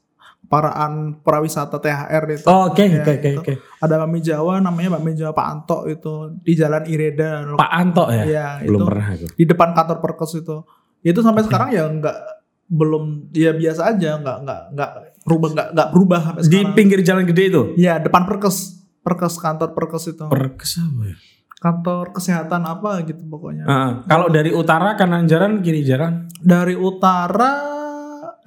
Keparaan 0.48 1.20
Perawisata 1.20 1.76
THR 1.76 2.24
itu. 2.32 2.48
Oh, 2.48 2.72
Oke 2.72 2.88
Ya, 2.88 3.04
oke 3.04 3.12
oke 3.14 3.30
itu. 3.30 3.40
oke. 3.44 3.54
Ada 3.78 4.00
bakmi 4.00 4.20
Jawa 4.20 4.58
namanya 4.58 4.96
bakmi 4.96 5.12
Jawa 5.12 5.32
Pak 5.32 5.44
Anto 5.46 5.84
itu 5.86 6.14
di 6.40 6.56
Jalan 6.56 6.88
Ireda. 6.88 7.52
Pak 7.54 7.68
Anto 7.70 8.08
ya? 8.08 8.24
Iya, 8.24 8.48
Belum 8.64 8.80
itu. 8.80 8.88
pernah 8.88 9.08
aku. 9.12 9.26
Di 9.30 9.44
depan 9.44 9.70
kantor 9.74 9.98
Perkes 10.00 10.32
itu. 10.38 10.58
Itu 11.02 11.20
sampai 11.20 11.44
sekarang 11.44 11.70
ya 11.70 11.84
nggak 11.86 12.18
belum 12.66 13.04
ya 13.32 13.52
biasa 13.52 13.82
aja 13.90 14.16
nggak 14.18 14.38
nggak 14.42 14.62
nggak 14.72 14.92
berubah 15.24 15.50
nggak 15.52 15.68
nggak 15.74 15.90
berubah 15.90 16.20
sampai 16.22 16.42
Di 16.42 16.48
sekarang. 16.50 16.74
pinggir 16.74 17.00
jalan 17.02 17.24
gede 17.26 17.44
itu. 17.46 17.62
Ya 17.76 17.96
depan 17.98 18.24
Perkes 18.24 18.58
Perkes 18.98 19.36
kantor 19.36 19.72
Perkes 19.74 20.04
itu. 20.08 20.24
Perkes 20.26 20.72
apa 20.78 21.04
ya? 21.06 21.18
kantor 21.58 22.14
kesehatan 22.14 22.62
apa 22.64 23.02
gitu 23.02 23.26
pokoknya. 23.26 23.66
Heeh. 23.66 23.92
kalau 24.06 24.30
dari 24.30 24.54
utara 24.54 24.94
kanan 24.94 25.26
jalan 25.26 25.60
kiri 25.60 25.82
jalan 25.82 26.30
Dari 26.38 26.78
utara 26.78 27.77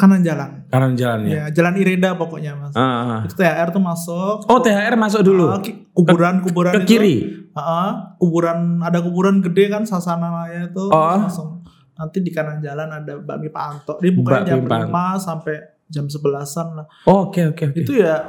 kanan 0.01 0.21
jalan. 0.21 0.65
kanan 0.67 0.93
jalan 0.95 1.21
ya. 1.23 1.31
Ya, 1.31 1.45
jalan 1.53 1.77
Ireda 1.77 2.17
pokoknya 2.17 2.57
Mas. 2.57 2.73
Heeh. 2.73 3.19
Itu 3.23 3.35
THR 3.37 3.69
tuh 3.69 3.79
masuk. 3.79 4.37
Oh 4.47 4.59
THR 4.59 4.97
masuk 4.97 5.21
dulu 5.21 5.47
Ah, 5.47 5.61
ki- 5.61 5.93
kuburan-kuburan 5.93 6.73
ke 6.73 6.79
itu. 6.79 6.89
kiri. 6.89 7.17
Heeh, 7.51 7.91
kuburan 8.17 8.59
ada 8.79 8.99
kuburan 8.99 9.39
gede 9.41 9.69
kan 9.69 9.85
sasana 9.85 10.33
raya 10.33 10.67
itu 10.67 10.85
Oh. 10.87 10.97
langsung 11.15 11.61
nanti 11.93 12.19
di 12.19 12.31
kanan 12.31 12.59
jalan 12.59 12.89
ada 12.89 13.13
bakmi 13.19 13.49
Pak 13.49 13.65
Anto. 13.67 13.95
Dia 13.99 14.09
bukanya 14.11 14.47
jam 14.49 14.65
5 14.65 14.89
sampai 15.17 15.55
jam 15.87 16.07
11-an 16.07 16.67
lah. 16.73 16.87
Oh, 17.05 17.29
Oke 17.29 17.45
oke 17.47 17.69
oke. 17.69 17.79
Itu 17.79 17.93
ya 17.95 18.25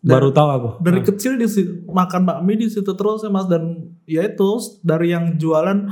Baru 0.00 0.30
tahu 0.30 0.48
aku. 0.48 0.68
dari 0.80 0.98
kecil 1.00 1.36
di 1.36 1.44
situ, 1.44 1.86
makan 1.86 2.24
bakmi 2.24 2.56
di 2.56 2.66
situ 2.66 2.88
terus 2.88 3.20
ya 3.20 3.28
Mas 3.28 3.46
dan 3.46 3.62
ya 4.02 4.24
itu 4.24 4.48
dari 4.80 5.10
yang 5.10 5.36
jualan 5.36 5.86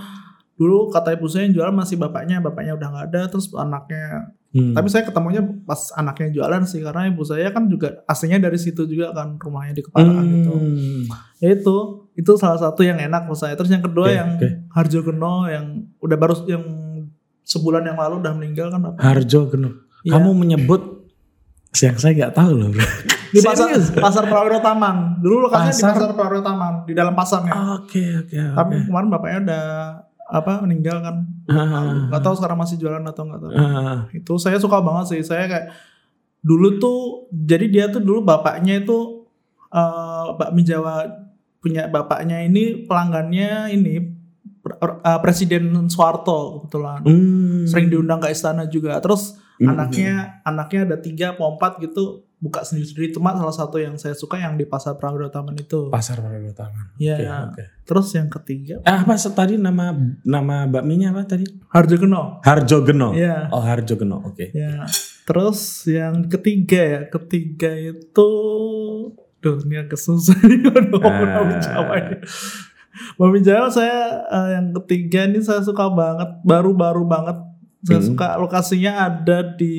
dulu 0.53 0.89
kata 0.89 1.15
ibu 1.15 1.25
saya 1.25 1.45
yang 1.45 1.55
jualan 1.55 1.73
masih 1.73 1.95
bapaknya, 1.97 2.39
bapaknya 2.39 2.75
udah 2.75 2.89
nggak 2.89 3.07
ada 3.09 3.21
terus 3.27 3.47
anaknya. 3.51 4.35
Hmm. 4.51 4.75
Tapi 4.75 4.91
saya 4.91 5.07
ketemunya 5.07 5.47
pas 5.63 5.95
anaknya 5.95 6.35
jualan 6.35 6.67
sih 6.67 6.83
karena 6.83 7.07
ibu 7.07 7.23
saya 7.23 7.55
kan 7.55 7.71
juga 7.71 8.03
aslinya 8.03 8.43
dari 8.43 8.59
situ 8.59 8.83
juga 8.83 9.15
kan 9.15 9.39
rumahnya 9.39 9.79
di 9.79 9.83
Keparaan 9.87 10.27
gitu. 10.27 10.51
Hmm. 10.51 11.03
Ya 11.39 11.55
itu 11.55 11.77
itu 12.19 12.33
salah 12.35 12.59
satu 12.59 12.83
yang 12.83 12.99
enak 12.99 13.31
menurut 13.31 13.39
saya. 13.39 13.55
Terus 13.55 13.71
yang 13.71 13.79
kedua 13.79 14.11
Oke, 14.11 14.19
yang 14.19 14.29
oke. 14.35 14.49
Harjo 14.75 15.01
Geno 15.07 15.35
yang 15.47 15.65
udah 16.03 16.17
baru 16.19 16.35
yang 16.51 16.65
sebulan 17.47 17.87
yang 17.87 17.95
lalu 17.95 18.19
udah 18.19 18.33
meninggal 18.35 18.75
kan 18.75 18.91
apa? 18.91 18.99
Harjo 18.99 19.47
Geno. 19.47 19.71
Iya. 20.03 20.19
Kamu 20.19 20.31
menyebut 20.35 20.83
yang 21.79 21.95
saya 21.95 22.13
nggak 22.19 22.35
tahu 22.35 22.51
loh. 22.51 22.69
Bro. 22.75 22.83
Di 23.31 23.41
pasar 23.47 23.71
pasar 24.03 24.25
Prawiro 24.27 24.59
Taman. 24.59 25.23
Dulu 25.23 25.47
lokasinya 25.47 25.71
di 25.71 25.79
Pasar- 25.79 25.95
pasar 25.95 26.11
Prawiro 26.19 26.43
Taman 26.43 26.73
di 26.91 26.93
dalam 26.99 27.15
pasarnya. 27.15 27.55
Oke 27.79 28.03
oke 28.27 28.35
Tapi 28.35 28.75
oke. 28.83 28.85
kemarin 28.91 29.09
bapaknya 29.09 29.39
udah 29.47 29.65
apa 30.31 30.63
meninggal 30.63 31.03
kan. 31.03 31.17
Nggak 32.09 32.23
tahu 32.23 32.35
sekarang 32.39 32.59
masih 32.59 32.79
jualan 32.79 33.03
atau 33.03 33.23
nggak 33.27 33.41
tahu. 33.43 33.51
itu 34.23 34.33
saya 34.39 34.57
suka 34.57 34.79
banget 34.79 35.05
sih. 35.13 35.21
Saya 35.27 35.45
kayak 35.45 35.67
dulu 36.41 36.79
tuh 36.79 36.99
jadi 37.29 37.67
dia 37.69 37.85
tuh 37.91 38.01
dulu 38.01 38.25
bapaknya 38.25 38.81
itu 38.81 39.29
eh 39.69 40.27
bakmi 40.35 40.65
Jawa 40.65 41.07
punya 41.61 41.87
bapaknya 41.87 42.41
ini 42.41 42.89
pelanggannya 42.89 43.69
ini 43.71 43.95
eh, 44.81 45.19
Presiden 45.21 45.87
Soeharto 45.87 46.65
kebetulan 46.65 47.05
Hmm. 47.05 47.69
sering 47.69 47.93
diundang 47.93 48.19
ke 48.19 48.33
istana 48.33 48.65
juga 48.65 48.97
terus 48.99 49.37
Hmm. 49.61 49.77
anaknya 49.77 50.41
anaknya 50.41 50.81
ada 50.89 50.97
tiga 50.97 51.37
atau 51.37 51.53
empat 51.53 51.77
gitu 51.79 52.25
buka 52.41 52.65
sendiri 52.65 52.87
sendiri 52.87 53.07
cuma 53.13 53.31
salah 53.33 53.53
satu 53.53 53.77
yang 53.77 53.95
saya 53.95 54.13
suka 54.13 54.35
yang 54.35 54.57
di 54.57 54.65
pasar 54.65 54.97
Pramudia 54.97 55.29
Taman 55.29 55.53
itu 55.55 55.89
Pasar 55.89 56.17
Pramudia 56.17 56.51
Taman. 56.51 56.97
ya 56.97 57.15
Oke, 57.15 57.29
oke. 57.53 57.65
terus 57.85 58.09
yang 58.13 58.27
ketiga 58.27 58.81
Ah, 58.83 59.05
apa 59.05 59.13
tadi 59.15 59.55
nama 59.55 59.93
nama 60.23 60.65
bakminya 60.65 61.13
apa 61.13 61.29
tadi? 61.29 61.45
Harjo 61.69 61.97
Geno 61.97 62.41
Harjo 62.41 62.81
Geno. 62.81 63.13
ya 63.13 63.47
Oh, 63.49 63.61
Harjo 63.61 63.93
Geno. 63.95 64.25
Oke. 64.25 64.49
ya 64.51 64.89
terus 65.23 65.61
yang 65.85 66.27
ketiga 66.27 66.81
ya 66.81 67.01
ketiga 67.07 67.71
itu 67.77 68.31
Duh 69.39 69.57
ini 69.63 69.77
agak 69.77 69.97
susah 69.97 70.37
nih 70.41 70.61
kalau 70.69 70.97
ngomong 70.97 71.49
Ah. 71.49 71.61
Jawa 71.61 71.95
ini. 71.97 72.17
Bakmi 73.17 73.41
Jawa 73.41 73.69
saya 73.69 74.01
eh, 74.27 74.49
yang 74.57 74.73
ketiga 74.77 75.25
ini 75.25 75.41
saya 75.41 75.61
suka 75.61 75.89
banget 75.89 76.41
baru-baru 76.43 77.05
banget 77.05 77.37
saya 77.81 77.97
Hmm. 77.97 78.09
suka 78.09 78.29
lokasinya 78.37 78.93
ada 79.03 79.39
di 79.51 79.77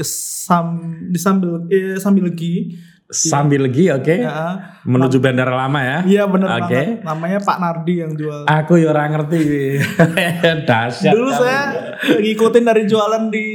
Sam 0.00 0.66
di 1.06 1.16
sambil 1.16 1.64
eh, 1.66 1.96
sambil 1.96 2.28
legi 2.28 2.76
Sambil 3.10 3.66
lagi, 3.66 3.90
oke. 3.90 4.22
ya 4.22 4.54
Menuju 4.86 5.18
Bandara 5.18 5.50
Lama 5.50 5.82
ya. 5.82 5.98
iya 6.06 6.22
bener 6.24 6.46
Oke. 6.48 6.70
banget 6.70 7.02
namanya 7.02 7.38
Pak 7.40 7.56
Nardi 7.58 7.94
yang 7.98 8.14
jual 8.14 8.46
Aku 8.46 8.78
ya 8.78 8.94
orang 8.94 9.10
ngerti. 9.12 9.82
Dahsyat. 10.62 11.10
dulu 11.10 11.30
saya 11.30 11.90
ngikutin 12.12 12.62
dari 12.62 12.86
jualan 12.86 13.26
di 13.28 13.46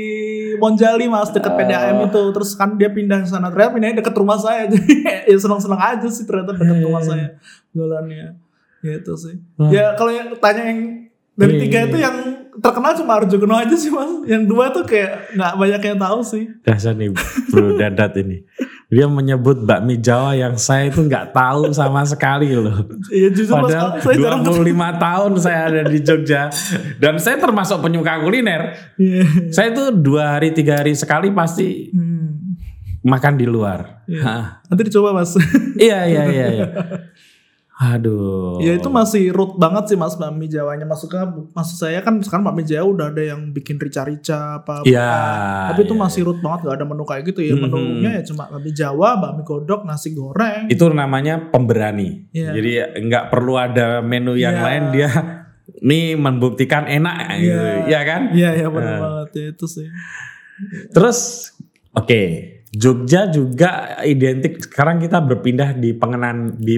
Monjali 0.56 1.08
mas 1.08 1.32
deket 1.32 1.48
Ah. 1.48 1.58
PDAM 1.58 2.04
itu 2.06 2.22
terus 2.32 2.52
kan 2.54 2.76
dia 2.76 2.88
pindah 2.90 3.20
ke 3.22 3.28
sana 3.28 3.48
ternyata 3.48 3.72
pindahnya 3.72 3.96
deket 3.98 4.12
rumah 4.14 4.36
saya 4.36 4.68
jadi 4.72 4.92
ya 5.24 5.38
seneng 5.38 5.60
seneng 5.60 5.80
aja 5.80 6.08
sih 6.08 6.24
ternyata 6.24 6.52
deket 6.54 6.78
rumah 6.82 7.00
Hmm. 7.00 7.10
saya 7.10 7.28
jualannya 7.72 8.36
gitu 8.82 9.14
sih 9.16 9.36
Wah. 9.56 9.68
ya 9.70 9.96
kalau 9.96 10.12
yang 10.12 10.36
tanya 10.36 10.64
yang 10.66 11.05
dari 11.36 11.54
Iya, 11.54 11.62
tiga 11.62 11.78
iya, 11.78 11.86
itu 11.86 11.98
iya. 11.98 12.06
yang 12.08 12.18
terkenal 12.56 12.96
cuma 12.96 13.12
Arjo 13.16 13.36
Geno 13.36 13.52
aja 13.54 13.76
sih 13.76 13.92
mas 13.92 14.08
yang 14.26 14.44
dua 14.44 14.72
tuh 14.72 14.82
kayak 14.82 15.36
nggak 15.36 15.54
banyak 15.54 15.82
yang 15.84 16.00
tahu 16.00 16.20
sih 16.22 16.44
Dahsyat 16.64 16.96
nih 16.96 17.12
Bro 17.52 17.76
Dadat 17.76 18.16
ini. 18.18 18.48
Dia 18.86 19.10
menyebut 19.10 19.66
bakmi 19.66 19.98
Jawa 19.98 20.32
yang 20.34 20.56
saya 20.56 20.88
itu 20.88 21.02
nggak 21.02 21.34
tahu 21.34 21.74
sama 21.74 22.06
sekali 22.06 22.54
loh. 22.54 22.86
iya 23.12 23.28
jujur 23.28 23.60
mas 23.60 23.68
Padahal 23.68 23.90
saya 24.00 24.16
jarang 24.16 24.42
25 24.42 24.62
tahun 25.02 25.32
saya 25.36 25.60
ada 25.68 25.82
di 25.84 26.00
Jogja 26.00 26.42
dan 26.96 27.18
saya 27.18 27.36
termasuk 27.36 27.82
penyuka 27.82 28.22
kuliner. 28.22 28.78
Iya. 28.96 29.24
Saya 29.52 29.74
itu 29.74 29.84
dua 29.92 30.40
hari 30.40 30.54
tiga 30.54 30.80
hari 30.80 30.96
sekali 30.96 31.28
pasti 31.30 31.92
Hmm. 31.92 32.56
makan 33.04 33.34
di 33.36 33.46
luar. 33.46 34.06
Hah. 34.16 34.64
nanti 34.66 34.82
dicoba 34.86 35.12
mas 35.12 35.36
Iya 35.76 36.00
iya 36.06 36.24
iya. 36.26 36.46
iya. 36.54 36.68
Aduh. 37.76 38.64
Ya 38.64 38.72
itu 38.72 38.88
masih 38.88 39.36
root 39.36 39.60
banget 39.60 39.92
sih 39.92 39.98
mas 40.00 40.16
bakmi 40.16 40.48
Jawanya 40.48 40.88
Maksudnya 40.88 41.28
maksud 41.52 41.76
saya 41.76 42.00
kan 42.00 42.24
sekarang 42.24 42.48
bakmi 42.48 42.64
Jawa 42.64 42.88
udah 42.88 43.08
ada 43.12 43.20
yang 43.20 43.52
bikin 43.52 43.76
rica-rica 43.76 44.64
apa 44.64 44.88
Iya, 44.88 45.12
Tapi 45.76 45.84
itu 45.84 45.92
iya, 45.92 46.00
masih 46.00 46.22
root 46.24 46.40
banget 46.40 46.60
gak 46.64 46.76
ada 46.80 46.86
menu 46.88 47.04
kayak 47.04 47.24
gitu 47.28 47.44
ya 47.44 47.52
Mhm. 47.52 47.62
Menunya 47.62 48.10
ya 48.16 48.24
cuma 48.24 48.48
bakmi 48.48 48.72
Jawa, 48.72 49.20
bakmi 49.20 49.44
godok, 49.44 49.84
nasi 49.84 50.12
goreng 50.12 50.72
itu 50.72 50.84
namanya 50.88 51.52
pemberani. 51.52 52.32
Iya. 52.32 52.56
Jadi 52.56 52.72
nggak 53.06 53.26
perlu 53.28 53.54
ada 53.56 54.00
menu 54.00 54.34
yang 54.34 54.56
Iya. 54.56 54.64
lain 54.64 54.84
dia 54.96 55.10
nih 55.92 56.16
membuktikan 56.16 56.88
enak 56.88 57.16
gitu. 57.36 57.60
Iya. 57.60 57.84
Iya 57.86 58.00
kan? 58.02 58.22
Iya 58.32 58.50
iya 58.56 58.68
benar 58.72 58.88
Nah. 58.88 59.02
banget 59.04 59.30
ya 59.36 59.46
itu 59.52 59.66
sih 59.68 59.88
Terus 60.90 61.52
oke, 61.92 62.22
Jogja 62.76 63.32
juga 63.32 63.96
identik 64.04 64.60
sekarang 64.68 65.00
kita 65.00 65.24
berpindah 65.24 65.72
di 65.80 65.96
pengenan 65.96 66.60
di 66.60 66.76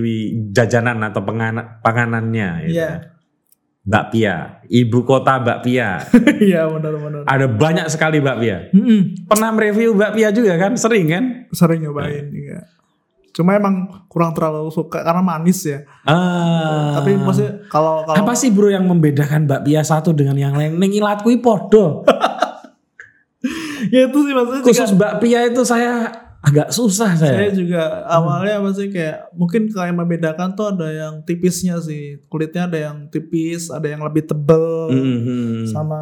jajanan 0.53 1.01
atau 1.01 1.25
pengana, 1.25 1.81
panganannya 1.81 2.69
gitu. 2.69 2.77
Iya 2.77 3.17
Bakpia, 3.87 4.67
ibu 4.67 5.07
kota 5.07 5.39
bakpia. 5.39 6.03
Iya 6.43 6.67
benar-benar 6.67 7.23
Ada 7.23 7.47
banyak 7.47 7.87
sekali 7.87 8.19
bakpia. 8.19 8.67
Mm-mm. 8.75 9.23
Pernah 9.31 9.55
review 9.55 9.95
bakpia 9.95 10.27
juga 10.35 10.59
kan? 10.59 10.75
Sering 10.75 11.07
kan? 11.07 11.23
Sering 11.55 11.87
nyobain 11.87 12.27
iya. 12.35 12.67
Cuma 13.31 13.55
emang 13.55 13.87
kurang 14.11 14.35
terlalu 14.35 14.67
suka 14.75 15.07
karena 15.07 15.23
manis 15.23 15.63
ya 15.63 15.87
Ah. 16.03 16.99
Tapi 16.99 17.15
maksudnya 17.15 17.63
kalau 17.71 18.03
kalau 18.03 18.27
apa 18.27 18.35
sih 18.35 18.51
bro 18.51 18.67
yang 18.67 18.83
membedakan 18.83 19.47
bakpia 19.47 19.79
satu 19.87 20.11
dengan 20.11 20.35
yang 20.35 20.59
lain? 20.59 20.75
Ning 20.75 20.91
ilat 20.91 21.23
kuwi 21.23 21.39
podo. 21.39 22.03
Ya 23.89 24.01
itu 24.05 24.17
sih 24.17 24.33
maksudnya 24.33 24.59
juga- 24.59 24.67
Khusus 24.67 24.91
bakpia 24.93 25.39
itu 25.43 25.61
saya 25.61 25.91
agak 26.39 26.69
susah 26.69 27.11
Saya 27.13 27.43
saya. 27.43 27.51
juga 27.51 27.81
awalnya 28.05 28.57
apa 28.57 28.69
sih 28.71 28.87
kayak 28.87 29.33
mungkin 29.33 29.67
kayak 29.67 29.91
membedakan 29.91 30.53
tuh 30.53 30.69
ada 30.69 30.87
yang 30.87 31.13
tipisnya 31.21 31.75
sih 31.79 32.21
kulitnya 32.25 32.65
ada 32.65 32.79
yang 32.83 32.97
tipis 33.07 33.67
ada 33.67 33.83
yang 33.85 33.99
lebih 33.99 34.23
tebel 34.23 34.87
Mhm. 34.87 35.67
sama 35.67 36.01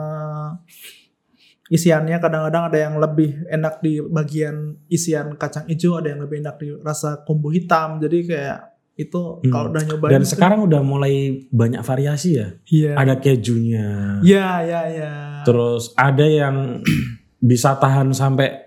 isiannya 1.66 2.20
kadang-kadang 2.20 2.64
ada 2.64 2.78
yang 2.80 2.96
lebih 2.96 3.42
enak 3.48 3.82
di 3.82 3.98
bagian 4.00 4.56
isian 4.88 5.34
kacang 5.34 5.66
hijau 5.66 5.98
ada 5.98 6.14
yang 6.14 6.22
lebih 6.22 6.38
enak 6.40 6.56
di 6.56 6.70
rasa 6.78 7.18
kumbu 7.20 7.50
hitam 7.50 7.98
jadi 7.98 8.18
kayak 8.22 8.60
itu 8.96 9.20
Hmm. 9.42 9.50
kalau 9.50 9.68
udah 9.70 9.84
nyobain 9.84 10.12
Dan 10.14 10.22
itu- 10.22 10.32
sekarang 10.32 10.60
udah 10.62 10.80
mulai 10.80 11.16
banyak 11.50 11.82
variasi 11.82 12.38
ya. 12.38 12.48
iya 12.66 12.94
Ada 12.94 13.18
kejunya. 13.18 14.20
iya 14.22 14.48
iya 14.62 14.82
iya 14.88 15.14
Terus 15.42 15.92
ada 15.96 16.24
yang 16.24 16.80
bisa 17.46 17.78
tahan 17.78 18.10
sampai 18.12 18.66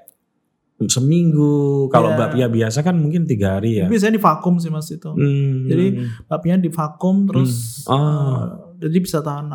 seminggu. 0.81 1.87
Kalau 1.89 2.15
Iya. 2.15 2.19
bakpia 2.21 2.47
biasa 2.47 2.79
kan 2.81 2.95
mungkin 2.95 3.27
tiga 3.27 3.59
hari 3.59 3.83
ya. 3.83 3.91
biasanya 3.91 4.15
di 4.15 4.23
vakum 4.23 4.55
sih 4.57 4.71
mas 4.71 4.87
itu 4.89 5.11
Hmm. 5.11 5.67
Jadi, 5.67 5.87
bakpianya 6.25 6.61
di 6.61 6.71
vakum 6.71 7.27
terus 7.27 7.83
Hmm. 7.83 7.99
Ah. 7.99 7.99
eh, 7.99 8.47
jadi 8.79 8.99
bisa 9.01 9.19
tahan 9.19 9.51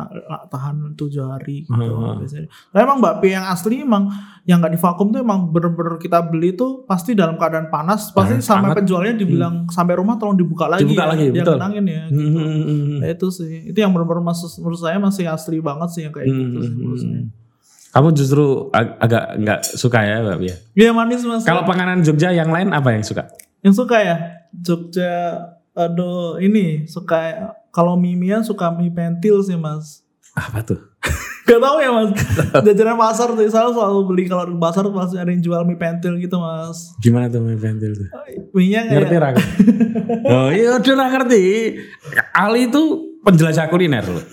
tahan 0.46 0.92
tujuh 0.92 1.24
hari 1.24 1.64
gitu 1.64 1.72
Ah. 1.96 2.20
biasanya. 2.20 2.44
Nah, 2.44 2.78
emang 2.78 3.00
bakpia 3.00 3.40
yang 3.40 3.46
asli 3.48 3.80
emang 3.80 4.12
yang 4.44 4.60
nggak 4.60 4.76
di 4.76 4.78
vakum 4.78 5.08
tuh 5.08 5.24
emang 5.24 5.48
bener-bener 5.48 5.96
kita 5.96 6.20
beli 6.20 6.52
tuh 6.52 6.84
pasti 6.84 7.16
dalam 7.16 7.40
keadaan 7.40 7.72
panas 7.72 8.12
pasti 8.12 8.36
Panas, 8.36 8.44
sampai 8.44 8.76
penjualnya 8.76 9.16
dibilang 9.16 9.64
sampai 9.66 9.96
rumah 9.96 10.20
tolong 10.20 10.36
dibuka 10.36 10.68
lagi 10.68 10.84
Dibuka 10.84 11.04
ya, 11.04 11.08
lagi, 11.08 11.24
dia 11.32 11.40
betul. 11.40 11.56
kenangin 11.56 11.84
ya 11.88 12.02
Hmm, 12.04 12.12
gitu. 12.12 12.20
hmm, 12.20 12.36
hmm, 12.36 12.64
hmm. 12.68 12.98
Nah, 13.00 13.08
itu 13.08 13.26
sih 13.32 13.52
itu 13.64 13.78
yang 13.80 13.96
bener-bener 13.96 14.20
menurut 14.20 14.76
saya 14.78 15.00
masih 15.00 15.24
asli 15.24 15.56
banget 15.58 15.88
sih 15.88 16.02
yang 16.04 16.12
kayak 16.12 16.28
gitu 16.28 16.58
sih 16.60 16.74
menurut 16.76 17.00
saya. 17.00 17.24
Kamu 17.94 18.10
justru 18.10 18.74
ag- 18.74 18.98
agak 18.98 19.38
nggak 19.38 19.60
suka 19.78 20.02
ya 20.02 20.18
bakpia. 20.26 20.58
Iya 20.74 20.90
manis 20.90 21.22
mas. 21.22 21.46
Kalau 21.46 21.62
penganan 21.62 22.02
Jogja 22.02 22.34
yang 22.34 22.50
lain 22.50 22.74
apa 22.74 22.90
yang 22.90 23.06
suka? 23.06 23.30
yang 23.64 23.72
suka 23.72 23.96
ya 23.96 24.16
Jogja 24.52 25.40
aduh 25.72 26.36
ini 26.36 26.84
suka 26.84 27.32
kalau 27.70 27.96
mie 27.96 28.42
suka 28.42 28.74
mie 28.74 28.90
pentil 28.90 29.40
sih 29.40 29.54
mas. 29.54 30.02
Apa 30.34 30.66
tuh? 30.66 30.82
Gak 31.46 31.60
tau 31.60 31.76
ya 31.76 31.92
mas 31.92 32.10
Jajanan 32.66 32.96
pasar 32.96 33.36
tuh 33.36 33.44
Saya 33.52 33.68
selalu 33.68 34.00
beli 34.08 34.24
Kalau 34.24 34.48
di 34.48 34.56
pasar 34.56 34.88
pasti 34.88 35.20
ada 35.20 35.28
yang 35.28 35.44
jual 35.44 35.60
mie 35.68 35.76
pentil 35.76 36.16
gitu 36.16 36.40
mas 36.40 36.96
Gimana 36.98 37.28
tuh 37.28 37.44
mie 37.44 37.60
pentil 37.60 37.92
tuh? 37.92 38.08
Mie 38.56 38.72
nya 38.72 38.88
Ngerti 38.88 39.12
kayak 39.12 39.22
Rak? 39.22 39.34
oh 40.34 40.48
iya 40.50 40.80
udah 40.80 41.08
ngerti. 41.12 41.42
Ali 42.32 42.66
itu 42.66 42.82
penjelajah 43.22 43.66
kuliner 43.68 44.02
loh. 44.02 44.24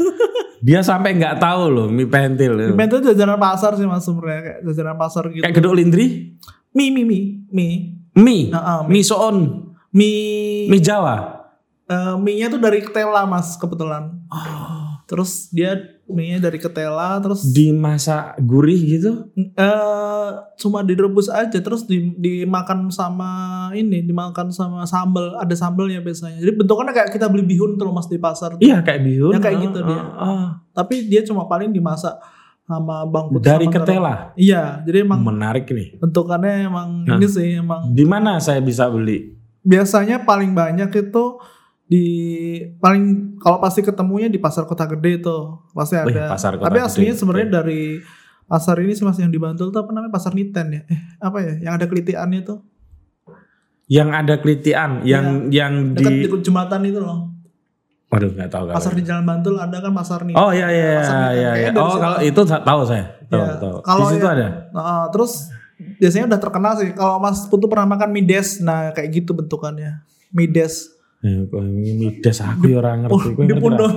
Dia 0.62 0.86
sampai 0.86 1.18
nggak 1.18 1.42
tahu 1.42 1.64
loh 1.68 1.88
mie 1.90 2.06
pentil. 2.06 2.54
Mie 2.54 2.78
pentil 2.78 3.02
jajanan 3.02 3.36
pasar 3.36 3.74
sih 3.74 3.84
mas 3.84 4.06
sebenarnya. 4.06 4.42
Kayak 4.42 4.60
jajanan 4.70 4.96
pasar 4.96 5.24
gitu. 5.28 5.42
Kayak 5.42 5.56
gedok 5.58 5.74
lindri, 5.76 6.06
Mie 6.72 6.90
mie 6.90 7.04
mie 7.04 7.24
Mie 7.52 7.74
mie, 8.14 8.44
Nah, 8.54 8.62
ah, 8.62 8.82
mie 8.86 9.02
soon, 9.02 9.38
Mie 9.92 10.70
mie 10.70 10.80
Jawa. 10.80 11.16
eh, 11.86 12.16
Mie 12.16 12.38
nya 12.38 12.48
tuh 12.48 12.62
dari 12.62 12.80
ketela 12.80 13.26
mas 13.26 13.58
Kebetulan. 13.58 14.22
Terus 15.04 15.52
dia 15.52 15.76
mie 16.12 16.38
dari 16.38 16.56
ketela 16.56 17.18
Terus 17.18 17.44
Dimasak 17.46 18.40
gurih 18.40 18.78
gitu. 18.90 19.12
eh 19.36 20.30
cuma 20.56 20.80
direbus 20.80 21.28
aja 21.28 21.58
terus 21.58 21.84
di- 21.84 22.14
dimakan 22.14 22.88
sama 22.88 23.32
ini 23.72 24.00
dimakan 24.02 24.48
sama 24.48 24.84
sambal 24.84 25.36
ada 25.36 25.52
sambalnya 25.52 26.00
biasanya 26.00 26.38
jadi 26.38 26.54
bentukannya 26.54 26.94
kayak 26.94 27.10
kita 27.10 27.26
beli 27.26 27.44
bihun 27.46 27.76
tuh 27.76 27.84
loh, 27.84 27.94
mas 27.94 28.06
di 28.06 28.16
pasar 28.16 28.54
tuh. 28.54 28.62
Iya 28.62 28.80
kayak 28.80 29.02
bihun. 29.02 29.32
Ya, 29.32 29.40
kayak 29.40 29.54
Ah, 29.54 29.64
gitu 29.64 29.78
ah, 29.78 29.86
dia. 29.86 30.02
ah. 30.14 30.48
tapi 30.72 30.96
dia 31.06 31.22
cuma 31.22 31.46
paling 31.46 31.70
dimasak 31.70 32.16
sama 32.64 33.04
bang 33.04 33.26
putih 33.28 33.44
Dari 33.44 33.66
sama 33.66 33.76
ketela. 33.76 34.16
iya 34.34 34.80
jadi 34.82 35.04
emang 35.04 35.20
Menarik 35.22 35.68
nih. 35.68 35.98
bentukannya 35.98 36.54
emang 36.64 36.90
Hah? 37.04 37.18
ini 37.18 37.28
sih 37.28 37.58
emang 37.58 37.92
Di 37.92 38.04
mana 38.04 38.38
saya 38.38 38.60
bisa 38.60 38.88
beli? 38.88 39.36
biasanya 39.62 40.22
paling 40.22 40.52
banyak 40.52 40.88
itu 40.90 41.24
di 41.92 42.06
paling 42.80 43.04
kalau 43.36 43.60
pasti 43.60 43.84
ketemunya 43.84 44.26
di 44.26 44.40
pasar 44.40 44.64
kota 44.64 44.88
gede 44.88 45.20
itu 45.20 45.38
pasti 45.70 46.00
Wih, 46.00 46.16
ada 46.16 46.32
pasar 46.32 46.56
Kota 46.56 46.66
tapi 46.66 46.80
aslinya 46.80 47.12
sebenarnya 47.14 47.50
dari 47.54 48.00
pasar 48.46 48.80
ini 48.80 48.92
sih 48.92 49.04
masih 49.04 49.22
yang 49.22 49.32
di 49.32 49.38
Bantul 49.38 49.70
tuh 49.70 49.80
apa 49.80 49.92
namanya 49.92 50.08
pasar 50.10 50.32
Niten 50.32 50.72
ya 50.72 50.82
eh 50.86 51.00
apa 51.20 51.38
ya 51.38 51.54
yang 51.62 51.74
ada 51.76 51.86
kelitiannya 51.86 52.42
tuh 52.42 52.60
Yang 53.86 54.10
ada 54.10 54.36
kelitian, 54.38 55.04
yang 55.04 55.52
yang 55.52 55.92
dekat 55.92 56.12
di. 56.14 56.24
di 56.26 56.38
jembatan 56.42 56.80
itu 56.86 57.00
loh 57.02 57.28
Waduh 58.08 58.28
nggak 58.30 58.48
tahu. 58.50 58.64
pasar 58.72 58.92
di 58.92 59.04
Jalan 59.04 59.24
Bantul 59.24 59.56
ada 59.56 59.78
kan 59.78 59.92
pasar 59.92 60.24
Niten 60.24 60.36
Oh 60.36 60.52
iya 60.52 60.68
iya 60.68 61.00
iya 61.30 61.52
iya. 61.58 61.70
Oh 61.74 61.96
kalau 61.96 62.20
itu 62.20 62.40
tahu 62.40 62.82
saya. 62.84 63.20
Tahu 63.26 63.36
Iya. 63.38 63.56
tahu. 63.58 63.76
Kalau 63.82 64.04
Di 64.06 64.12
situ 64.14 64.26
yang- 64.26 64.36
ada. 64.38 64.48
Nah, 64.70 65.08
terus 65.08 65.48
biasanya 65.98 66.28
udah 66.28 66.40
terkenal 66.40 66.74
sih. 66.76 66.92
Kalau 66.92 67.16
Mas 67.18 67.48
Putu 67.48 67.68
pernah 67.68 67.84
makan 67.86 68.12
mides, 68.12 68.60
nah 68.60 68.92
kayak 68.92 69.12
gitu 69.14 69.32
bentukannya. 69.32 70.04
Mides. 70.30 70.92
Ini 71.22 71.92
midas 72.02 72.42
aku 72.42 72.74
ya 72.74 72.82
orang 72.82 73.06
Oh, 73.06 73.14
ngerti. 73.14 73.38
Kowe 73.38 73.46
di 73.46 73.54
ngerti 73.54 73.62
pundung. 73.62 73.94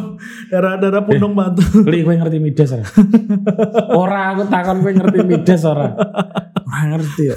Daerah-daerah 0.53 1.03
pundung 1.09 1.33
batu. 1.33 1.64
Li 1.89 2.05
kowe 2.05 2.12
ngerti 2.12 2.37
midas 2.37 2.68
ora? 2.77 2.85
ora 4.05 4.20
aku 4.37 4.43
takon 4.53 4.85
kowe 4.85 4.93
ngerti 4.93 5.18
midas 5.25 5.62
ora? 5.64 5.89
Ora 6.68 6.83
ngerti 6.93 7.22
ya. 7.33 7.37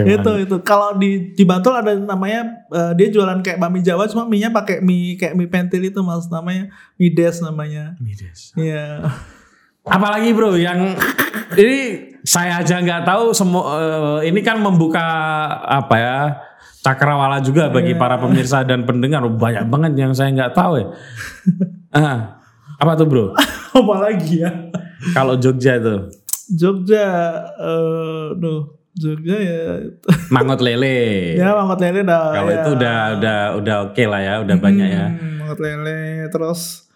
Itu 0.00 0.32
itu 0.40 0.56
kalau 0.64 0.96
di 0.96 1.36
di 1.36 1.44
Bantul 1.44 1.76
ada 1.76 1.92
namanya 1.92 2.64
eh, 2.72 2.92
dia 2.96 3.12
jualan 3.12 3.44
kayak 3.44 3.60
bakmi 3.60 3.84
Jawa 3.84 4.08
cuma 4.08 4.24
mie 4.24 4.40
nya 4.40 4.48
pakai 4.48 4.80
mie 4.80 5.20
kayak 5.20 5.36
mie 5.36 5.48
pentil 5.52 5.84
itu 5.84 6.00
mas 6.00 6.24
namanya 6.32 6.72
mides 6.96 7.44
namanya 7.44 8.00
midas. 8.00 8.56
Iya. 8.56 9.12
Apalagi 9.84 10.32
bro 10.32 10.56
yang 10.56 10.96
ini 11.52 12.16
saya 12.24 12.64
aja 12.64 12.80
nggak 12.80 13.04
tahu 13.04 13.36
semua 13.36 13.62
eh, 13.76 14.32
ini 14.32 14.40
kan 14.40 14.56
membuka 14.56 15.04
apa 15.68 15.96
ya 16.00 16.18
cakrawala 16.80 17.38
juga 17.38 17.68
bagi 17.68 17.92
para 17.92 18.16
pemirsa 18.16 18.62
dan 18.62 18.82
pendengar 18.82 19.24
banyak 19.24 19.64
banget 19.64 19.92
yang 19.96 20.12
saya 20.12 20.30
nggak 20.30 20.52
tahu 20.52 20.78
ya. 20.78 20.86
ah, 21.98 22.18
apa 22.76 22.92
tuh 22.94 23.06
bro? 23.06 23.24
apalagi 23.78 24.42
ya 24.42 24.50
Kalau 25.10 25.36
Jogja 25.36 25.76
itu 25.76 26.10
Jogja 26.50 27.04
eh 27.54 28.26
duh 28.34 28.64
Jogja 28.92 29.36
ya 29.36 29.62
mangut 30.34 30.58
lele. 30.58 31.36
ya 31.36 31.54
mangkot 31.54 31.78
lele 31.78 32.02
dah 32.02 32.34
Kalau 32.34 32.50
ya. 32.50 32.56
itu 32.58 32.70
udah 32.74 32.96
udah 33.14 33.38
udah 33.62 33.76
oke 33.86 34.02
lah 34.04 34.20
ya, 34.20 34.34
udah 34.42 34.56
banyak 34.56 34.88
ya. 34.88 35.06
Hmm, 35.12 35.38
mangkot 35.38 35.60
lele 35.60 35.98
terus 36.28 36.90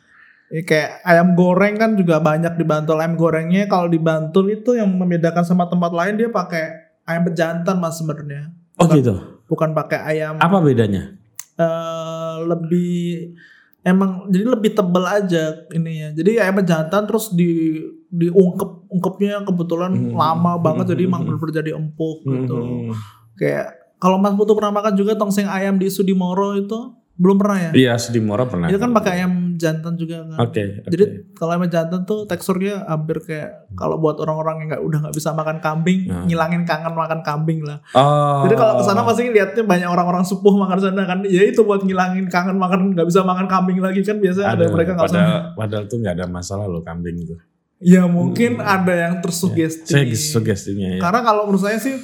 ya 0.49 0.61
kayak 0.63 0.91
ayam 1.03 1.33
goreng 1.33 1.79
kan 1.79 1.95
juga 1.95 2.19
banyak 2.19 2.57
di 2.57 2.65
Bantul 2.67 2.99
ayam 2.99 3.15
gorengnya 3.15 3.65
kalau 3.67 3.87
di 3.87 3.97
Bantul 3.97 4.51
itu 4.51 4.75
yang 4.75 4.91
membedakan 4.91 5.47
sama 5.47 5.65
tempat 5.65 5.95
lain 5.95 6.19
dia 6.19 6.29
pakai 6.29 6.65
ayam 7.05 7.23
pejantan 7.25 7.79
mas 7.79 7.97
sebenarnya 7.97 8.51
Oh 8.77 8.89
gitu. 8.89 9.32
Bukan 9.53 9.77
pakai 9.77 10.01
ayam 10.09 10.41
Apa 10.41 10.59
bedanya? 10.59 11.13
eh 11.53 12.37
lebih 12.43 13.37
emang 13.85 14.25
jadi 14.27 14.45
lebih 14.49 14.73
tebel 14.73 15.05
aja 15.05 15.53
ininya. 15.69 16.17
Jadi 16.17 16.41
ayam 16.41 16.65
jantan 16.65 17.05
terus 17.05 17.29
di 17.29 17.77
diungkep 18.09 18.89
ungkepnya 18.89 19.45
kebetulan 19.45 19.93
Hmm. 19.93 20.15
lama 20.15 20.57
banget 20.57 20.93
jadi 20.93 21.05
Hmm. 21.05 21.11
emang 21.11 21.21
bener-bener 21.27 21.55
jadi 21.55 21.71
empuk 21.75 22.19
gitu. 22.23 22.57
Hmm. 22.57 22.97
Kayak 23.37 23.67
kalau 23.97 24.17
Mas 24.17 24.33
Putu 24.33 24.53
pernah 24.53 24.73
makan 24.75 24.95
juga 24.95 25.13
tongseng 25.15 25.47
ayam 25.47 25.77
di 25.77 25.89
Sudimoro 25.89 26.55
itu 26.55 26.79
belum 27.15 27.37
pernah 27.37 27.59
ya? 27.61 27.71
Iya, 27.73 27.93
Sudimoro 27.97 28.45
pernah. 28.47 28.67
Itu 28.67 28.77
kan 28.77 28.91
pakai 28.91 29.13
ayam 29.21 29.33
jantan 29.57 29.95
juga 29.95 30.23
kan. 30.23 30.39
Oke. 30.41 30.83
oke. 30.83 30.89
Jadi 30.89 31.05
kalau 31.33 31.57
ayam 31.57 31.67
jantan 31.67 32.03
tuh 32.03 32.25
teksturnya 32.25 32.85
hampir 32.85 33.21
kayak 33.21 33.73
kalau 33.73 33.97
buat 33.97 34.19
orang-orang 34.19 34.63
yang 34.63 34.69
nggak 34.71 34.83
udah 34.83 34.99
nggak 35.05 35.17
bisa 35.17 35.33
makan 35.33 35.59
kambing, 35.59 36.07
Hmm. 36.07 36.25
ngilangin 36.27 36.63
kangen 36.63 36.93
makan 36.93 37.21
kambing 37.21 37.61
lah. 37.63 37.79
Oh. 37.93 38.45
Jadi 38.45 38.55
kalau 38.55 38.79
ke 38.79 38.85
sana 38.85 39.03
pasti 39.03 39.29
lihatnya 39.29 39.63
banyak 39.63 39.89
orang-orang 39.89 40.23
sepuh 40.23 40.55
makan 40.55 40.79
sana 40.79 41.03
kan. 41.03 41.19
Ya 41.25 41.43
itu 41.43 41.61
buat 41.63 41.83
ngilangin 41.83 42.27
kangen 42.27 42.57
makan 42.57 42.93
nggak 42.93 43.07
bisa 43.07 43.21
makan 43.23 43.47
kambing 43.47 43.79
lagi 43.79 44.01
kan 44.01 44.17
biasanya 44.17 44.49
ada 44.53 44.65
mereka 44.69 44.91
nggak 44.95 45.09
padahal, 45.09 45.27
usah. 45.27 45.55
padahal 45.55 45.85
tuh 45.89 45.97
nggak 45.99 46.15
ada 46.17 46.27
masalah 46.27 46.67
loh 46.69 46.83
kambing 46.83 47.17
itu. 47.19 47.35
Ya 47.83 48.07
mungkin 48.07 48.63
Hmm. 48.63 48.67
ada 48.79 48.95
yang 48.95 49.15
tersugesti. 49.19 49.91
Saya 49.91 50.07
sugestinya 50.15 50.97
ya. 50.97 51.01
Karena 51.03 51.21
kalau 51.21 51.51
menurut 51.51 51.67
saya 51.67 51.77
sih 51.77 51.99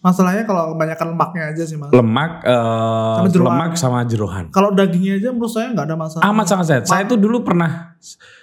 masalahnya 0.00 0.42
kalau 0.42 0.74
kebanyakan 0.74 1.06
lemaknya 1.12 1.42
aja 1.48 1.62
sih 1.62 1.76
mas. 1.76 1.88
Lemak, 1.90 2.32
eh, 2.42 3.14
Sama 3.22 3.28
lemak 3.30 3.72
sama 3.74 3.98
jerohan. 4.02 4.48
Kalau 4.48 4.72
dagingnya 4.72 5.16
aja 5.16 5.28
menurut 5.30 5.48
saya 5.48 5.70
nggak 5.70 5.86
ada 5.86 5.96
masalah. 5.96 6.22
Amat 6.26 6.46
sangat 6.46 6.66
sehat. 6.66 6.82
Saya 6.84 7.04
tuh 7.04 7.16
dulu 7.16 7.40
pernah 7.40 7.94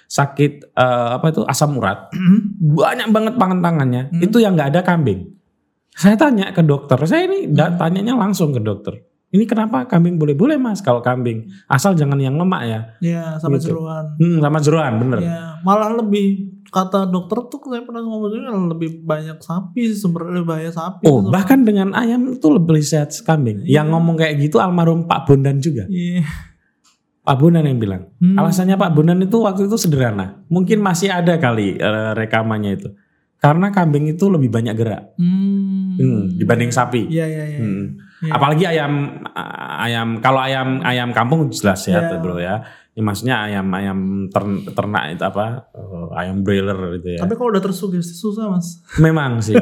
sakit 0.04 0.52
eh, 0.70 1.08
apa 1.14 1.26
itu 1.28 1.42
asam 1.44 1.74
urat. 1.74 2.10
Banyak 2.58 3.08
banget 3.08 3.34
pangan 3.36 3.58
tangannya. 3.60 4.02
Hmm. 4.08 4.20
Itu 4.20 4.38
yang 4.38 4.54
nggak 4.54 4.70
ada 4.72 4.80
kambing. 4.82 5.34
Saya 5.90 6.14
tanya 6.14 6.50
ke 6.50 6.62
dokter. 6.62 6.94
Saya 7.04 7.26
ini 7.26 7.46
da- 7.48 7.68
Hmm. 7.68 7.78
tanyanya 7.78 8.14
langsung 8.14 8.50
ke 8.50 8.58
dokter. 8.58 8.94
Ini 9.28 9.44
kenapa 9.44 9.84
kambing 9.84 10.16
boleh-boleh 10.16 10.56
mas 10.56 10.80
kalau 10.80 11.04
kambing 11.04 11.44
asal 11.66 11.92
jangan 11.92 12.16
yang 12.16 12.32
lemak 12.34 12.64
ya. 12.64 12.80
Ya 12.98 13.24
sama 13.36 13.60
Gitu. 13.60 13.74
jeruan. 13.74 14.16
Hmm, 14.16 14.40
sama 14.40 14.58
jeroan 14.58 14.92
bener. 14.96 15.18
Ya 15.20 15.58
malah 15.60 15.92
lebih 15.92 16.56
kata 16.68 17.08
dokter 17.08 17.38
tuh 17.48 17.58
saya 17.66 17.80
pernah 17.80 18.04
ngomong 18.04 18.28
juga 18.28 18.52
lebih 18.76 19.00
banyak 19.02 19.40
sapi 19.40 19.88
sih 19.88 19.98
sebenarnya 19.98 20.40
lebih 20.40 20.48
bahaya 20.48 20.70
sapi. 20.70 21.04
Oh 21.08 21.24
tuh. 21.24 21.32
bahkan 21.32 21.64
dengan 21.64 21.96
ayam 21.96 22.28
itu 22.28 22.46
lebih 22.48 22.80
sehat 22.80 23.12
kambing. 23.24 23.64
Iya. 23.64 23.80
Yang 23.82 23.86
ngomong 23.92 24.16
kayak 24.16 24.34
gitu 24.38 24.60
almarhum 24.60 25.08
Pak 25.08 25.24
Bondan 25.24 25.58
juga. 25.58 25.88
Iya. 25.88 26.28
Pak 27.24 27.36
Bondan 27.36 27.68
yang 27.68 27.76
bilang. 27.76 28.08
Hmm. 28.20 28.36
Alasannya 28.36 28.76
Pak 28.76 28.90
Bondan 28.92 29.20
itu 29.20 29.36
waktu 29.40 29.68
itu 29.68 29.76
sederhana. 29.76 30.44
Mungkin 30.48 30.80
masih 30.80 31.12
ada 31.12 31.36
kali 31.36 31.76
eh, 31.76 32.10
rekamannya 32.16 32.72
itu. 32.76 32.88
Karena 33.38 33.70
kambing 33.70 34.10
itu 34.10 34.26
lebih 34.26 34.50
banyak 34.50 34.74
gerak 34.74 35.14
Hmm. 35.14 35.94
hmm, 35.94 36.22
dibanding 36.36 36.74
sapi. 36.74 37.06
Iya 37.06 37.26
iya 37.28 37.44
iya. 37.54 37.60
Hmm. 37.60 37.86
Iya. 38.18 38.32
Apalagi 38.34 38.64
ayam 38.66 38.92
ayam 39.78 40.08
kalau 40.18 40.42
ayam 40.42 40.82
ayam 40.82 41.14
kampung 41.14 41.46
jelas 41.48 41.86
ya 41.86 42.02
Iya. 42.02 42.18
bro 42.18 42.36
ya. 42.36 42.66
Ini 42.98 43.06
maksudnya 43.06 43.46
ayam 43.46 43.70
ayam 43.70 43.98
tern- 44.26 44.66
ternak 44.74 45.14
itu 45.14 45.22
apa 45.22 45.70
eh, 45.70 46.18
ayam 46.18 46.42
broiler 46.42 46.98
gitu 46.98 47.14
ya. 47.14 47.22
Tapi 47.22 47.38
kalau 47.38 47.54
udah 47.54 47.62
tersugesti 47.62 48.10
susah 48.10 48.50
mas. 48.50 48.82
Memang 48.98 49.38
sih. 49.38 49.54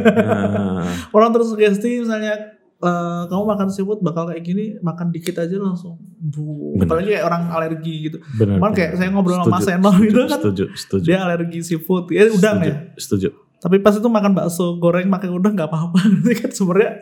Orang 1.17 1.37
tersugesti 1.37 2.01
misalnya 2.01 2.57
eh, 2.81 3.23
kamu 3.29 3.45
makan 3.45 3.69
seafood 3.69 4.01
bakal 4.01 4.33
kayak 4.33 4.41
gini, 4.41 4.81
makan 4.81 5.13
dikit 5.13 5.37
aja 5.37 5.53
langsung. 5.61 6.01
Bu. 6.17 6.81
Bener. 6.81 6.89
Apalagi 6.89 7.09
kayak 7.13 7.25
orang 7.29 7.43
alergi 7.53 7.95
gitu. 8.09 8.19
benar. 8.41 8.57
Kemarin 8.57 8.73
kayak 8.73 8.93
saya 8.97 9.09
ngobrol 9.13 9.37
sama 9.37 9.53
Mas 9.53 9.69
Setuju, 9.69 9.77
setuju, 9.85 10.01
gitu 10.01 10.17
kan. 10.17 10.39
Setuju, 10.41 10.65
setuju. 10.81 11.05
Dia 11.05 11.19
alergi 11.21 11.59
seafood. 11.61 12.05
Ya 12.09 12.23
udang 12.33 12.57
setuju, 12.57 12.73
ya. 12.73 12.77
Setuju. 12.97 13.29
Tapi 13.57 13.81
pas 13.81 13.97
itu 13.97 14.05
makan 14.05 14.37
bakso 14.37 14.77
goreng 14.77 15.09
pakai 15.09 15.33
udang 15.33 15.57
nggak 15.57 15.67
apa-apa. 15.67 15.97
Kan 16.45 16.51
sebenarnya 16.53 16.93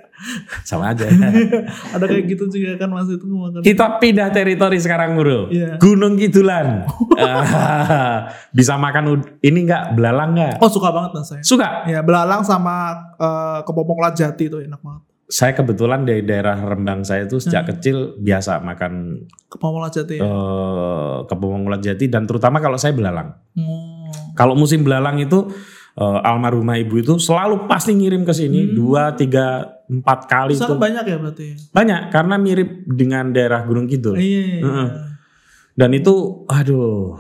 Sama 0.63 0.95
aja. 0.95 1.11
ada 1.95 2.05
kayak 2.07 2.31
gitu 2.31 2.47
juga 2.47 2.79
kan 2.79 2.89
mas 2.89 3.11
itu 3.11 3.27
makan. 3.27 3.61
Kita 3.61 3.99
pindah 3.99 4.31
teritori 4.31 4.79
sekarang 4.79 5.19
bro. 5.19 5.51
Iya. 5.51 5.83
Gunung 5.83 6.15
Kidulan. 6.15 6.87
Bisa 8.57 8.79
makan 8.79 9.21
ini 9.43 9.67
enggak 9.67 9.99
belalang 9.99 10.39
enggak? 10.39 10.63
Oh 10.63 10.71
suka 10.71 10.95
banget 10.95 11.11
mas 11.19 11.27
saya. 11.27 11.43
Suka. 11.43 11.69
Ya 11.91 12.01
belalang 12.01 12.47
sama 12.47 12.95
eh, 13.19 13.61
kepopong 13.67 13.99
lajati 13.99 14.47
itu 14.47 14.63
enak 14.63 14.79
banget. 14.79 15.03
Saya 15.25 15.57
kebetulan 15.57 16.05
dari 16.05 16.21
daerah 16.23 16.55
Rembang 16.55 17.01
saya 17.03 17.25
itu 17.25 17.41
Hmm. 17.41 17.45
sejak 17.49 17.65
kecil 17.75 18.15
biasa 18.21 18.61
makan 18.61 19.25
Kepopong 19.51 19.83
lajati. 19.83 20.19
Ya. 20.19 20.23
eh 20.23 21.17
kepomong 21.27 21.67
jati 21.81 22.07
dan 22.07 22.29
terutama 22.29 22.63
kalau 22.63 22.79
saya 22.79 22.95
belalang. 22.95 23.35
Oh. 23.59 24.13
Kalau 24.35 24.55
musim 24.55 24.83
belalang 24.83 25.19
itu 25.19 25.47
eh, 25.95 26.19
almarhumah 26.23 26.77
ibu 26.77 26.99
itu 26.99 27.15
selalu 27.17 27.67
pasti 27.67 27.93
ngirim 27.93 28.23
ke 28.23 28.33
sini 28.33 28.67
Hmm. 28.67 28.75
dua, 28.75 29.03
tiga, 29.15 29.47
empat 29.85 30.27
kali 30.27 30.57
itu 30.57 30.75
banyak 30.75 31.05
ya 31.05 31.17
berarti. 31.17 31.47
banyak 31.71 32.01
karena 32.09 32.35
mirip 32.37 32.71
dengan 32.85 33.31
daerah 33.31 33.63
Gunung 33.63 33.85
Kidul. 33.85 34.17
Iya. 34.17 34.25
iya, 34.25 34.43
iya. 34.43 34.63
Heeh. 34.63 34.89
Dan 35.75 35.91
itu, 35.91 36.15
aduh, 36.47 37.19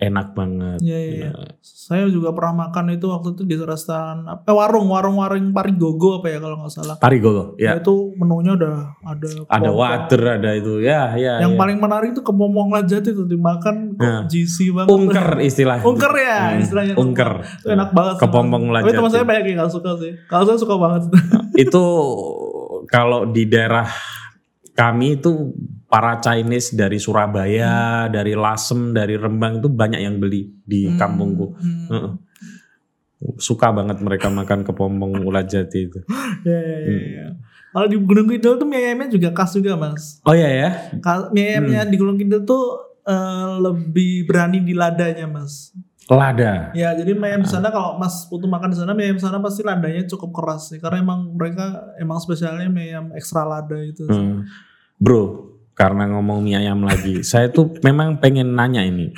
enak 0.00 0.32
banget. 0.32 0.78
Iya, 0.80 0.98
iya, 0.98 1.12
iya. 1.28 1.30
Saya 1.60 2.08
juga 2.08 2.32
pernah 2.32 2.66
makan 2.66 2.96
itu 2.96 3.04
waktu 3.04 3.36
itu 3.36 3.42
di 3.44 3.54
restoran 3.54 4.24
apa 4.24 4.42
eh, 4.42 4.54
warung 4.54 4.88
warung 4.88 5.20
warung 5.20 5.52
Parigogo 5.52 6.18
apa 6.18 6.32
ya 6.32 6.38
kalau 6.40 6.56
nggak 6.58 6.72
salah. 6.72 6.96
Parigogo, 6.96 7.52
ya. 7.54 7.76
Itu 7.76 8.16
menunya 8.16 8.56
udah 8.56 8.74
ada 9.02 9.28
Ada 9.46 9.70
water, 9.70 10.20
ada 10.40 10.50
itu, 10.56 10.80
ya, 10.80 11.12
ya. 11.14 11.38
Yang 11.38 11.52
ya. 11.54 11.58
paling 11.60 11.78
menarik 11.78 12.08
itu 12.12 12.22
kepopong 12.22 12.72
lajati 12.72 13.12
itu 13.12 13.24
dimakan 13.24 13.92
Nah. 13.94 14.24
juicy 14.24 14.72
banget. 14.72 14.88
ungker 14.88 15.28
istilahnya. 15.40 15.84
Ungker 15.84 16.12
ya 16.16 16.38
Hmm, 16.50 16.62
istilahnya. 16.64 16.94
Ungker. 16.96 17.30
Itu 17.60 17.68
enak 17.68 17.90
banget. 17.92 18.14
sih. 18.16 18.22
Kepompong 18.24 18.62
Tapi 18.64 18.74
lajati. 18.80 18.96
teman 18.96 19.10
saya 19.10 19.24
banyak 19.28 19.44
yang 19.44 19.58
gak 19.60 19.72
suka 19.72 19.90
sih. 20.00 20.12
Kalau 20.24 20.44
saya 20.48 20.56
suka 20.56 20.74
banget. 20.80 21.02
itu 21.58 21.84
kalau 22.86 23.28
di 23.28 23.44
daerah 23.44 23.84
kami 24.80 25.20
itu 25.20 25.52
para 25.84 26.16
Chinese 26.18 26.72
dari 26.72 26.96
Surabaya, 26.96 28.08
dari 28.08 28.32
Lasem, 28.32 28.96
dari 28.96 29.20
Rembang 29.20 29.60
itu 29.60 29.68
banyak 29.68 30.00
yang 30.00 30.16
beli 30.16 30.48
di 30.64 30.88
kampungku. 30.96 31.46
Hmm. 31.52 31.86
Heeh. 31.92 32.12
Suka 33.36 33.68
banget 33.68 34.00
mereka 34.00 34.32
makan 34.32 34.64
kepompong 34.64 35.20
ulat 35.28 35.44
jati 35.46 35.84
itu. 35.84 36.00
Ya, 36.40 36.56
ya, 36.56 36.78
ya, 36.80 37.00
ya. 37.04 37.26
Kalau 37.70 37.86
di 37.86 38.00
Gunung 38.00 38.26
Kidul 38.26 38.56
tuh 38.56 38.64
mie 38.64 38.80
ayamnya 38.80 39.12
juga 39.12 39.28
khas 39.30 39.52
juga 39.52 39.76
mas. 39.76 40.24
Oh 40.24 40.32
iya 40.32 40.48
ya. 40.48 40.68
Mie 41.28 41.52
ayamnya 41.52 41.84
Hmm. 41.84 41.90
di 41.92 41.96
Gunung 42.00 42.16
Kidul 42.16 42.42
tuh 42.42 42.64
eh, 43.04 43.52
lebih 43.60 44.24
berani 44.24 44.64
di 44.64 44.72
ladanya 44.72 45.28
mas. 45.28 45.76
Lada. 46.08 46.72
Ya 46.72 46.90
jadi 46.90 47.12
mie 47.12 47.28
Ah. 47.28 47.30
ayam 47.36 47.42
di 47.44 47.50
sana 47.50 47.68
kalau 47.68 47.94
mas 47.94 48.24
Putu 48.24 48.48
makan 48.48 48.72
di 48.72 48.80
sana 48.80 48.96
mie 48.96 49.04
ayam 49.06 49.20
sana 49.20 49.36
pasti 49.38 49.60
ladanya 49.60 50.08
cukup 50.08 50.32
keras 50.32 50.72
sih. 50.72 50.80
Karena 50.80 50.98
emang 50.98 51.36
mereka 51.36 51.92
emang 52.00 52.16
spesialnya 52.18 52.66
mie 52.66 52.90
ayam 52.90 53.12
ekstra 53.12 53.44
lada 53.44 53.76
itu. 53.76 54.08
sih. 54.08 54.26
Bro, 55.00 55.48
karena 55.72 56.04
ngomong 56.12 56.44
mie 56.44 56.60
ayam 56.60 56.84
lagi, 56.84 57.24
saya 57.30 57.48
tuh 57.48 57.72
memang 57.80 58.20
pengen 58.20 58.52
nanya 58.52 58.84
ini. 58.84 59.10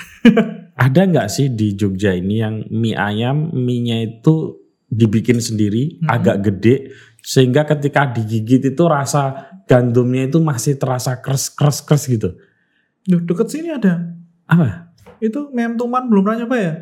Ada 0.79 1.11
nggak 1.11 1.29
sih 1.29 1.51
di 1.51 1.75
Jogja 1.75 2.15
ini 2.15 2.39
yang 2.39 2.63
mie 2.71 2.95
ayam, 2.95 3.51
mie-nya 3.51 3.99
itu 4.01 4.63
dibikin 4.87 5.43
sendiri, 5.43 5.99
Hmm. 6.01 6.09
agak 6.09 6.37
gede, 6.47 6.95
sehingga 7.21 7.67
ketika 7.67 8.07
digigit 8.07 8.63
itu 8.63 8.85
rasa 8.87 9.51
gandumnya 9.67 10.31
itu 10.31 10.39
masih 10.39 10.79
terasa 10.79 11.19
kres-kres-kres 11.19 12.07
gitu. 12.07 12.39
Duh, 13.03 13.21
deket 13.21 13.51
sini 13.51 13.75
ada. 13.75 14.15
Apa? 14.47 14.95
Itu 15.19 15.51
mie 15.51 15.67
ayam 15.67 15.75
tuman 15.75 16.07
belum 16.07 16.23
pernah 16.23 16.39
nyoba 16.47 16.57
ya? 16.57 16.73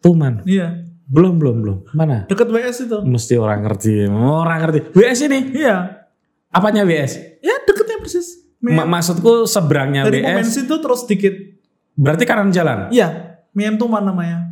Tuman. 0.00 0.42
Iya. 0.42 0.88
Belum, 1.10 1.42
belum, 1.42 1.56
belum. 1.62 1.78
Mana? 1.90 2.24
Deket 2.30 2.48
WS 2.48 2.86
itu. 2.86 2.98
Mesti 3.02 3.34
orang 3.34 3.66
ngerti. 3.66 4.06
Orang 4.10 4.58
ngerti. 4.62 4.94
WS 4.94 5.20
ini? 5.26 5.38
Iya. 5.58 6.06
Apanya 6.50 6.86
WS? 6.86 7.42
Ya 7.42 7.54
deketnya 7.62 7.98
persis. 7.98 8.39
Ma- 8.62 8.84
maksudku 8.86 9.44
seberangnya 9.44 10.04
Dari 10.04 10.20
WS. 10.20 10.26
Momensi 10.26 10.58
itu 10.62 10.76
terus 10.76 11.00
dikit. 11.04 11.34
Berarti 11.94 12.24
kanan 12.24 12.48
jalan. 12.48 12.88
Iya. 12.88 13.08
Miem 13.50 13.74
Tuman 13.74 14.02
namanya. 14.02 14.46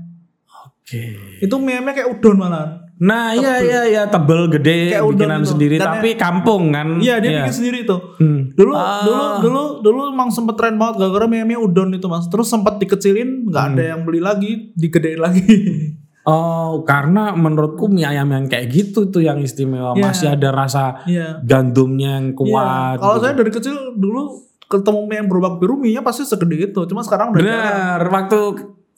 Oke. 0.65 1.17
Itu 1.39 1.57
miemnya 1.57 1.93
kayak 1.93 2.09
udon 2.11 2.37
malahan. 2.37 2.89
Nah, 2.99 3.31
iya 3.31 3.63
iya 3.63 3.81
iya 3.87 4.03
tebel 4.05 4.51
gede 4.51 4.91
Kayak 4.91 5.07
bikinan 5.07 5.41
itu. 5.41 5.49
sendiri 5.49 5.77
Dan 5.77 5.87
tapi 5.87 6.09
kampung 6.15 6.73
kan. 6.73 6.99
Iya 6.99 7.21
dia 7.21 7.31
bikin 7.39 7.55
sendiri 7.55 7.79
itu. 7.83 7.95
Hmm. 8.19 8.51
Dulu 8.51 8.73
Ah. 8.73 9.05
dulu 9.05 9.23
dulu 9.41 9.63
dulu 9.81 10.01
emang 10.11 10.29
sempet 10.29 10.57
tren 10.57 10.75
banget 10.75 10.99
gara-gara 10.99 11.27
mie-mie 11.27 11.55
udon 11.57 11.93
itu 11.93 12.05
mas. 12.05 12.27
Terus 12.27 12.49
sempat 12.49 12.77
dikecilin 12.77 13.47
nggak 13.47 13.65
ada 13.69 13.79
Hmm. 13.79 13.91
yang 13.93 14.01
beli 14.03 14.19
lagi, 14.19 14.51
digedein 14.75 15.21
lagi. 15.21 15.47
Oh, 16.23 16.85
karena 16.85 17.33
menurutku 17.33 17.87
mie 17.87 18.05
ayam 18.05 18.29
yang 18.29 18.45
kayak 18.47 18.69
gitu 18.69 19.09
tuh 19.09 19.23
yang 19.23 19.39
istimewa. 19.39 19.97
Iya. 19.97 20.03
Masih 20.03 20.27
ada 20.29 20.49
rasa 20.53 20.85
Iya. 21.05 21.41
gandumnya 21.41 22.21
yang 22.21 22.33
Iya. 22.33 22.37
kuat. 22.37 22.97
Kalau 22.99 23.15
gitu. 23.17 23.23
saya 23.23 23.33
dari 23.33 23.51
kecil 23.51 23.77
dulu 23.95 24.23
ketemu 24.69 25.01
mie 25.05 25.17
yang 25.17 25.29
berubah 25.29 25.57
biru 25.57 25.81
mie-nya 25.81 26.05
pasti 26.05 26.29
segede 26.29 26.69
itu. 26.69 26.81
Cuma 26.85 27.01
sekarang 27.01 27.33
udah. 27.33 27.41
Benar, 27.41 28.01
waktu 28.13 28.39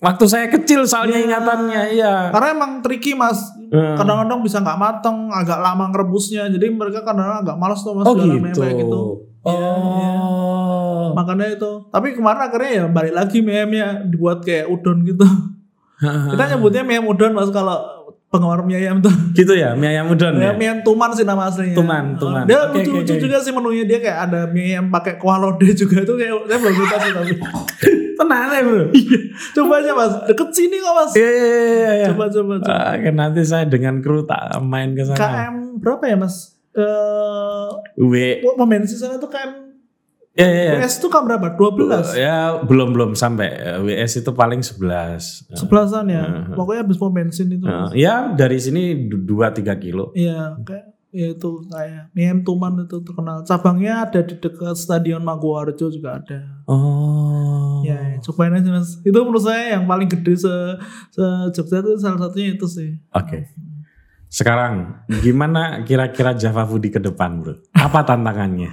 waktu 0.01 0.25
saya 0.27 0.51
kecil 0.51 0.83
soalnya 0.85 1.21
Iya. 1.21 1.27
ingatannya, 1.31 1.83
iya. 1.95 2.14
Karena 2.35 2.49
emang 2.51 2.71
tricky 2.83 3.14
mas. 3.14 3.39
Hmm. 3.71 3.95
Kadang-kadang 3.95 4.43
bisa 4.43 4.59
nggak 4.59 4.79
mateng, 4.81 5.31
agak 5.31 5.62
lama 5.62 5.85
ngerebusnya. 5.87 6.51
Jadi 6.51 6.66
mereka 6.68 7.07
kadang-kadang 7.07 7.47
agak 7.47 7.57
malas 7.57 7.79
tuh 7.81 7.95
mas 7.95 8.11
Oh 8.11 8.18
gitu. 8.18 8.27
mie 8.27 8.51
kayak 8.51 8.75
gitu. 8.83 9.03
Iya, 9.41 9.55
iya. 9.55 10.11
Oh. 10.18 11.14
Makanya 11.14 11.47
itu. 11.55 11.71
Tapi 11.89 12.12
kemarin 12.12 12.43
akhirnya 12.43 12.71
ya 12.75 12.85
balik 12.91 13.14
lagi 13.14 13.39
mie-nya 13.39 14.03
dibuat 14.03 14.43
kayak 14.43 14.66
udon 14.66 15.07
gitu. 15.07 15.23
Kita 16.01 16.44
nyebutnya 16.48 16.82
mie 16.82 16.96
ayam 16.96 17.07
udon 17.07 17.32
mas 17.32 17.48
kalau 17.48 17.76
penggemar 18.30 18.62
mie 18.62 18.78
ayam 18.78 19.03
tuh. 19.03 19.11
gitu 19.34 19.53
ya, 19.53 19.74
mie 19.74 19.90
ayam 19.90 20.07
udon 20.07 20.38
Mie, 20.38 20.46
ya. 20.46 20.53
mie 20.55 20.66
ayam 20.66 20.80
tuman 20.80 21.11
sih 21.11 21.22
nama 21.22 21.46
aslinya. 21.46 21.74
Tuman, 21.74 22.14
tuman. 22.16 22.46
Dia 22.46 22.70
Oke, 22.70 22.80
lucu-lucu 22.80 23.12
oke. 23.14 23.20
juga 23.20 23.36
sih 23.38 23.51
menunya 23.51 23.84
dia 23.84 23.98
kayak 23.98 24.18
ada 24.26 24.40
mie 24.46 24.72
ayam 24.72 24.88
pakai 24.88 25.18
kuah 25.18 25.36
lode 25.36 25.66
juga 25.74 26.01
itu 26.01 26.14
kayak 26.14 26.34
saya 26.46 26.59
belum 26.59 26.74
suka 26.74 26.96
sih 26.98 27.12
tapi. 27.12 27.32
Tenang 28.20 28.53
ya, 28.53 28.61
Bro. 28.61 28.84
coba 29.57 29.74
aja 29.80 29.92
mas, 29.96 30.12
deket 30.28 30.48
sini 30.53 30.76
kok 30.76 30.92
mas. 30.92 31.12
Iya 31.16 31.30
iya 31.30 31.46
iya 31.48 31.90
iya. 31.96 32.07
Coba 32.12 32.24
coba 32.28 32.55
coba. 32.61 32.68
Ah, 32.70 32.94
kan 32.96 33.14
nanti 33.16 33.40
saya 33.42 33.64
dengan 33.64 33.98
kru 33.98 34.22
tak 34.22 34.61
main 34.61 34.92
ke 34.92 35.03
sana. 35.03 35.16
KM 35.16 35.55
berapa 35.80 36.05
ya 36.05 36.16
mas? 36.16 36.53
Eh, 36.70 37.68
W. 37.98 38.14
uh, 38.44 38.55
momensi 38.55 38.94
sana 38.94 39.16
tuh 39.16 39.26
KM 39.26 39.70
Ya 40.31 40.47
ya 40.47 40.62
ya. 40.62 40.72
WS 40.78 41.03
tuh 41.03 41.11
kan 41.11 41.26
berapa? 41.26 41.59
12 41.59 42.14
Ya 42.14 42.62
belum 42.62 42.95
belum 42.95 43.11
sampai 43.18 43.51
WS 43.83 44.22
itu 44.22 44.31
paling 44.31 44.62
11. 44.62 45.51
Sebelasan 45.59 46.07
ya. 46.07 46.47
Pokoknya 46.55 46.87
habis 46.87 46.99
pom 47.03 47.11
bensin 47.11 47.51
itu. 47.51 47.66
Nah, 47.66 47.91
ya 47.91 48.31
dari 48.31 48.62
sini 48.62 49.11
2 49.11 49.26
3 49.26 49.74
kilo. 49.83 50.14
Iya, 50.14 50.55
kayak 50.62 50.87
ya 51.11 51.35
itu 51.35 51.51
kayak 51.66 52.14
mie 52.14 52.31
ayam 52.31 52.47
tuman 52.47 52.87
itu 52.87 53.03
terkenal. 53.03 53.43
Cabangnya 53.43 54.07
ada 54.07 54.22
di 54.22 54.39
dekat 54.39 54.78
Stadion 54.78 55.26
Maguwarjo 55.26 55.91
juga 55.91 56.22
ada. 56.22 56.62
Oh. 56.70 57.83
Ya, 57.83 57.99
ya, 58.14 58.18
cobain 58.22 58.55
aja 58.55 58.70
mas. 58.70 59.03
Itu 59.03 59.18
menurut 59.26 59.43
saya 59.43 59.74
yang 59.74 59.91
paling 59.91 60.07
gede 60.07 60.47
se, 60.47 60.55
se 61.11 61.24
Jogja 61.51 61.83
itu 61.83 61.99
salah 61.99 62.31
satunya 62.31 62.55
itu 62.55 62.66
sih. 62.70 63.03
Oke. 63.11 63.51
Sekarang 64.31 65.03
gimana 65.11 65.83
kira-kira 65.83 66.39
Java 66.39 66.62
Foodie 66.62 66.95
ke 66.95 67.03
depan, 67.03 67.43
Bro? 67.43 67.66
Apa 67.74 68.07
tantangannya? 68.07 68.70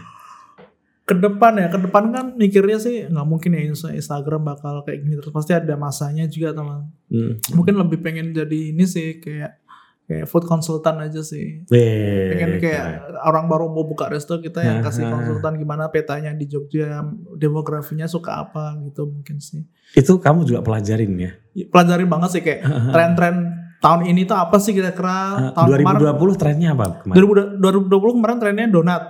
Ke 1.08 1.16
depan 1.16 1.56
ya, 1.56 1.72
ke 1.72 1.80
depan 1.80 2.12
kan 2.12 2.26
mikirnya 2.36 2.78
sih 2.78 3.08
nggak 3.08 3.24
mungkin 3.24 3.56
ya 3.56 3.64
Insta- 3.64 3.96
Instagram 3.96 4.44
bakal 4.44 4.84
kayak 4.84 5.00
gini 5.02 5.16
terus 5.16 5.32
pasti 5.32 5.56
ada 5.56 5.74
masanya 5.74 6.28
juga 6.28 6.52
teman. 6.52 6.92
Hmm. 7.08 7.40
Mungkin 7.56 7.80
lebih 7.80 8.04
pengen 8.04 8.36
jadi 8.36 8.76
ini 8.76 8.84
sih 8.84 9.16
kayak 9.18 9.64
kayak 10.04 10.28
food 10.28 10.44
consultant 10.44 11.00
aja 11.00 11.20
sih. 11.20 11.64
Weh, 11.68 12.32
Pengen 12.32 12.60
kayak 12.60 12.84
keren. 13.08 13.24
orang 13.24 13.48
baru 13.48 13.68
mau 13.68 13.84
buka 13.84 14.08
resto 14.08 14.36
kita 14.38 14.60
yang 14.60 14.80
kasih 14.80 15.04
Aha. 15.04 15.12
konsultan 15.12 15.56
gimana 15.56 15.88
petanya 15.88 16.32
di 16.32 16.44
Jogja, 16.44 17.04
demografinya 17.36 18.08
suka 18.08 18.40
apa 18.42 18.76
gitu 18.84 19.08
mungkin 19.08 19.40
sih. 19.40 19.64
Itu 19.92 20.20
kamu 20.20 20.44
juga 20.44 20.60
pelajarin 20.60 21.12
ya? 21.16 21.32
Pelajari 21.68 22.04
banget 22.04 22.30
sih 22.36 22.42
kayak 22.42 22.62
tren-tren 22.92 23.36
tahun 23.78 24.08
ini 24.08 24.24
tuh 24.24 24.36
apa 24.36 24.58
sih 24.58 24.72
kira-kira 24.72 25.52
tahun 25.54 25.84
kemarin 25.84 26.00
2020 26.20 26.36
trennya 26.36 26.70
apa 26.72 26.86
kemarin? 27.04 27.16
2020 27.60 28.16
kemarin 28.16 28.38
trennya 28.40 28.66
donat, 28.68 29.04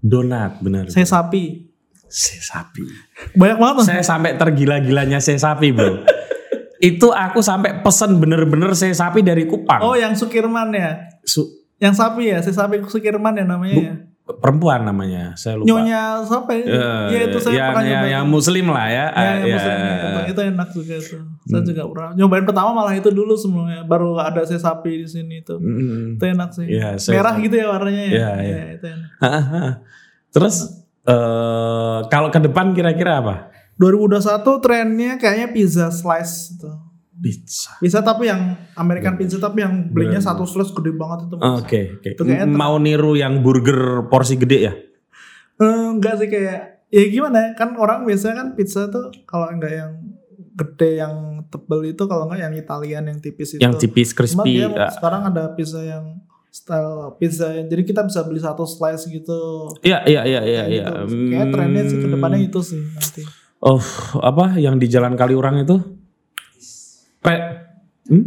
Donat, 0.00 0.58
benar. 0.60 0.88
saya 0.88 1.04
sapi. 1.04 1.68
Se 2.10 2.42
sapi. 2.42 2.82
Banyak 3.38 3.58
banget. 3.60 3.84
Saya 3.86 4.02
sampai 4.02 4.34
tergila-gilanya 4.34 5.22
se 5.22 5.38
sapi, 5.38 5.70
Bro. 5.70 6.02
Itu 6.80 7.12
aku 7.12 7.38
sampai 7.38 7.84
pesen 7.84 8.18
bener-bener 8.18 8.72
se 8.74 8.90
sapi 8.90 9.20
dari 9.20 9.44
Kupang. 9.46 9.78
Oh, 9.78 9.94
yang 9.94 10.16
Sukirman 10.16 10.72
ya. 10.72 11.06
Su- 11.22 11.60
Yang 11.78 11.94
sapi 11.96 12.28
ya, 12.28 12.40
saya 12.40 12.66
sapi 12.66 12.82
Sukirman 12.84 13.36
ya 13.36 13.44
namanya 13.44 13.76
ya. 13.78 13.94
Perempuan 14.36 14.82
namanya, 14.82 15.34
saya 15.34 15.56
lupa. 15.56 15.66
Nyonya 15.66 16.02
siapa 16.22 16.50
ya? 16.52 16.62
Eh, 16.62 17.04
ya 17.08 17.20
itu 17.26 17.38
saya 17.38 17.52
yang, 17.52 17.68
pernah 17.68 17.82
yang, 17.82 17.90
nyobain. 17.96 18.12
yang 18.12 18.24
muslim 18.26 18.66
lah 18.68 18.86
ya. 18.86 18.94
Ya, 18.94 19.04
Ah, 19.10 19.24
yang 19.24 19.40
ya. 19.40 19.54
muslim 19.54 19.74
ya. 19.74 19.94
itu, 19.96 20.20
itu 20.28 20.40
enak 20.46 20.68
juga 20.70 20.94
itu. 20.94 21.16
Saya 21.42 21.58
Hmm. 21.58 21.66
juga 21.66 21.82
pernah 21.88 22.10
nyobain 22.14 22.44
pertama 22.44 22.70
malah 22.70 22.94
itu 22.94 23.08
dulu 23.08 23.34
semuanya. 23.34 23.80
Baru 23.82 24.14
ada 24.14 24.40
saya 24.42 24.58
sapi 24.58 25.02
di 25.02 25.08
sini 25.08 25.40
itu. 25.40 25.54
Mm. 25.54 26.16
Itu 26.16 26.24
enak 26.28 26.48
sih. 26.52 26.66
Iya, 26.66 26.88
saya- 26.96 27.18
Merah 27.18 27.34
gitu 27.36 27.54
ya 27.54 27.66
warnanya 27.66 28.02
ya. 28.02 28.10
Iya, 28.12 28.30
iya. 28.38 28.54
Ya, 28.54 28.64
itu 28.74 28.86
enak. 28.86 29.08
Terus 30.30 30.54
eh 31.02 31.98
kalau 32.06 32.28
ke 32.28 32.38
depan 32.38 32.70
kira-kira 32.70 33.18
apa? 33.18 33.34
2021 33.76 34.60
trennya 34.60 35.16
kayaknya 35.16 35.48
pizza 35.50 35.88
slice 35.88 36.54
itu. 36.54 36.70
Pizza. 37.20 37.76
Pizza 37.76 38.00
tapi 38.00 38.26
yang 38.26 38.40
American 38.74 39.14
pizza 39.14 39.36
tapi 39.36 39.60
yang 39.60 39.86
belinya 39.86 40.16
Bener. 40.16 40.24
satu 40.24 40.42
slice 40.42 40.72
gede 40.72 40.92
banget 40.92 41.28
itu. 41.28 41.36
Oke, 41.36 41.80
oke. 41.94 42.08
Itu 42.16 42.22
kayaknya 42.24 42.48
ter- 42.48 42.56
Mau 42.56 42.74
niru 42.76 43.12
yang 43.12 43.44
burger 43.44 44.08
porsi 44.08 44.34
gede 44.34 44.58
ya? 44.58 44.72
Eh, 45.56 45.86
enggak 45.92 46.16
sih 46.16 46.26
kayak 46.26 46.88
ya 46.88 47.04
gimana 47.06 47.36
ya 47.38 47.48
kan 47.54 47.76
orang 47.76 48.02
biasanya 48.02 48.34
kan 48.34 48.48
pizza 48.54 48.88
tuh 48.88 49.12
kalau 49.22 49.46
enggak 49.46 49.70
yang 49.70 49.92
gede 50.50 50.90
yang 50.96 51.14
tebel 51.46 51.84
itu 51.86 52.02
kalau 52.04 52.24
enggak 52.24 52.40
yang 52.42 52.54
Italian 52.54 53.04
yang 53.06 53.18
tipis 53.18 53.54
itu. 53.54 53.60
Yang 53.60 53.84
tipis 53.84 54.08
Cuma 54.10 54.18
crispy. 54.18 54.50
dia 54.56 54.66
ah. 54.70 54.88
sekarang 54.88 55.22
ada 55.26 55.52
pizza 55.52 55.78
yang 55.78 56.24
style 56.48 57.14
pizza 57.14 57.52
yang 57.52 57.68
jadi 57.68 57.82
kita 57.84 58.00
bisa 58.02 58.24
beli 58.24 58.40
satu 58.40 58.64
slice 58.64 59.04
gitu. 59.06 59.68
Iya, 59.80 60.02
iya, 60.02 60.24
iya, 60.24 60.40
iya, 60.40 60.62
Kayak 60.64 60.66
iya. 60.66 60.84
gitu. 61.04 61.14
Kayak 61.28 61.46
trennya 61.52 61.82
sih 61.84 61.98
ke 61.98 62.08
depannya 62.08 62.38
Hmm. 62.38 62.48
itu 62.48 62.60
sih 62.64 62.80
nanti. 62.80 63.22
Oh, 63.60 63.82
apa 64.18 64.56
yang 64.56 64.80
di 64.80 64.88
Jalan 64.88 65.14
Kaliurang 65.14 65.60
itu? 65.60 65.99
Pe 67.20 67.34
hmm? 68.08 68.24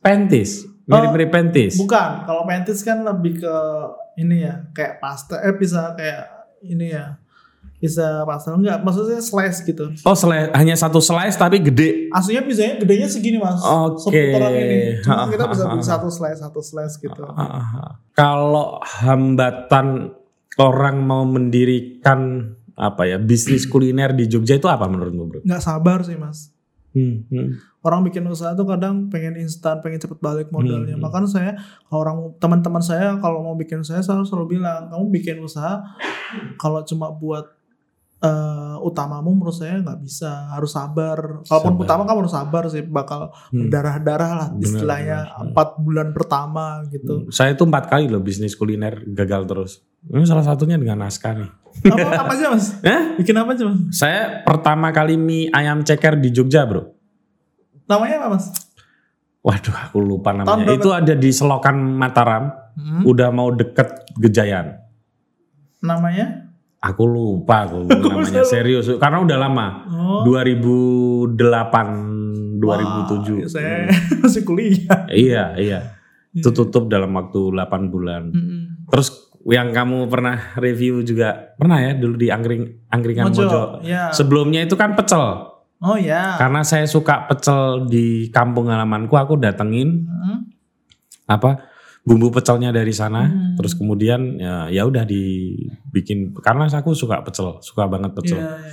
Pentis. 0.00 0.64
Mirip-mirip 0.88 1.28
pentis. 1.28 1.76
Bukan, 1.76 2.24
kalau 2.24 2.48
pentis 2.48 2.80
kan 2.80 3.04
lebih 3.04 3.44
ke 3.44 3.56
ini 4.16 4.40
ya, 4.40 4.72
kayak 4.72 5.04
pasta 5.04 5.36
eh 5.44 5.52
bisa 5.52 5.92
kayak 5.92 6.48
ini 6.64 6.96
ya. 6.96 7.20
Bisa 7.78 8.26
pasta 8.26 8.56
enggak, 8.56 8.82
maksudnya 8.82 9.22
slice 9.22 9.62
gitu. 9.62 9.92
Oh, 10.02 10.16
slice, 10.16 10.50
hanya 10.50 10.74
satu 10.74 10.98
slice 10.98 11.38
tapi 11.38 11.62
gede. 11.62 12.10
Aslinya 12.10 12.42
pizzanya 12.42 12.74
gedenya 12.82 13.06
segini 13.06 13.38
mas, 13.38 13.62
Oke. 13.62 14.02
seputaran 14.02 14.50
ini. 14.50 14.98
Cuma 15.04 15.30
kita 15.30 15.44
bisa 15.46 15.64
beli 15.70 15.84
satu 15.86 16.08
slice, 16.10 16.40
satu 16.42 16.60
slice 16.64 16.96
gitu. 16.98 17.22
Kalau 18.16 18.82
hambatan 18.82 20.10
orang 20.58 20.96
mau 21.06 21.22
mendirikan 21.22 22.50
apa 22.74 23.06
ya 23.06 23.18
bisnis 23.22 23.68
kuliner 23.70 24.10
di 24.10 24.26
Jogja 24.26 24.58
itu 24.58 24.66
apa 24.66 24.90
menurutmu, 24.90 25.22
Bro? 25.28 25.40
Nggak 25.46 25.62
sabar 25.62 26.02
sih 26.02 26.18
mas. 26.18 26.50
Hmm, 26.98 27.14
hmm. 27.30 27.48
Orang 27.78 28.02
bikin 28.02 28.26
usaha 28.26 28.52
tuh 28.52 28.66
kadang 28.66 29.06
pengen 29.06 29.38
instan, 29.38 29.78
pengen 29.78 30.02
cepet 30.02 30.18
balik 30.18 30.50
modalnya. 30.50 30.98
Hmm. 30.98 31.04
Makanya 31.06 31.30
saya, 31.30 31.50
kalau 31.86 32.00
orang 32.02 32.18
teman-teman 32.42 32.82
saya 32.82 33.14
kalau 33.22 33.46
mau 33.46 33.54
bikin 33.54 33.86
usaha 33.86 34.02
selalu 34.02 34.26
selalu 34.26 34.46
bilang, 34.58 34.90
kamu 34.90 35.04
bikin 35.14 35.36
usaha 35.38 35.78
kalau 36.58 36.82
cuma 36.82 37.14
buat 37.14 37.54
eh, 38.18 38.76
utamamu 38.82 39.30
menurut 39.30 39.54
saya 39.54 39.78
nggak 39.78 40.02
bisa, 40.02 40.50
harus 40.50 40.74
sabar. 40.74 41.38
Kalaupun 41.46 41.78
Sabar. 41.78 41.84
utama 41.86 42.02
kamu 42.02 42.18
harus 42.26 42.34
sabar 42.34 42.62
sih, 42.66 42.82
bakal 42.82 43.30
Hmm. 43.54 43.70
darah-darah 43.70 44.32
lah 44.34 44.48
istilahnya 44.58 45.18
benar. 45.22 45.42
empat 45.46 45.68
bulan 45.78 46.08
pertama 46.10 46.82
gitu. 46.90 47.30
Saya 47.30 47.54
itu 47.54 47.62
empat 47.62 47.86
kali 47.86 48.10
loh 48.10 48.18
bisnis 48.18 48.58
kuliner 48.58 49.06
gagal 49.06 49.46
terus. 49.46 49.72
Ini 50.02 50.26
salah 50.26 50.42
satunya 50.42 50.74
dengan 50.74 51.06
naskah 51.06 51.30
nih. 51.30 51.50
Apa, 51.84 52.08
apa 52.26 52.32
aja 52.34 52.46
mas? 52.50 52.66
Hah? 52.82 53.02
Bikin 53.14 53.34
apa 53.36 53.54
aja 53.54 53.64
mas? 53.68 53.78
Saya 53.94 54.42
pertama 54.42 54.90
kali 54.90 55.14
mie 55.14 55.46
ayam 55.50 55.82
ceker 55.82 56.18
di 56.18 56.30
Jogja, 56.30 56.66
bro. 56.66 56.90
Namanya 57.86 58.24
apa 58.24 58.36
mas? 58.36 58.46
Waduh, 59.38 59.72
aku 59.72 59.98
lupa 60.02 60.34
namanya. 60.34 60.60
berapa? 60.66 60.76
Itu 60.76 60.90
ada 60.90 61.14
di 61.14 61.30
Selokan 61.30 61.78
Mataram. 61.78 62.50
Hmm. 62.74 63.02
Udah 63.06 63.30
mau 63.30 63.50
deket 63.50 64.06
Gejayan. 64.18 64.78
Namanya? 65.80 66.50
Aku 66.78 67.10
lupa 67.10 67.66
aku 67.66 67.90
namanya 67.90 68.46
serius 68.46 68.86
karena 68.98 69.18
udah 69.18 69.36
lama. 69.38 69.66
Oh. 69.90 70.22
2008 70.22 71.34
2007. 72.58 72.62
Wah, 72.62 73.50
saya 73.50 73.86
masih 74.22 74.42
kuliah. 74.46 75.06
Iya, 75.10 75.44
iya. 75.58 75.80
Itu 76.34 76.54
tutup 76.54 76.86
dalam 76.86 77.10
waktu 77.14 77.50
8 77.50 77.90
bulan. 77.90 78.30
Mm-mm. 78.30 78.86
Terus 78.90 79.27
yang 79.48 79.72
kamu 79.72 80.12
pernah 80.12 80.36
review 80.60 81.00
juga 81.00 81.56
pernah 81.56 81.80
ya 81.80 81.96
dulu 81.96 82.20
di 82.20 82.28
angkring 82.28 82.88
angkringan 82.92 83.32
Mojo, 83.32 83.42
Mojo. 83.48 83.62
ya. 83.80 84.12
Sebelumnya 84.12 84.60
itu 84.60 84.76
kan 84.76 84.92
pecel. 84.92 85.48
Oh 85.78 85.96
ya. 85.96 86.36
Karena 86.36 86.60
saya 86.66 86.84
suka 86.84 87.24
pecel 87.24 87.86
di 87.88 88.28
kampung 88.28 88.68
halamanku, 88.68 89.14
aku 89.14 89.38
datengin 89.38 90.04
Hmm. 90.04 90.50
apa 91.24 91.64
bumbu 92.04 92.32
pecelnya 92.32 92.72
dari 92.72 92.90
sana, 92.90 93.28
Hmm. 93.28 93.52
terus 93.56 93.76
kemudian 93.76 94.40
ya, 94.40 94.68
ya 94.68 94.84
udah 94.84 95.04
dibikin 95.04 96.32
karena 96.40 96.68
aku 96.68 96.96
suka 96.96 97.20
pecel, 97.20 97.60
suka 97.60 97.84
banget 97.84 98.12
pecel. 98.16 98.40
Iya, 98.40 98.52
iya. 98.58 98.72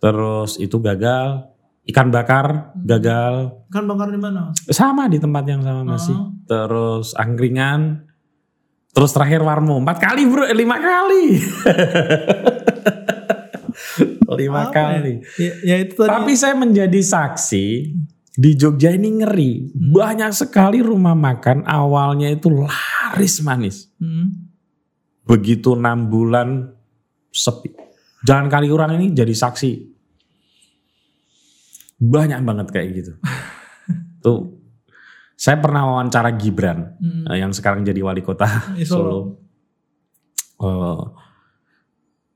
Terus 0.00 0.56
itu 0.56 0.80
gagal, 0.80 1.50
ikan 1.86 2.08
bakar 2.08 2.72
gagal, 2.78 3.52
Kan 3.68 3.84
bakar 3.86 4.08
di 4.08 4.18
mana? 4.18 4.50
Sama 4.70 5.06
di 5.06 5.18
tempat 5.18 5.44
yang 5.44 5.60
sama 5.62 5.82
masih. 5.84 6.14
Oh. 6.16 6.30
Terus 6.46 7.12
angkringan, 7.14 8.09
terus 8.90 9.14
terakhir 9.14 9.42
warmo 9.42 9.78
empat 9.78 9.98
kali 10.02 10.26
bro, 10.26 10.46
eh, 10.46 10.56
lima 10.56 10.76
kali, 10.78 11.38
lima 14.40 14.70
Apa 14.70 14.72
kali. 14.72 15.14
Ya, 15.38 15.52
ya 15.64 15.76
itu 15.82 15.94
tadi. 15.98 16.10
Tapi 16.10 16.32
saya 16.38 16.54
menjadi 16.54 17.00
saksi 17.00 17.66
di 18.40 18.50
Jogja 18.54 18.94
ini 18.94 19.10
ngeri. 19.22 19.52
Hmm. 19.68 19.92
Banyak 19.92 20.32
sekali 20.32 20.80
rumah 20.80 21.18
makan 21.18 21.66
awalnya 21.66 22.30
itu 22.30 22.48
laris 22.50 23.42
manis. 23.42 23.90
Hmm. 23.98 24.30
Begitu 25.26 25.74
enam 25.74 26.10
bulan 26.10 26.70
sepi. 27.30 27.74
Jalan 28.26 28.52
kali 28.52 28.68
orang 28.70 29.00
ini 29.00 29.12
jadi 29.12 29.32
saksi. 29.32 29.90
Banyak 32.00 32.40
banget 32.40 32.66
kayak 32.72 32.88
gitu. 32.96 33.12
Tuh. 34.24 34.59
Saya 35.40 35.56
pernah 35.56 35.88
wawancara 35.88 36.36
Gibran 36.36 37.00
Hmm. 37.00 37.24
eh, 37.26 37.40
yang 37.40 37.48
sekarang 37.50 37.80
jadi 37.80 37.96
wali 38.04 38.20
kota 38.20 38.44
Solo. 38.84 38.84
Solo. 38.84 39.18
Eh, 40.60 41.02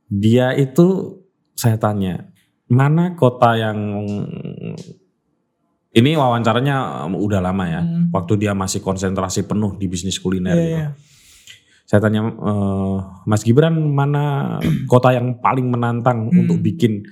dia 0.08 0.56
itu 0.56 1.20
saya 1.52 1.76
tanya 1.76 2.32
mana 2.64 3.12
kota 3.12 3.54
yang 3.54 3.76
ini 5.94 6.18
wawancaranya 6.18 7.06
um, 7.06 7.14
udah 7.14 7.38
lama 7.38 7.64
ya, 7.68 7.80
Hmm. 7.84 8.10
waktu 8.10 8.34
dia 8.34 8.50
masih 8.50 8.80
konsentrasi 8.80 9.44
penuh 9.44 9.76
di 9.76 9.86
bisnis 9.86 10.18
kuliner. 10.18 10.50
Iya, 10.50 10.58
gitu. 10.58 10.74
iya. 10.74 10.88
Saya 11.84 12.00
tanya 12.00 12.20
eh, 12.24 12.96
Mas 13.28 13.44
Gibran 13.44 13.76
mana 13.78 14.56
kota 14.90 15.12
yang 15.12 15.38
paling 15.38 15.68
menantang 15.68 16.32
Hmm. 16.32 16.40
untuk 16.40 16.58
bikin 16.58 17.04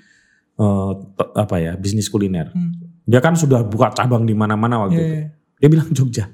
eh, 0.56 0.90
te- 1.14 1.32
apa 1.36 1.56
ya 1.60 1.72
bisnis 1.76 2.08
kuliner? 2.08 2.48
Hmm. 2.50 2.80
Dia 3.04 3.20
kan 3.20 3.36
sudah 3.36 3.60
buka 3.62 3.92
cabang 3.92 4.24
di 4.24 4.32
mana-mana 4.32 4.82
waktu 4.82 4.96
Iya, 4.96 5.04
itu. 5.04 5.14
iya. 5.14 5.28
Dia 5.62 5.70
bilang 5.70 5.86
Jogja. 5.94 6.26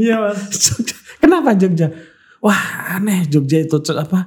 Iya 0.00 0.16
mas. 0.24 0.40
Jogja. 0.48 0.96
Kenapa 1.20 1.52
Jogja? 1.52 1.92
Wah 2.40 2.96
aneh 2.96 3.28
Jogja 3.28 3.60
itu 3.60 3.76
apa 3.92 4.24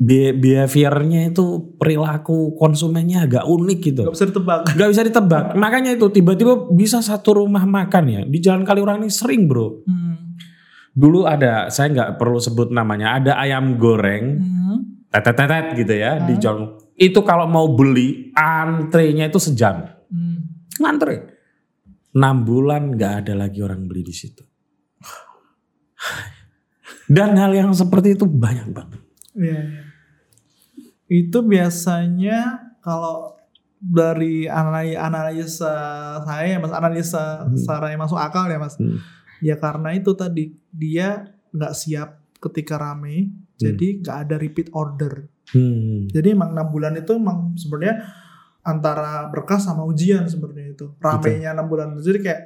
be- 0.00 0.32
behaviornya 0.34 1.30
itu 1.30 1.76
perilaku 1.78 2.58
konsumennya 2.58 3.22
agak 3.30 3.46
unik 3.46 3.78
gitu. 3.84 4.02
Gak 4.08 4.14
bisa 4.18 4.26
ditebak. 4.32 4.60
Gak 4.74 4.90
bisa 4.90 5.02
ditebak. 5.06 5.44
Makanya 5.54 5.94
itu 5.94 6.10
tiba-tiba 6.10 6.66
bisa 6.72 6.98
satu 6.98 7.44
rumah 7.44 7.62
makan 7.62 8.04
ya 8.10 8.20
di 8.26 8.42
Jalan 8.42 8.66
Kaliurang 8.66 9.04
ini 9.04 9.12
sering 9.12 9.46
bro. 9.46 9.84
Hmm. 9.86 10.34
Dulu 10.94 11.26
ada 11.26 11.70
saya 11.74 11.90
nggak 11.90 12.10
perlu 12.22 12.38
sebut 12.38 12.70
namanya 12.70 13.18
ada 13.18 13.38
ayam 13.38 13.78
goreng 13.78 14.24
Hmm. 14.38 14.78
gitu 15.74 15.90
ya 15.94 16.22
di 16.22 16.34
Hmm. 16.34 16.42
jalan. 16.42 16.64
Itu 16.94 17.22
kalau 17.26 17.46
mau 17.46 17.74
beli 17.74 18.30
antrenya 18.32 19.26
itu 19.26 19.38
sejam. 19.38 19.90
Hmm. 20.10 20.64
Ngantre. 20.78 21.33
6 22.14 22.46
bulan 22.46 22.94
nggak 22.94 23.26
ada 23.26 23.34
lagi 23.34 23.58
orang 23.58 23.90
beli 23.90 24.06
di 24.06 24.14
situ. 24.14 24.42
Dan 27.04 27.36
hal 27.36 27.52
yang 27.52 27.70
seperti 27.76 28.16
itu 28.16 28.24
banyak 28.24 28.70
banget. 28.72 29.00
Iya, 29.36 29.60
iya. 29.60 29.82
Itu 31.04 31.44
biasanya 31.44 32.38
kalau 32.80 33.36
dari 33.76 34.48
anali- 34.48 34.96
analisa 34.96 35.74
saya, 36.24 36.56
mas 36.56 36.72
analisa 36.72 37.44
Hmm. 37.44 37.52
secara 37.58 37.92
yang 37.92 38.00
masuk 38.00 38.16
akal 38.16 38.48
ya 38.48 38.56
mas. 38.56 38.80
Hmm. 38.80 38.96
Ya 39.44 39.60
karena 39.60 39.92
itu 39.92 40.16
tadi 40.16 40.56
dia 40.72 41.28
nggak 41.52 41.74
siap 41.76 42.24
ketika 42.40 42.80
rame, 42.80 43.36
jadi 43.60 44.00
nggak 44.00 44.16
ada 44.24 44.36
repeat 44.40 44.68
order. 44.72 45.28
Hmm. 45.52 46.08
Jadi 46.08 46.32
emang 46.32 46.56
enam 46.56 46.72
bulan 46.72 46.96
itu 46.96 47.12
emang 47.12 47.52
sebenarnya 47.60 48.00
antara 48.64 49.28
berkas 49.28 49.62
sama 49.62 49.84
ujian 49.84 50.24
sebenarnya 50.24 50.72
itu. 50.72 50.86
Ramenya 50.98 51.52
enam 51.52 51.68
bulan. 51.68 51.94
Jadi 51.96 52.18
kayak 52.20 52.42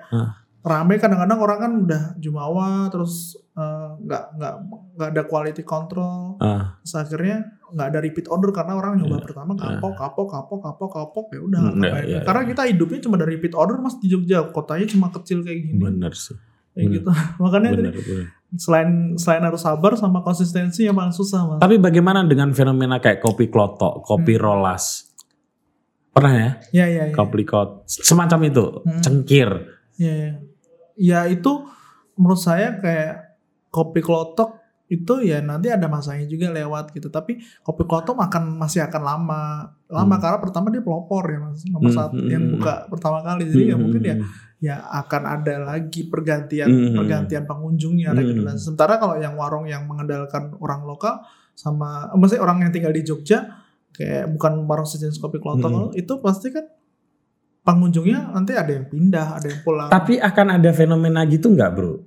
rame 0.59 0.99
kadang-kadang 0.99 1.39
orang 1.39 1.59
kan 1.59 1.73
udah 1.81 2.03
jumawa 2.17 2.69
terus 2.89 3.39
eh, 3.55 3.89
nggak 3.97 4.23
nggak 4.35 4.55
nggak 4.95 5.09
ada 5.09 5.23
quality 5.25 5.63
control. 5.63 6.37
Terus 6.83 6.95
akhirnya 6.95 7.37
nggak 7.69 7.87
ada 7.87 7.99
repeat 7.99 8.27
order 8.27 8.51
karena 8.51 8.75
orang 8.75 8.97
nyoba 8.97 9.17
Iya. 9.17 9.25
pertama 9.25 9.53
kapok 9.55 9.93
kapok 9.95 10.27
kapok 10.27 10.59
kapok 10.61 10.91
kapok 10.91 11.27
ya 11.31 11.41
udah 11.41 11.59
ngapain. 11.63 11.85
iya, 11.85 12.01
iya, 12.03 12.19
Karena 12.23 12.43
kita 12.45 12.63
hidupnya 12.65 12.99
cuma 12.99 13.15
dari 13.15 13.37
repeat 13.37 13.53
order 13.53 13.77
mas 13.77 13.97
di 13.97 14.09
Jogja 14.09 14.43
kotanya 14.49 14.87
cuma 14.87 15.09
kecil 15.11 15.41
kayak 15.41 15.61
gini. 15.65 15.79
Bener 15.79 16.13
sih. 16.13 16.35
Bener. 16.73 16.91
gitu. 16.97 17.11
Makanya 17.43 17.69
tadi 17.71 17.83
Bener, 17.85 17.95
bener. 17.95 18.27
selain 18.51 18.91
selain 19.15 19.43
harus 19.43 19.61
sabar 19.61 19.93
sama 19.95 20.23
konsistensi 20.23 20.83
yang 20.83 20.95
paling 20.95 21.13
susah 21.13 21.41
mas. 21.47 21.59
Tapi 21.59 21.77
bagaimana 21.77 22.23
dengan 22.23 22.51
fenomena 22.51 22.97
kayak 22.97 23.21
kopi 23.21 23.47
klotok, 23.47 24.01
kopi 24.01 24.35
Hmm. 24.35 24.43
rolas? 24.43 25.08
Pernah 26.19 26.35
ya? 26.35 26.51
Ya 26.75 26.87
ya 26.91 27.03
ya. 27.09 27.15
Kopi 27.15 27.47
klot. 27.47 27.87
Semacam 27.87 28.39
itu. 28.51 28.65
Hmm. 28.83 29.03
Cengkir. 29.03 29.51
Ya, 29.99 30.13
ya. 30.15 30.31
ya 30.99 31.21
itu 31.31 31.63
menurut 32.19 32.43
saya 32.43 32.75
kayak 32.83 33.39
kopi 33.71 34.03
klotok 34.03 34.59
itu 34.89 35.21
ya 35.21 35.45
nanti 35.45 35.69
ada 35.69 35.85
masanya 35.87 36.25
juga 36.25 36.49
lewat 36.49 36.97
gitu. 36.97 37.13
Tapi 37.13 37.39
kopi 37.63 37.85
klotok 37.85 38.17
akan 38.17 38.57
masih 38.57 38.83
akan 38.89 39.03
lama, 39.05 39.43
lama 39.87 40.15
Hmm. 40.17 40.23
karena 40.25 40.39
pertama 40.41 40.73
dia 40.73 40.81
pelopor 40.81 41.29
ya 41.29 41.39
mas, 41.45 41.61
nomor 41.69 41.93
Hmm, 41.93 41.99
satu 41.99 42.17
hmm, 42.19 42.31
yang 42.33 42.43
hmm. 42.49 42.53
buka 42.57 42.75
pertama 42.89 43.19
kali. 43.21 43.43
Jadi 43.47 43.65
ya 43.69 43.77
Hmm, 43.77 43.83
mungkin 43.85 44.03
ya 44.03 44.17
hmm, 44.17 44.27
ya 44.59 44.75
akan 45.05 45.23
ada 45.29 45.55
lagi 45.61 46.09
pergantian 46.09 46.69
Hmm. 46.73 46.97
pergantian 46.97 47.45
pengunjungnya 47.45 48.17
Hmm. 48.17 48.57
Sementara 48.57 48.97
kalau 48.97 49.21
yang 49.21 49.37
warung 49.37 49.69
yang 49.69 49.85
mengandalkan 49.85 50.57
orang 50.59 50.83
lokal 50.89 51.21
sama, 51.53 52.09
maksudnya 52.17 52.43
orang 52.47 52.65
yang 52.65 52.73
tinggal 52.73 52.95
di 52.95 53.03
Jogja 53.05 53.58
kayak 53.99 54.31
bukan 54.31 54.63
warung 54.71 54.87
sejenis 54.87 55.19
kopi 55.19 55.43
klotok 55.43 55.91
Hmm. 55.91 55.91
itu 55.93 56.15
pasti 56.23 56.55
kan 56.55 56.63
pengunjungnya 57.67 58.31
nanti 58.33 58.55
ada 58.55 58.71
yang 58.71 58.87
pindah, 58.87 59.43
ada 59.43 59.47
yang 59.51 59.61
pulang. 59.67 59.91
Tapi 59.91 60.23
akan 60.23 60.47
ada 60.63 60.71
fenomena 60.71 61.27
gitu 61.27 61.51
nggak 61.51 61.71
bro? 61.75 61.99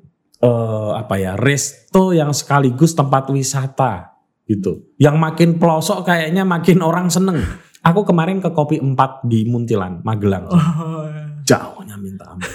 Eh 0.41 0.91
apa 0.95 1.19
ya 1.19 1.35
resto 1.35 2.15
yang 2.15 2.31
sekaligus 2.31 2.95
tempat 2.95 3.29
wisata 3.29 4.15
gitu. 4.47 4.95
Yang 4.97 5.15
makin 5.19 5.49
pelosok 5.59 6.07
kayaknya 6.07 6.47
makin 6.47 6.79
orang 6.81 7.11
seneng. 7.11 7.43
Aku 7.81 8.05
kemarin 8.05 8.37
ke 8.37 8.49
Kopi 8.53 8.77
4 8.77 9.25
di 9.25 9.49
Muntilan, 9.49 10.05
Magelang. 10.05 10.45
Oh, 10.53 11.01
iya. 11.09 11.33
Jauhnya 11.41 11.97
minta 11.97 12.29
ampun. 12.29 12.45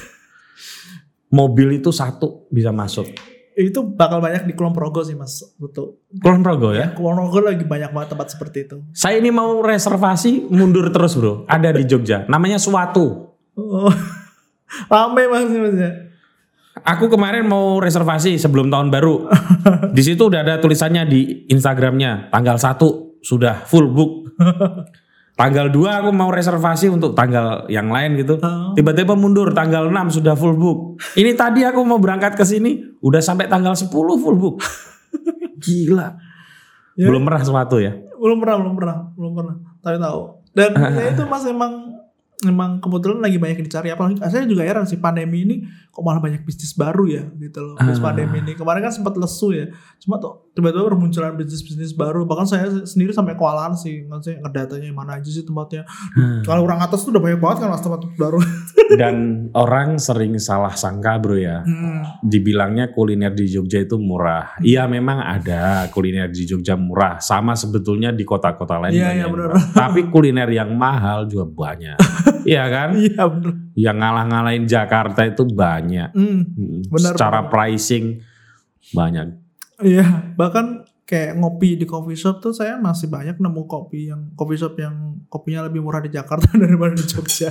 Mobil 1.35 1.83
itu 1.83 1.91
satu 1.91 2.47
bisa 2.49 2.71
masuk. 2.71 3.11
Itu 3.57 3.81
bakal 3.81 4.21
banyak 4.21 4.45
di 4.45 4.53
Kulon 4.53 4.77
Progo 4.77 5.01
sih 5.01 5.17
mas 5.17 5.41
betul 5.57 5.97
Kulon 6.21 6.45
Progo 6.45 6.77
ya. 6.77 6.93
Kulon 6.93 7.17
Progo 7.17 7.41
lagi 7.41 7.65
banyak 7.65 7.89
banget 7.89 8.13
tempat 8.13 8.29
seperti 8.29 8.69
itu 8.69 8.77
Saya 8.93 9.17
ini 9.17 9.33
mau 9.33 9.65
reservasi 9.65 10.53
mundur 10.53 10.93
terus 10.93 11.17
bro. 11.17 11.49
Ada 11.49 11.73
di 11.73 11.89
Jogja. 11.89 12.29
Namanya 12.29 12.61
Suatu. 12.61 13.33
oh. 13.57 13.93
rame 14.93 15.23
mas 15.31 15.49
mas 15.49 15.77
ya 15.79 15.91
Aku 16.85 17.09
kemarin 17.09 17.49
mau 17.49 17.81
reservasi 17.81 18.37
sebelum 18.37 18.69
tahun 18.69 18.93
baru. 18.93 19.33
Di 19.97 20.03
situ 20.05 20.29
udah 20.29 20.45
ada 20.45 20.55
tulisannya 20.61 21.09
di 21.09 21.49
Instagramnya 21.49 22.29
tanggal 22.29 22.61
1 22.61 23.25
sudah 23.25 23.65
full 23.65 23.89
book. 23.89 24.13
Tanggal 25.37 25.69
2 25.69 26.01
aku 26.01 26.11
mau 26.17 26.33
reservasi 26.33 26.89
untuk 26.89 27.13
tanggal 27.13 27.69
yang 27.69 27.93
lain 27.93 28.17
gitu. 28.17 28.41
Oh. 28.41 28.73
Tiba-tiba 28.73 29.13
mundur 29.13 29.53
tanggal 29.53 29.93
6 29.93 30.17
sudah 30.17 30.33
full 30.33 30.57
book. 30.57 30.97
Ini 31.13 31.37
tadi 31.37 31.61
aku 31.61 31.85
mau 31.85 32.01
berangkat 32.01 32.33
ke 32.33 32.45
sini 32.49 32.81
udah 33.05 33.21
sampai 33.21 33.45
tanggal 33.45 33.77
10 33.77 33.93
full 33.93 34.37
book. 34.41 34.65
Gila. 35.65 36.09
Ya. 36.97 37.07
Belum 37.13 37.29
pernah 37.29 37.45
suatu 37.45 37.77
ya. 37.77 37.93
belum 38.17 38.39
pernah 38.41 38.57
belum 38.59 38.75
pernah 38.75 38.97
belum 39.13 39.33
pernah 39.37 39.55
tapi 39.85 39.97
tahu 40.01 40.21
dan 40.57 40.71
ya 40.97 41.05
itu 41.13 41.23
mas 41.29 41.45
emang 41.45 41.86
emang 42.39 42.77
kebetulan 42.79 43.17
lagi 43.19 43.39
banyak 43.39 43.59
dicari 43.63 43.89
apalagi 43.89 44.21
saya 44.21 44.45
juga 44.45 44.61
heran 44.61 44.85
sih 44.85 44.97
pandemi 44.97 45.41
ini 45.41 45.57
kok 45.89 46.01
malah 46.01 46.21
banyak 46.21 46.43
bisnis 46.43 46.73
baru 46.73 47.05
ya 47.07 47.25
gitu 47.35 47.57
loh 47.59 47.75
habis 47.75 47.97
Ah. 47.97 48.05
pandemi 48.05 48.39
ini 48.39 48.53
kemarin 48.53 48.83
kan 48.83 48.93
sempat 48.93 49.17
lesu 49.17 49.51
ya 49.51 49.73
cuma 49.97 50.17
tuh 50.17 50.53
tiba-tiba 50.53 50.85
bermunculan 50.87 51.33
bisnis-bisnis 51.33 51.93
baru 51.93 52.25
bahkan 52.25 52.45
saya 52.45 52.69
sendiri 52.83 53.11
sampai 53.11 53.33
kewalahan 53.33 53.73
sih 53.73 54.05
maksudnya 54.05 54.43
ngedatanya 54.43 54.91
mana 54.91 55.17
aja 55.17 55.25
sih 55.27 55.43
tempatnya 55.43 55.89
Hmm. 56.13 56.41
kalau 56.43 56.61
orang 56.63 56.77
atas 56.79 57.01
tuh 57.01 57.11
udah 57.11 57.23
banyak 57.23 57.41
banget 57.41 57.57
kan 57.59 57.69
mas 57.71 57.81
tempat 57.81 58.05
baru 58.15 58.37
Dan 58.87 59.49
orang 59.53 59.97
sering 59.97 60.37
salah 60.37 60.71
sangka 60.71 61.19
bro 61.19 61.35
ya. 61.35 61.65
Hmm. 61.65 62.23
dibilangnya 62.23 62.93
kuliner 62.93 63.33
di 63.33 63.49
Jogja 63.49 63.83
itu 63.83 63.97
murah. 63.97 64.55
Iya 64.63 64.87
memang 64.87 65.19
ada 65.19 65.89
kuliner 65.91 66.29
di 66.29 66.45
Jogja 66.45 66.77
murah. 66.77 67.19
Sama 67.19 67.57
sebetulnya 67.57 68.13
di 68.13 68.23
kota-kota 68.23 68.79
lain 68.79 68.95
banyak 68.95 69.27
benar. 69.27 69.49
murah. 69.57 69.63
Tapi 69.75 70.07
kuliner 70.07 70.49
yang 70.49 70.71
mahal 70.73 71.27
juga 71.27 71.47
banyak. 71.47 71.99
Iya 72.47 72.63
kan? 72.71 72.95
iya 72.95 73.27
bener 73.27 73.59
Yang 73.75 73.97
ngalah-ngalahin 73.99 74.65
Jakarta 74.71 75.27
itu 75.27 75.43
banyak. 75.51 76.15
Hmm. 76.15 76.47
Hmm, 76.47 76.79
Benar, 76.87 77.13
Secara 77.19 77.39
benar. 77.43 77.51
pricing 77.51 78.05
banyak. 78.95 79.27
Iya, 79.83 80.07
bahkan 80.39 80.87
kayak 81.03 81.43
ngopi 81.43 81.75
di 81.75 81.91
coffee 81.91 82.15
shop 82.15 82.39
tuh 82.39 82.55
saya 82.55 82.79
masih 82.79 83.11
banyak 83.11 83.35
nemu 83.37 83.67
kopi 83.67 84.15
yang 84.15 84.31
coffee 84.39 84.63
shop 84.63 84.79
yang 84.79 85.27
kopinya 85.27 85.67
lebih 85.67 85.83
murah 85.83 85.99
di 85.99 86.09
Jakarta 86.09 86.55
daripada 86.63 86.95
di 86.95 87.03
Jogja. 87.03 87.51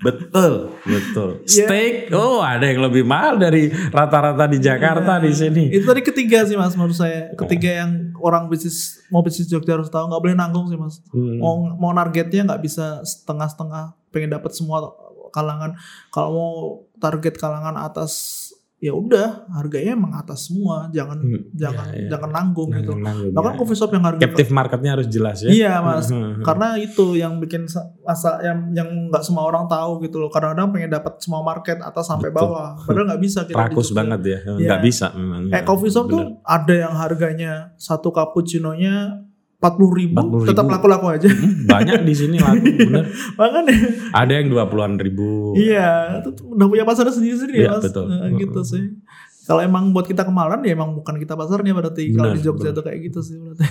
Betul, 0.00 0.72
betul. 0.88 1.44
Iya. 1.44 1.68
Steak, 1.68 1.92
oh 2.16 2.40
ada 2.40 2.64
yang 2.64 2.80
lebih 2.88 3.04
mahal 3.04 3.36
dari 3.36 3.68
rata-rata 3.68 4.48
di 4.48 4.56
Jakarta 4.56 5.20
di 5.20 5.28
sini. 5.28 5.68
Itu 5.68 5.84
tadi 5.84 6.00
ketiga 6.00 6.48
sih 6.48 6.56
mas 6.56 6.72
menurut 6.72 6.96
saya. 6.96 7.28
Ketiga 7.36 7.84
yang 7.84 8.16
orang 8.16 8.48
bisnis 8.48 9.04
mau 9.12 9.20
bisnis 9.20 9.46
Jogja 9.52 9.76
harus 9.76 9.92
tahu 9.92 10.08
nggak 10.08 10.22
boleh 10.24 10.36
nanggung 10.36 10.72
sih 10.72 10.80
mas. 10.80 11.04
Hmm. 11.12 11.36
Mau 11.36 11.76
mau 11.76 11.92
targetnya 11.92 12.48
nggak 12.48 12.62
bisa 12.64 13.04
setengah-setengah. 13.04 13.92
Pengen 14.08 14.32
dapat 14.32 14.56
semua 14.56 14.88
kalangan. 15.36 15.76
Kalau 16.08 16.30
mau 16.32 16.52
target 16.96 17.36
kalangan 17.36 17.76
atas 17.76 18.49
ya 18.80 18.96
udah 18.96 19.44
harganya 19.52 19.92
emang 19.92 20.16
atas 20.16 20.48
semua. 20.48 20.88
Jangan 20.88 21.20
Hmm, 21.20 21.52
jangan 21.52 21.86
ya, 21.92 22.00
ya. 22.00 22.08
jangan 22.16 22.30
nanggung 22.32 22.72
gitu. 22.72 22.96
Nanggung, 22.96 23.36
Bahkan 23.36 23.52
ya. 23.52 23.58
coffee 23.60 23.76
shop 23.76 23.92
yang 23.92 24.04
harga 24.04 24.20
Captive 24.24 24.50
marketnya 24.50 24.90
harus 24.96 25.06
jelas 25.06 25.36
ya. 25.44 25.50
Iya 25.52 25.72
mas, 25.78 26.08
Hmm. 26.08 26.40
karena 26.40 26.68
itu 26.74 27.06
yang 27.12 27.36
bikin 27.38 27.68
sa- 27.68 27.92
masa 28.00 28.40
yang 28.40 28.72
yang 28.72 28.88
nggak 29.06 29.20
semua 29.20 29.44
orang 29.44 29.68
tahu 29.68 30.00
gitu 30.00 30.16
loh. 30.16 30.32
Kadang-kadang 30.32 30.72
pengen 30.72 30.90
dapat 30.90 31.20
semua 31.20 31.40
market 31.40 31.76
atas 31.78 32.08
sampai 32.08 32.32
Betul. 32.32 32.40
bawah, 32.48 32.68
padahal 32.80 33.06
nggak 33.12 33.22
bisa 33.22 33.40
kita. 33.44 33.56
Rakus 33.60 33.92
banget 33.92 34.20
ya, 34.24 34.38
Iya. 34.48 34.66
nggak 34.66 34.82
bisa 34.82 35.06
memang. 35.12 35.52
Eh 35.52 35.62
coffee 35.62 35.92
shop 35.92 36.08
Bener. 36.08 36.14
tuh 36.16 36.24
ada 36.40 36.74
yang 36.74 36.94
harganya 36.96 37.52
satu 37.76 38.08
cappuccino-nya 38.10 39.28
empat 39.60 39.76
puluh 39.76 39.92
ribu, 39.92 40.16
40.000. 40.40 40.48
tetap 40.48 40.64
laku-laku 40.66 41.06
aja. 41.10 41.28
Hmm, 41.28 41.68
banyak 41.68 42.00
di 42.02 42.14
sini 42.16 42.40
laku 42.40 42.64
bener. 42.80 43.04
Makanya 43.36 43.74
Ada 44.10 44.32
yang 44.40 44.48
dua 44.48 44.64
puluhan 44.66 44.96
ribu. 44.96 45.52
iya, 45.52 46.24
udah 46.24 46.64
punya 46.64 46.82
pasar 46.82 47.04
sendiri-sendiri 47.06 47.68
Iya, 47.68 47.76
mas. 47.76 47.84
betul. 47.84 48.08
Nah, 48.08 48.32
gitu 48.32 48.60
sih. 48.64 48.96
Kalau 49.44 49.60
emang 49.60 49.92
buat 49.92 50.04
kita 50.04 50.24
kemalan 50.24 50.62
ya 50.62 50.72
emang 50.72 50.94
bukan 50.94 51.14
kita 51.14 51.34
pasarnya 51.34 51.72
berarti. 51.72 52.08
Kalau 52.08 52.32
di 52.32 52.40
Jogja 52.40 52.70
benar. 52.70 52.76
tuh 52.80 52.84
kayak 52.86 52.98
gitu 53.04 53.20
sih 53.20 53.36
berarti. 53.36 53.64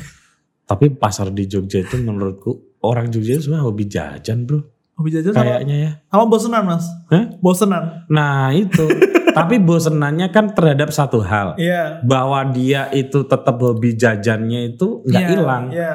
Tapi 0.63 0.85
pasar 0.91 1.33
di 1.33 1.43
Jogja 1.43 1.81
itu 1.81 1.97
menurutku 1.97 2.51
orang 2.81 3.09
Jogja 3.09 3.33
itu 3.33 3.49
semua 3.49 3.65
hobi 3.65 3.89
jajan 3.89 4.45
bro. 4.45 4.61
Hobi 4.99 5.09
jajan 5.09 5.31
sama, 5.31 5.43
Kayaknya 5.47 5.75
ya. 5.79 5.91
sama 6.05 6.23
bosenan 6.27 6.63
mas. 6.67 6.85
Hah? 7.07 7.23
Bosenan. 7.39 7.83
Nah 8.11 8.51
itu. 8.51 8.83
Tapi 9.29 9.55
bosenannya 9.55 10.27
kan 10.27 10.51
terhadap 10.51 10.91
satu 10.91 11.23
hal. 11.23 11.55
Iya. 11.55 12.03
Bahwa 12.03 12.43
dia 12.45 12.91
itu 12.91 13.23
tetap 13.23 13.55
hobi 13.55 13.95
jajannya 13.95 14.75
itu 14.75 14.99
nggak 15.01 15.21
Iya, 15.21 15.29
hilang 15.31 15.63
Iya. 15.71 15.93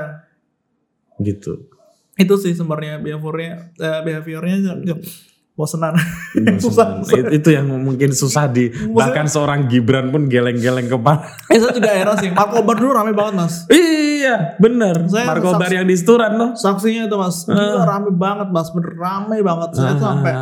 gitu. 1.21 1.69
itu 2.15 2.31
sih 2.39 2.55
sebenarnya 2.55 2.97
behaviornya 2.97 3.75
eh, 3.75 4.01
behaviornya 4.01 4.57
ya, 4.87 4.95
bosenan. 5.55 5.95
Susah, 6.59 6.99
susah. 7.01 7.31
It- 7.31 7.39
Itu 7.39 7.49
yang 7.49 7.71
mungkin 7.71 8.11
susah 8.11 8.47
di 8.47 8.69
bahkan 8.91 9.25
seorang 9.25 9.67
Gibran 9.67 10.11
pun 10.11 10.27
geleng-geleng 10.27 10.87
kepala. 10.89 11.23
eh 11.53 11.57
saya 11.57 11.71
juga 11.71 11.91
heran 11.91 12.17
sih. 12.19 12.31
Marco 12.37 12.61
Bar 12.61 12.75
dulu 12.75 12.91
rame 12.91 13.13
banget 13.13 13.35
mas. 13.39 13.55
Iya, 13.69 14.59
bener. 14.59 15.07
Saya 15.07 15.31
Marco 15.31 15.49
saksi- 15.49 15.61
Bar 15.61 15.71
yang 15.73 15.87
di 15.87 15.95
Sturan 15.95 16.33
loh. 16.35 16.51
saksinya 16.55 17.07
itu 17.07 17.15
mas. 17.15 17.47
Gila 17.47 17.83
rame 17.85 18.11
banget 18.11 18.49
mas. 18.51 18.69
Bener 18.69 18.93
rame 18.93 19.37
banget. 19.41 19.71
Saya 19.73 19.95
tuh 19.95 20.03
sampai 20.05 20.33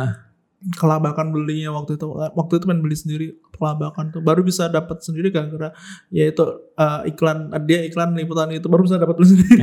kelabakan 0.73 1.29
belinya 1.29 1.69
waktu 1.71 1.93
itu. 1.93 2.05
Waktu 2.09 2.53
itu 2.55 2.65
main 2.65 2.79
beli 2.79 2.95
sendiri 2.95 3.25
kelabakan 3.51 4.09
tuh. 4.09 4.19
Baru 4.19 4.41
bisa 4.41 4.65
dapat 4.65 4.97
sendiri 4.99 5.29
gara-gara 5.29 5.75
ya 6.09 6.25
itu 6.25 6.41
eh, 6.73 6.99
iklan 7.07 7.37
dia 7.63 7.83
iklan 7.83 8.17
liputan 8.17 8.49
itu 8.49 8.65
baru 8.65 8.81
bisa 8.81 8.97
dapat 8.97 9.13
beli 9.13 9.29
sendiri 9.29 9.61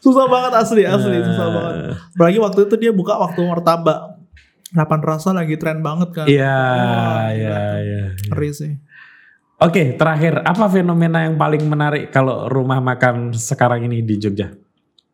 susah 0.00 0.26
banget 0.26 0.52
asli 0.56 0.82
asli 0.84 1.16
susah 1.20 1.46
banget 1.48 1.74
apalagi 2.12 2.38
waktu 2.38 2.60
itu 2.64 2.74
dia 2.76 2.92
buka 2.92 3.16
waktu 3.16 3.40
martabak 3.42 4.16
Delapan 4.66 4.98
rasa 4.98 5.30
lagi 5.30 5.54
tren 5.56 5.78
banget 5.78 6.10
kan 6.10 6.26
Iya, 6.26 6.58
iya, 7.30 7.54
gila. 7.54 7.60
iya. 7.80 8.02
ngeri 8.28 8.50
sih 8.50 8.72
Oke, 9.56 9.96
terakhir 9.96 10.44
apa 10.44 10.68
fenomena 10.68 11.24
yang 11.24 11.40
paling 11.40 11.64
menarik 11.64 12.10
kalau 12.10 12.44
rumah 12.50 12.76
makan 12.76 13.32
sekarang 13.32 13.86
ini 13.86 14.02
di 14.02 14.20
Jogja? 14.20 14.52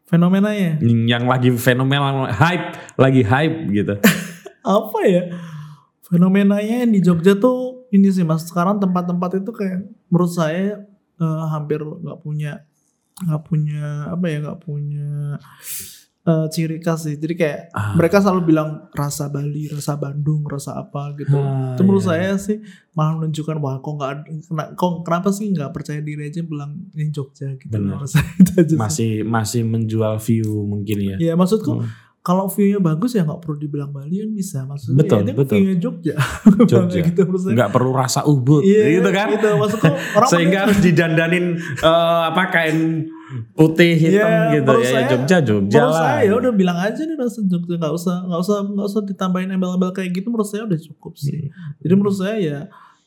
fenomenanya 0.09 0.81
Yang 0.83 1.25
lagi 1.25 1.51
fenomena 1.55 2.27
hype, 2.29 2.77
lagi 2.97 3.23
hype 3.23 3.57
gitu. 3.71 3.95
apa 4.67 4.99
ya 5.05 5.23
fenomenanya 6.05 6.85
di 6.85 7.01
Jogja 7.01 7.33
tuh 7.33 7.89
ini 7.89 8.09
sih 8.09 8.21
mas 8.23 8.45
sekarang 8.45 8.77
tempat-tempat 8.77 9.41
itu 9.41 9.51
kayak 9.53 9.85
menurut 10.09 10.33
saya 10.33 10.85
eh, 11.17 11.45
hampir 11.49 11.81
nggak 11.81 12.19
punya 12.21 12.61
nggak 13.23 13.43
punya 13.43 13.85
apa 14.09 14.25
ya 14.27 14.39
nggak 14.41 14.61
punya 14.61 15.39
eh, 16.23 16.47
ciri 16.49 16.79
khas 16.79 17.03
sih 17.03 17.17
jadi 17.17 17.35
kayak 17.35 17.61
Ah. 17.71 17.95
mereka 17.95 18.19
selalu 18.19 18.43
bilang 18.47 18.69
rasa 18.91 19.27
Bali 19.27 19.67
rasa 19.67 19.97
Bandung 19.97 20.45
rasa 20.45 20.77
apa 20.77 21.15
gitu 21.17 21.35
Ah, 21.35 21.75
itu 21.75 21.83
menurut 21.83 22.05
iya. 22.05 22.11
saya 22.31 22.31
sih 22.37 22.59
malah 22.93 23.19
menunjukkan 23.19 23.57
wah 23.59 23.77
kok 23.77 23.93
nggak 23.93 24.15
kok 24.73 25.03
kenapa 25.03 25.29
sih 25.31 25.51
nggak 25.51 25.71
percaya 25.71 25.99
diri 25.99 26.23
aja 26.25 26.43
bilang 26.43 26.87
ini 26.93 27.11
Jogja 27.11 27.57
gitu 27.57 27.75
itu 28.39 28.53
aja. 28.57 28.75
Masih 28.77 29.11
masih 29.25 29.63
menjual 29.63 30.15
view 30.21 30.63
mungkin 30.65 30.97
ya. 31.01 31.17
ya 31.21 31.35
maksudku 31.35 31.75
Hmm. 31.75 31.91
Kalau 32.23 32.47
view-nya 32.47 32.79
bagus 32.79 33.13
ya 33.13 33.23
nggak 33.23 33.41
perlu 33.41 33.59
dibilang 33.59 33.91
Bali 33.91 34.15
kan 34.17 34.31
bisa 34.31 34.63
maksudnya 34.63 34.95
Betul, 34.97 35.19
ya, 35.21 35.35
betul. 35.35 35.57
view-nya 35.57 35.77
Jogja 35.77 36.15
Jogja. 36.71 37.01
gitu 37.03 37.21
Nggak 37.51 37.69
perlu 37.69 37.91
rasa 37.93 38.23
ubud 38.25 38.63
Iya, 38.63 38.97
gitu 38.97 39.11
kan. 39.11 39.27
gitu 39.29 39.49
maksudku 39.53 39.87
orang 39.91 40.31
Sehingga 40.33 40.59
harus 40.63 40.79
didandanin 40.87 41.47
eh, 41.59 41.91
apa 42.25 42.43
kain 42.49 43.11
putih 43.51 43.97
hitam 43.97 44.23
Iya, 44.23 44.55
gitu 44.55 44.71
menurut 44.71 44.83
ya. 44.83 44.93
saya- 44.93 45.09
Jogja 45.11 45.37
Jogja 45.41 45.79
menurut 45.81 45.91
lah. 45.91 46.03
saya 46.05 46.21
ya 46.23 46.35
udah 46.37 46.53
bilang 46.53 46.79
aja 46.79 47.01
nih 47.01 47.17
rasa 47.17 47.39
Jogja 47.43 47.75
nggak 47.77 47.93
usah 47.93 48.17
nggak 48.23 48.41
usah 48.41 48.57
nggak 48.63 48.87
usah 48.87 49.01
ditambahin 49.03 49.51
embel-embel 49.51 49.91
kayak 49.91 50.11
gitu 50.13 50.27
menurut 50.29 50.47
saya 50.47 50.63
udah 50.63 50.79
cukup 50.81 51.13
sih 51.17 51.43
Hmm. 51.45 51.75
jadi 51.79 51.93
menurut 51.93 52.15
saya 52.15 52.37
ya 52.39 52.59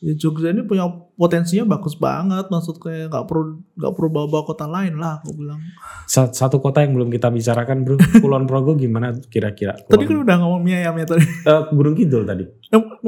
ya 0.05 0.13
Jogja 0.13 0.53
ini 0.53 0.61
punya 0.61 0.85
potensinya 1.17 1.65
bagus 1.65 1.97
banget 1.97 2.45
maksud 2.45 2.77
kayak 2.77 3.09
nggak 3.09 3.25
perlu 3.25 3.57
nggak 3.73 3.93
perlu 3.97 4.09
bawa-bawa 4.13 4.43
kota 4.45 4.69
lain 4.69 5.01
lah 5.01 5.17
aku 5.17 5.33
bilang. 5.33 5.57
Sa- 6.05 6.29
Satu 6.29 6.61
kota 6.61 6.85
yang 6.85 6.93
belum 6.93 7.09
kita 7.09 7.33
bicarakan 7.33 7.81
bro, 7.81 7.97
Kulon 8.21 8.45
Progo 8.45 8.77
gimana 8.77 9.17
kira-kira? 9.25 9.73
tadi 9.81 10.05
kan 10.05 10.21
udah 10.21 10.35
ngomong 10.37 10.61
mie 10.61 10.77
ayam 10.77 10.93
ya 10.93 11.09
tadi. 11.09 11.25
Eh, 11.25 11.61
Gunung 11.73 11.97
Kidul 11.97 12.23
tadi. 12.23 12.45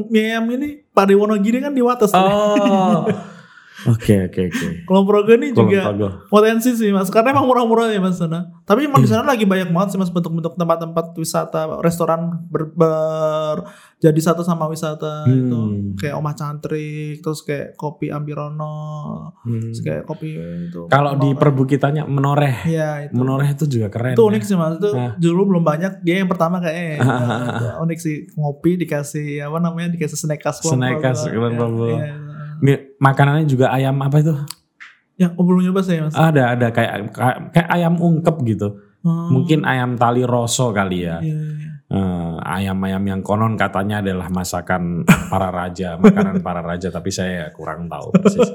Mie 0.09 0.33
ayam 0.33 0.49
ini 0.49 0.81
Pak 0.89 1.13
Wonogiri 1.13 1.61
kan 1.61 1.77
di 1.77 1.85
Wates 1.85 2.09
Oh, 2.17 3.05
oke 3.85 4.13
oke 4.25 4.41
oke. 4.43 4.67
kalau 4.83 5.01
Progo 5.03 5.31
ini 5.31 5.49
Kulon 5.49 5.61
juga 5.63 5.81
Progo. 5.85 6.07
potensi 6.27 6.73
sih 6.73 6.89
mas 6.89 7.07
karena 7.07 7.29
emang 7.29 7.45
murah-murah 7.45 7.87
ya 7.87 7.99
mas 7.99 8.15
sana 8.15 8.57
tapi 8.63 8.83
emang 8.83 8.99
di 8.99 9.07
sana 9.07 9.21
lagi 9.23 9.43
banyak 9.43 9.69
banget 9.69 9.93
sih 9.93 9.99
mas 9.99 10.09
bentuk-bentuk 10.09 10.55
tempat-tempat 10.55 11.13
wisata 11.13 11.77
restoran 11.79 12.41
ber, 12.43 12.71
ber- 12.71 13.69
jadi 13.97 14.17
satu 14.19 14.41
sama 14.41 14.65
wisata 14.65 15.23
Hmm. 15.23 15.33
itu 15.35 15.59
kayak 15.95 16.15
Omah 16.15 16.33
Cantrik 16.33 17.19
terus 17.19 17.41
kayak 17.41 17.73
kopi 17.75 18.09
Ambirono 18.09 18.73
Hmm. 19.39 19.61
terus 19.63 19.79
kayak 19.79 20.03
kopi 20.03 20.37
itu 20.67 20.85
Kalau 20.87 21.13
di 21.15 21.29
perbukitannya 21.31 22.03
menoreh, 22.03 22.55
Iya 22.63 22.89
itu 23.03 23.13
menoreh 23.13 23.49
itu 23.51 23.65
juga 23.67 23.87
keren. 23.89 24.13
itu 24.13 24.19
ya. 24.19 24.27
unik 24.27 24.43
sih 24.43 24.55
mas 24.55 24.73
itu 24.75 24.89
Nah. 24.91 25.13
dulu 25.15 25.41
belum 25.47 25.63
banyak 25.63 25.91
dia 26.01 26.15
yang 26.17 26.27
pertama 26.27 26.57
kayak 26.57 26.97
Ah, 26.97 27.09
ah, 27.09 27.41
ah, 27.75 27.75
unik 27.79 27.97
sih 27.97 28.15
ngopi 28.33 28.77
dikasih 28.77 29.41
apa 29.43 29.57
namanya 29.59 29.89
dikasih 29.91 30.15
snack 30.15 30.39
khas 30.39 30.57
Kulon 30.59 30.77
Snack 30.77 30.97
khas 30.99 31.19
Progo. 31.23 31.33
Kulon 31.33 31.53
Iya. 31.89 32.13
Iya. 32.97 33.03
Makanannya 33.03 33.45
juga 33.45 33.69
ayam 33.69 33.95
apa 34.01 34.17
itu? 34.17 34.33
ya 35.13 35.33
oh, 35.33 35.41
belum 35.41 35.65
nyoba 35.65 35.81
saya 35.81 36.05
mas 36.05 36.13
Ada 36.13 36.53
ada 36.53 36.67
kayak 36.69 37.09
kayak, 37.49 37.67
ayam 37.67 37.97
ungkep 37.97 38.37
gitu. 38.45 38.77
Hmm, 39.01 39.33
Mungkin 39.33 39.61
ayam 39.63 39.93
tali 39.93 40.21
rosso 40.21 40.69
kali 40.69 41.05
ya. 41.05 41.17
iya, 41.21 41.33
iya. 41.33 41.71
Eh, 41.87 42.33
ayam-ayam 42.43 42.99
yang 43.01 43.21
konon 43.21 43.55
katanya 43.55 44.03
adalah 44.03 44.27
masakan 44.27 45.01
para 45.31 45.49
raja, 45.49 45.95
makanan 45.95 46.41
para 46.41 46.59
raja, 46.59 46.91
tapi 46.91 47.09
saya 47.09 47.47
kurang 47.49 47.87
tahu 47.87 48.11
persis. 48.13 48.51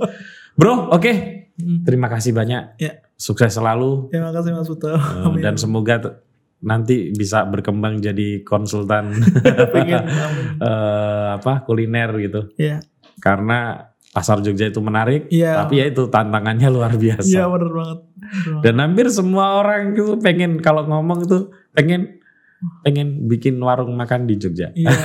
Bro, 0.53 0.93
oke. 0.93 1.12
Hmm. 1.57 1.80
Terima 1.82 2.07
kasih 2.07 2.30
banyak. 2.30 2.76
Ya. 2.76 3.01
Sukses 3.16 3.51
selalu. 3.51 4.07
terima 4.09 4.30
kasih 4.30 4.53
mas 4.53 4.66
Putu 4.66 4.86
Eh, 4.86 4.99
Amin. 4.99 5.40
dan 5.40 5.55
semoga 5.57 5.95
t- 5.99 6.14
nanti 6.61 7.11
bisa 7.11 7.43
berkembang 7.43 7.99
jadi 7.99 8.43
konsultan 8.43 9.14
Pengen, 9.74 10.03
amin. 10.05 10.47
eh, 10.59 11.28
apa 11.34 11.64
kuliner 11.64 12.12
gitu. 12.20 12.53
Iya. 12.55 12.84
Karena 13.16 13.90
pasar 14.12 14.38
Jogja 14.38 14.68
itu 14.68 14.78
menarik, 14.78 15.26
Iya. 15.26 15.64
tapi 15.64 15.80
ya 15.80 15.88
itu 15.88 16.06
tantangannya 16.06 16.68
luar 16.68 16.92
biasa. 16.94 17.24
Iya 17.24 17.48
bener 17.48 17.70
banget. 17.72 17.98
Dan 18.60 18.74
hampir 18.78 19.06
semua 19.08 19.58
orang 19.58 19.92
itu 19.92 20.16
pengen 20.20 20.60
kalau 20.60 20.84
ngomong 20.84 21.24
itu 21.24 21.48
pengen 21.72 22.20
pengen 22.84 23.26
bikin 23.26 23.56
warung 23.58 23.96
makan 23.96 24.28
di 24.28 24.36
Jogja. 24.36 24.70
Iya. 24.72 24.92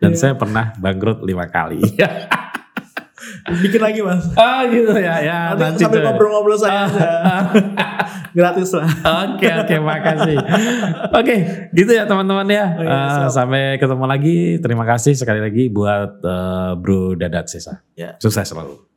Dan 0.00 0.12
Iya. 0.12 0.18
saya 0.18 0.34
pernah 0.34 0.74
bangkrut 0.74 1.22
lima 1.22 1.46
kali. 1.46 1.78
Bikin 3.46 3.80
lagi 3.80 4.00
mas. 4.00 4.24
ah 4.34 4.66
gitu 4.66 4.92
ya, 4.92 5.16
ya 5.18 5.38
Nanti 5.54 5.62
nanti 5.62 5.80
sambil 5.82 6.02
ngobrol-ngobrol 6.04 6.56
saya 6.56 6.86
aja. 6.86 7.08
Gratis 8.36 8.70
lah. 8.74 8.86
Oke 9.26 9.46
oke 9.48 9.74
makasih. 9.80 10.36
Oke 11.10 11.36
gitu 11.70 11.90
ya 11.90 12.04
teman-teman 12.06 12.46
ya. 12.46 12.66
Oh, 12.78 12.82
iya, 12.82 12.90
Eh, 12.90 13.10
siap. 13.26 13.32
sampai 13.32 13.62
ketemu 13.76 14.04
lagi. 14.06 14.36
Terima 14.58 14.84
kasih 14.84 15.14
sekali 15.14 15.40
lagi 15.40 15.66
buat 15.66 16.20
eh, 16.20 16.72
Bro 16.78 17.16
Dadat 17.16 17.46
Sesa. 17.46 17.82
Ya. 17.94 18.14
Sukses 18.18 18.46
selalu. 18.46 18.89